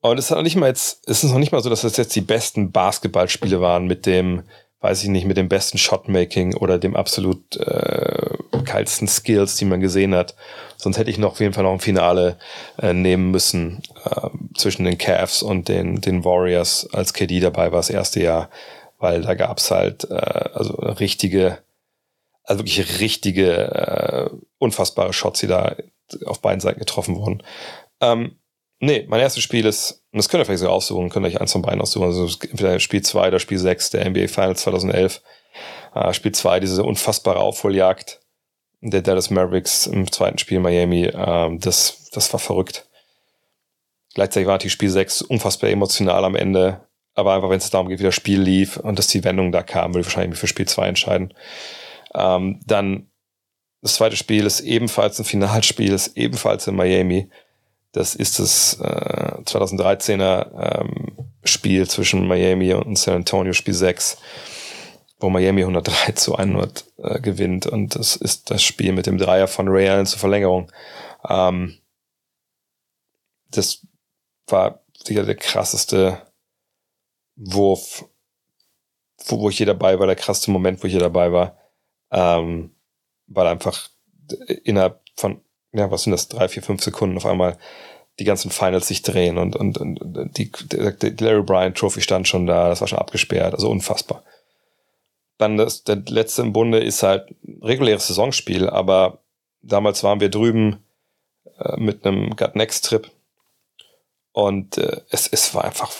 [0.00, 1.96] Und es ist noch nicht mal jetzt, es ist noch nicht mal so, dass das
[1.96, 4.44] jetzt die besten Basketballspiele waren mit dem,
[4.80, 9.80] weiß ich nicht, mit dem besten Shotmaking oder dem absolut äh, geilsten Skills, die man
[9.80, 10.36] gesehen hat.
[10.76, 12.38] Sonst hätte ich noch auf jeden Fall noch ein Finale
[12.80, 17.80] äh, nehmen müssen äh, zwischen den Cavs und den, den Warriors, als KD dabei war
[17.80, 18.50] das erste Jahr,
[18.98, 21.58] weil da gab's halt äh, also richtige,
[22.44, 25.74] also wirklich richtige, äh, unfassbare Shots, die da
[26.24, 27.42] auf beiden Seiten getroffen wurden.
[28.00, 28.36] Ähm,
[28.80, 31.40] nee, mein erstes Spiel ist, und das könnt ihr vielleicht so aussuchen, könnt ihr euch
[31.40, 35.22] eins von beiden aussuchen, also entweder Spiel 2 oder Spiel 6 der NBA Finals 2011.
[35.94, 38.20] Äh, Spiel 2, diese unfassbare Aufholjagd
[38.80, 42.88] der Dallas Mavericks im zweiten Spiel Miami, ähm, das, das war verrückt.
[44.14, 47.98] Gleichzeitig war die Spiel 6 unfassbar emotional am Ende, aber einfach, wenn es darum geht,
[47.98, 50.66] wie das Spiel lief und dass die Wendung da kam, würde ich wahrscheinlich für Spiel
[50.66, 51.34] 2 entscheiden.
[52.14, 53.10] Ähm, dann
[53.82, 57.30] das zweite Spiel ist ebenfalls ein Finalspiel, ist ebenfalls in Miami.
[57.92, 64.18] Das ist das äh, 2013er ähm, Spiel zwischen Miami und San Antonio, Spiel 6
[65.20, 67.66] wo Miami 103 zu 100 äh, gewinnt.
[67.66, 70.70] Und das ist das Spiel mit dem Dreier von Ray Allen zur Verlängerung.
[71.28, 71.78] Ähm,
[73.50, 73.86] das
[74.46, 76.22] war sicher der krasseste
[77.36, 78.04] Wurf,
[79.26, 81.56] wo, wo ich hier dabei war, der krasseste Moment, wo ich hier dabei war.
[82.10, 82.74] Ähm,
[83.26, 83.88] weil einfach
[84.64, 85.42] innerhalb von,
[85.78, 87.56] ja, was sind das, drei, vier, fünf Sekunden auf einmal
[88.18, 92.46] die ganzen Finals sich drehen und, und, und die, die Larry Bryant Trophy stand schon
[92.46, 94.24] da, das war schon abgesperrt, also unfassbar.
[95.38, 99.20] Dann das, der letzte im Bunde ist halt reguläres Saisonspiel, aber
[99.62, 100.84] damals waren wir drüben
[101.60, 103.08] äh, mit einem Gut Next Trip
[104.32, 105.92] und äh, es, es war einfach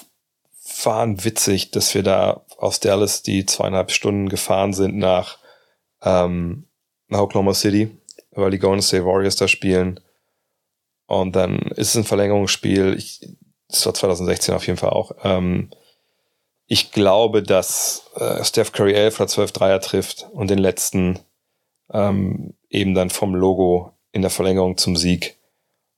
[0.82, 5.38] wahnwitzig, dass wir da aus Dallas die zweieinhalb Stunden gefahren sind nach,
[6.02, 6.66] ähm,
[7.06, 7.96] nach Oklahoma City,
[8.38, 10.00] weil die Golden State Warriors da spielen.
[11.06, 12.94] Und dann ist es ein Verlängerungsspiel.
[12.96, 13.20] Ich,
[13.68, 15.12] das war 2016 auf jeden Fall auch.
[15.24, 15.70] Ähm,
[16.66, 21.18] ich glaube, dass äh, Steph Curry 11 oder 12 Dreier trifft und den letzten
[21.92, 25.36] ähm, eben dann vom Logo in der Verlängerung zum Sieg.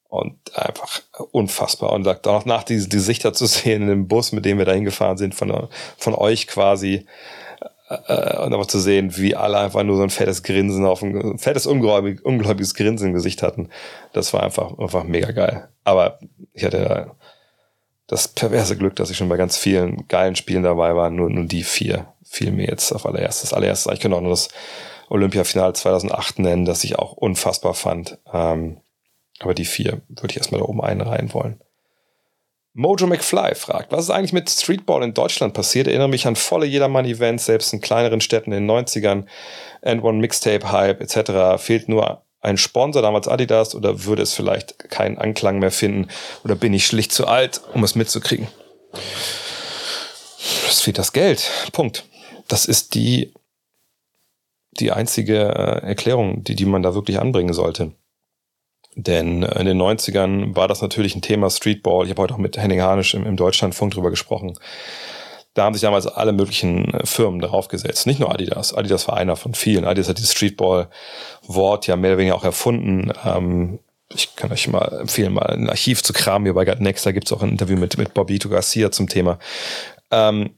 [0.09, 1.93] Und einfach unfassbar.
[1.93, 5.16] Und auch nach diese Gesichter zu sehen in dem Bus, mit dem wir da hingefahren
[5.16, 5.68] sind, von,
[5.99, 7.07] von euch quasi.
[7.91, 11.38] Äh, und aber zu sehen, wie alle einfach nur so ein fettes Grinsen auf ein,
[11.38, 13.68] fettes, ungläubig, ungläubiges Grinsen im Gesicht hatten.
[14.12, 15.68] Das war einfach, einfach mega geil.
[15.82, 16.20] Aber
[16.53, 17.12] ich hatte
[18.07, 21.11] das perverse Glück, dass ich schon bei ganz vielen geilen Spielen dabei war.
[21.11, 23.53] Nur, nur die vier fiel mir jetzt auf allererstes.
[23.53, 24.51] Allererstes, ich könnte auch nur das
[25.09, 28.18] Olympiafinale 2008 nennen, das ich auch unfassbar fand.
[28.32, 28.80] Ähm,
[29.41, 31.61] aber die vier würde ich erstmal da oben einreihen wollen.
[32.73, 35.89] Mojo McFly fragt, was ist eigentlich mit Streetball in Deutschland passiert?
[35.89, 39.27] Erinnere mich an volle Jedermann-Events, selbst in kleineren Städten in den 90ern,
[39.83, 41.61] and One Mixtape Hype etc.
[41.62, 46.09] Fehlt nur ein Sponsor, damals Adidas, oder würde es vielleicht keinen Anklang mehr finden?
[46.45, 48.47] Oder bin ich schlicht zu alt, um es mitzukriegen?
[50.68, 51.51] Es fehlt das Geld.
[51.73, 52.05] Punkt.
[52.47, 53.35] Das ist die,
[54.79, 57.93] die einzige äh, Erklärung, die, die man da wirklich anbringen sollte.
[58.97, 62.05] Denn in den 90ern war das natürlich ein Thema Streetball.
[62.05, 64.59] Ich habe heute auch mit Henning Harnisch im, im Deutschlandfunk drüber gesprochen
[65.55, 68.07] da haben sich damals alle möglichen Firmen darauf gesetzt.
[68.07, 68.72] Nicht nur Adidas.
[68.72, 69.84] Adidas war einer von vielen.
[69.84, 73.12] Adidas hat dieses Streetball-Wort ja mehr oder weniger auch erfunden.
[73.24, 73.80] Ähm,
[74.14, 77.05] ich kann euch mal empfehlen, mal ein Archiv zu kramen hier bei Gut Next.
[77.05, 79.38] Da gibt's auch ein Interview mit, mit Bobito Garcia zum Thema.
[80.11, 80.55] Ähm,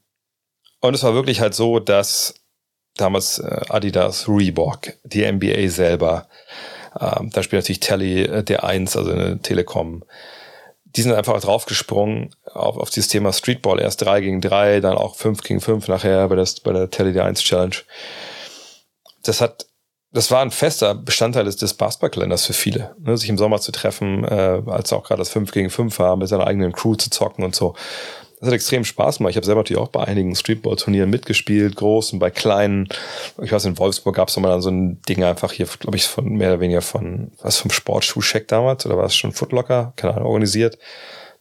[0.81, 2.35] und es war wirklich halt so, dass
[2.97, 6.29] damals äh, Adidas, Reebok, die NBA selber,
[7.01, 10.05] ähm, da spielt natürlich Telly äh, der Eins, also eine Telekom,
[10.97, 13.81] die sind einfach draufgesprungen auf, auf dieses Thema Streetball.
[13.81, 17.23] Erst drei gegen drei, dann auch fünf gegen fünf nachher bei der, bei der Tele
[17.23, 17.77] 1 Challenge.
[19.23, 19.67] Das hat,
[20.13, 23.73] das war ein fester Bestandteil des, des Basketballkalenders für viele, ne, sich im Sommer zu
[23.73, 27.09] treffen, äh, als auch gerade das fünf gegen fünf war, mit seiner eigenen Crew zu
[27.09, 27.75] zocken und so.
[28.43, 29.31] Das hat extrem Spaß gemacht.
[29.31, 32.89] Ich habe selber natürlich auch bei einigen Streetball-Turnieren mitgespielt, großen, bei kleinen.
[33.41, 36.09] Ich weiß, in Wolfsburg gab es mal dann so ein Ding einfach hier, glaube ich,
[36.09, 39.93] von mehr oder weniger von, was vom Sportschuh-Check damals oder war es schon Footlocker?
[39.95, 40.77] Keine Ahnung, organisiert.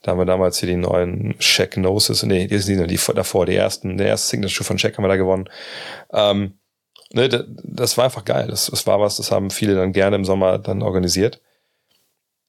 [0.03, 3.55] Da haben wir damals hier die neuen Check Gnosis, nee, die sind die davor, die
[3.55, 5.49] ersten, der erste Signature von Check haben wir da gewonnen.
[6.13, 6.59] Ähm,
[7.13, 8.45] ne, das war einfach geil.
[8.47, 11.41] Das, das war was, das haben viele dann gerne im Sommer dann organisiert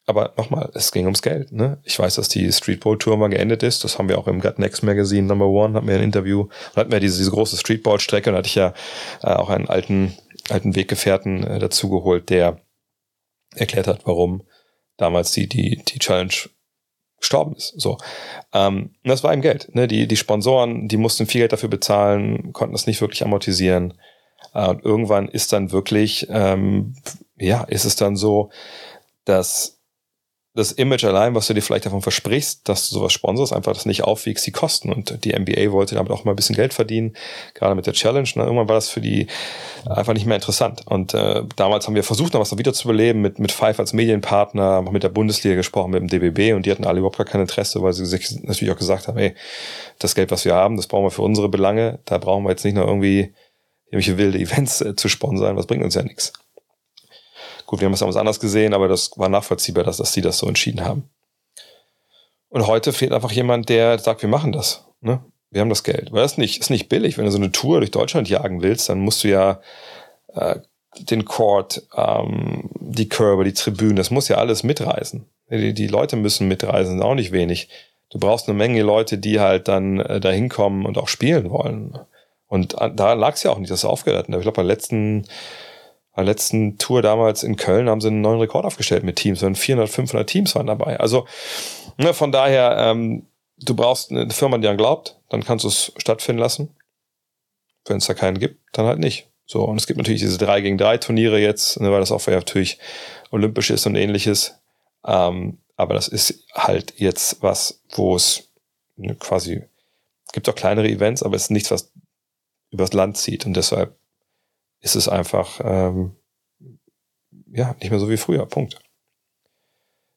[0.07, 1.53] aber nochmal, es ging ums Geld.
[1.53, 1.79] Ne?
[1.85, 3.85] Ich weiß, dass die Streetball-Tour mal geendet ist.
[3.85, 6.49] Das haben wir auch im Gut Next Magazine Number One, hatten wir ein Interview.
[6.75, 8.75] Da hatten wir diese, diese große Streetball-Strecke und hatte ich ja
[9.23, 10.17] äh, auch einen alten,
[10.51, 12.61] alten Weggefährten äh, dazugeholt, der
[13.55, 14.43] erklärt hat, warum
[14.97, 16.33] damals die, die, die Challenge
[17.19, 17.75] gestorben ist.
[17.77, 17.99] So.
[18.53, 19.73] Ähm, und das war ihm Geld.
[19.75, 19.87] Ne?
[19.87, 23.95] Die, die Sponsoren, die mussten viel Geld dafür bezahlen, konnten das nicht wirklich amortisieren.
[24.53, 26.97] Äh, und irgendwann ist dann wirklich, ähm,
[27.37, 28.51] ja, ist es dann so,
[29.25, 29.82] dass
[30.55, 33.87] das Image allein, was du dir vielleicht davon versprichst, dass du sowas sponsorst, einfach das
[33.87, 34.93] nicht aufwiegst, die Kosten.
[34.93, 37.15] Und die NBA wollte damit auch mal ein bisschen Geld verdienen,
[37.55, 38.29] gerade mit der Challenge.
[38.35, 38.43] Ne?
[38.43, 39.29] Irgendwann war das für die
[39.87, 40.83] einfach nicht mehr interessant.
[40.87, 43.95] Und äh, damals haben wir versucht, noch was wieder zu beleben, mit, mit Five als
[43.95, 47.41] Medienpartner, mit der Bundesliga gesprochen, mit dem DBB und die hatten alle überhaupt gar kein
[47.41, 49.35] Interesse, weil sie sich natürlich auch gesagt haben, hey,
[49.99, 52.65] das Geld, was wir haben, das brauchen wir für unsere Belange, da brauchen wir jetzt
[52.65, 53.33] nicht noch irgendwie
[53.87, 56.35] irgendwelche wilde Events äh, zu sponsern, was bringt uns ja nichts.
[57.73, 60.37] Gut, wir haben es damals anders gesehen, aber das war nachvollziehbar, dass, dass sie das
[60.37, 61.09] so entschieden haben.
[62.51, 64.85] Und heute fehlt einfach jemand, der sagt, wir machen das.
[65.01, 65.25] Ne?
[65.51, 66.13] Wir haben das Geld.
[66.13, 67.17] Weil das ist nicht, ist nicht billig.
[67.17, 69.63] Wenn du so eine Tour durch Deutschland jagen willst, dann musst du ja
[70.35, 70.57] äh,
[70.99, 75.25] den Court, ähm, die Körbe, die Tribünen, das muss ja alles mitreisen.
[75.51, 77.71] Die, die Leute müssen mitreisen, auch nicht wenig.
[78.11, 81.99] Du brauchst eine Menge Leute, die halt dann äh, da hinkommen und auch spielen wollen.
[82.49, 84.35] Und äh, da lag es ja auch nicht, dass sie aufgehört hatten.
[84.35, 85.25] Ich glaube, bei letzten
[86.15, 89.41] bei der letzten Tour damals in Köln haben sie einen neuen Rekord aufgestellt mit Teams.
[89.41, 91.01] 400, 500 Teams waren dabei.
[91.01, 91.27] Also
[91.97, 93.27] ne, von daher, ähm,
[93.59, 96.75] du brauchst eine Firma, die an glaubt, dann kannst du es stattfinden lassen.
[97.87, 99.29] Wenn es da keinen gibt, dann halt nicht.
[99.47, 102.27] So, und es gibt natürlich diese 3 gegen 3 Turniere jetzt, ne, weil das auch
[102.27, 102.79] natürlich
[103.31, 104.59] olympisch ist und ähnliches.
[105.05, 108.51] Ähm, aber das ist halt jetzt was, wo es
[108.97, 109.65] ne, quasi,
[110.33, 111.91] gibt auch kleinere Events, aber es ist nichts, was
[112.71, 113.47] übers Land zieht.
[113.47, 113.97] Und deshalb
[114.83, 116.17] ist es einfach ähm,
[117.51, 118.45] ja nicht mehr so wie früher.
[118.47, 118.79] Punkt.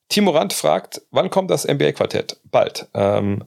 [0.09, 2.41] Timo Rand fragt, wann kommt das NBA-Quartett?
[2.43, 2.89] Bald.
[2.93, 3.45] Ähm,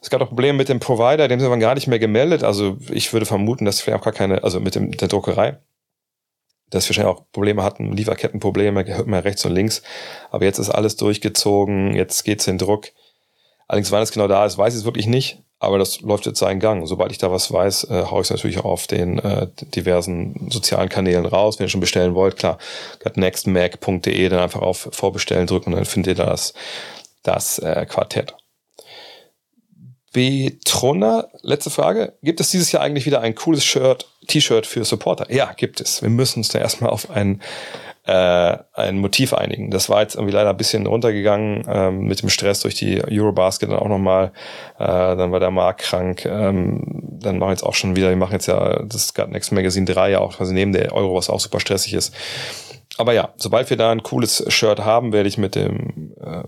[0.00, 2.42] es gab auch Probleme mit dem Provider, dem sind wir gar nicht mehr gemeldet.
[2.42, 5.58] Also ich würde vermuten, dass vielleicht auch gar keine, also mit dem, der Druckerei,
[6.70, 9.82] dass wir wahrscheinlich auch Probleme hatten, Lieferkettenprobleme, gehört mal rechts und links.
[10.30, 12.88] Aber jetzt ist alles durchgezogen, jetzt geht's in Druck.
[13.68, 15.42] Allerdings, wann es genau da ist, weiß ich es wirklich nicht.
[15.58, 16.86] Aber das läuft jetzt seinen Gang.
[16.86, 20.50] Sobald ich da was weiß, äh, haue ich es natürlich auch auf den äh, diversen
[20.50, 21.58] sozialen Kanälen raus.
[21.58, 22.58] Wenn ihr schon bestellen wollt, klar,
[23.14, 26.52] nextmac.de dann einfach auf Vorbestellen drücken und dann findet ihr das,
[27.22, 28.34] das äh, Quartett.
[30.12, 32.14] Betrunner, letzte Frage.
[32.22, 35.30] Gibt es dieses Jahr eigentlich wieder ein cooles Shirt, T-Shirt für Supporter?
[35.32, 36.00] Ja, gibt es.
[36.00, 37.42] Wir müssen uns da erstmal auf ein
[38.06, 39.70] äh, ein Motiv einigen.
[39.70, 43.68] Das war jetzt irgendwie leider ein bisschen runtergegangen ähm, mit dem Stress durch die Eurobasket
[43.68, 44.32] dann auch nochmal.
[44.78, 46.24] Äh, dann war der Markt krank.
[46.24, 46.82] Ähm,
[47.20, 49.86] dann machen wir jetzt auch schon wieder, wir machen jetzt ja das Gut Next Magazine
[49.86, 52.14] 3 ja auch quasi neben der Euro, was auch super stressig ist.
[52.98, 56.44] Aber ja, sobald wir da ein cooles Shirt haben, werde ich mit dem äh,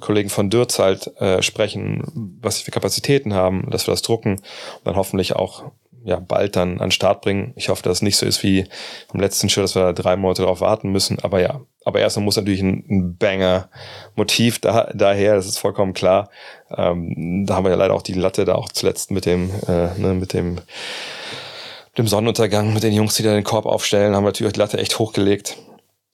[0.00, 4.36] Kollegen von Dürz halt äh, sprechen, was sie für Kapazitäten haben, dass wir das drucken
[4.36, 5.70] und dann hoffentlich auch
[6.04, 7.52] ja, bald dann an Start bringen.
[7.56, 8.66] Ich hoffe, dass es nicht so ist wie
[9.12, 11.18] im letzten Show, dass wir da drei Monate darauf warten müssen.
[11.22, 16.30] Aber ja, aber erstmal muss natürlich ein, ein Banger-Motiv da, daher, das ist vollkommen klar.
[16.74, 19.98] Ähm, da haben wir ja leider auch die Latte da auch zuletzt mit dem, äh,
[19.98, 24.24] ne, mit dem, mit dem Sonnenuntergang, mit den Jungs, die da den Korb aufstellen, haben
[24.24, 25.56] wir natürlich die Latte echt hochgelegt.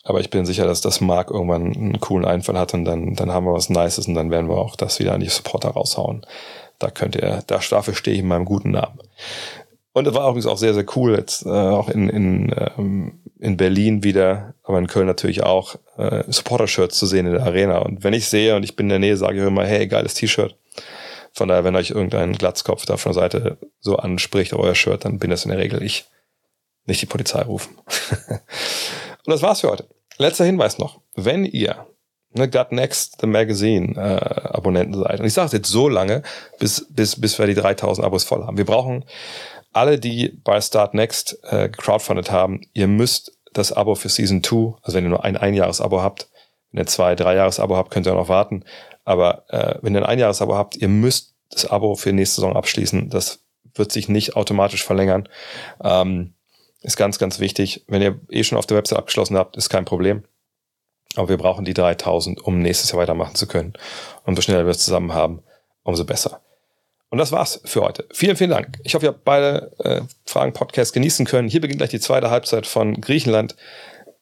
[0.04, 3.32] Aber ich bin sicher, dass das Mark irgendwann einen coolen Einfall hat und dann, dann
[3.32, 6.24] haben wir was Nices und dann werden wir auch das wieder an die Supporter raushauen.
[6.78, 9.00] Da könnt ihr, da dafür stehe ich in meinem guten Namen.
[9.96, 13.56] Und das war übrigens auch sehr, sehr cool, jetzt äh, auch in, in, ähm, in
[13.56, 17.78] Berlin wieder, aber in Köln natürlich auch, äh, Supporter-Shirts zu sehen in der Arena.
[17.78, 20.12] Und wenn ich sehe und ich bin in der Nähe, sage ich immer, hey, geiles
[20.12, 20.54] T-Shirt.
[21.32, 25.18] Von daher, wenn euch irgendein Glatzkopf da von der Seite so anspricht, euer Shirt, dann
[25.18, 26.04] bin das in der Regel ich.
[26.84, 27.78] Nicht die Polizei rufen.
[28.28, 29.88] und das war's für heute.
[30.18, 31.00] Letzter Hinweis noch.
[31.14, 31.86] Wenn ihr
[32.34, 36.22] ne, Gut Next, The Magazine äh, Abonnenten seid, und ich sage es jetzt so lange,
[36.58, 38.58] bis, bis, bis wir die 3000 Abos voll haben.
[38.58, 39.06] Wir brauchen
[39.76, 44.78] alle, die bei Start Next äh, crowdfunded haben, ihr müsst das Abo für Season 2,
[44.82, 46.28] also wenn ihr nur ein Einjahres-Abo habt,
[46.72, 48.64] wenn ihr zwei, drei Jahres-Abo habt, könnt ihr auch noch warten.
[49.04, 53.08] Aber äh, wenn ihr ein Einjahres-Abo habt, ihr müsst das Abo für nächste Saison abschließen.
[53.10, 53.40] Das
[53.74, 55.28] wird sich nicht automatisch verlängern.
[55.82, 56.34] Ähm,
[56.82, 57.84] ist ganz, ganz wichtig.
[57.86, 60.24] Wenn ihr eh schon auf der Website abgeschlossen habt, ist kein Problem.
[61.14, 63.74] Aber wir brauchen die 3000, um nächstes Jahr weitermachen zu können.
[64.24, 65.42] Umso schneller wir es zusammen haben,
[65.82, 66.40] umso besser.
[67.10, 68.06] Und das war's für heute.
[68.12, 68.78] Vielen, vielen Dank.
[68.82, 71.48] Ich hoffe, ihr habt beide äh, Fragen Podcast genießen können.
[71.48, 73.54] Hier beginnt gleich die zweite Halbzeit von Griechenland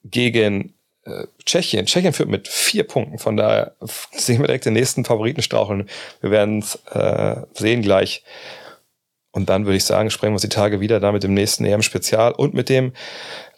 [0.04, 0.74] gegen
[1.04, 1.86] äh, Tschechien.
[1.86, 3.18] Tschechien führt mit vier Punkten.
[3.18, 3.74] Von daher
[4.12, 5.88] sehen wir direkt den nächsten Favoriten straucheln.
[6.20, 8.22] Wir werden es äh, sehen gleich.
[9.32, 11.64] Und dann würde ich sagen, sprechen wir uns die Tage wieder da mit dem nächsten
[11.64, 12.92] EM-Spezial und mit dem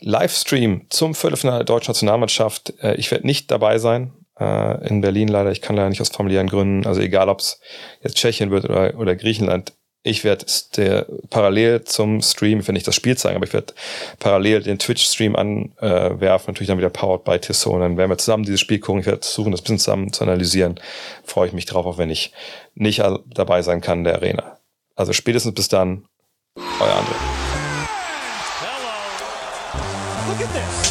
[0.00, 2.72] Livestream zum Viertelfinale der deutschen Nationalmannschaft.
[2.80, 5.50] Äh, ich werde nicht dabei sein äh, in Berlin leider.
[5.50, 7.60] Ich kann leider nicht aus familiären Gründen, also egal ob es
[8.02, 9.72] jetzt Tschechien wird oder, oder Griechenland,
[10.06, 10.46] ich werde
[10.76, 13.74] der parallel zum Stream, ich das Spiel zeigen, aber ich werde
[14.20, 18.18] parallel den Twitch-Stream anwerfen, äh, natürlich dann wieder powered by Tissot und dann werden wir
[18.18, 19.00] zusammen dieses Spiel gucken.
[19.00, 20.78] Ich werde versuchen, das ein bisschen zusammen zu analysieren.
[21.24, 22.32] Freue ich mich drauf, auch wenn ich
[22.76, 23.02] nicht
[23.34, 24.58] dabei sein kann in der Arena.
[24.94, 26.04] Also spätestens bis dann,
[26.54, 27.16] euer André.
[28.60, 30.28] Hello.
[30.28, 30.85] Look at this.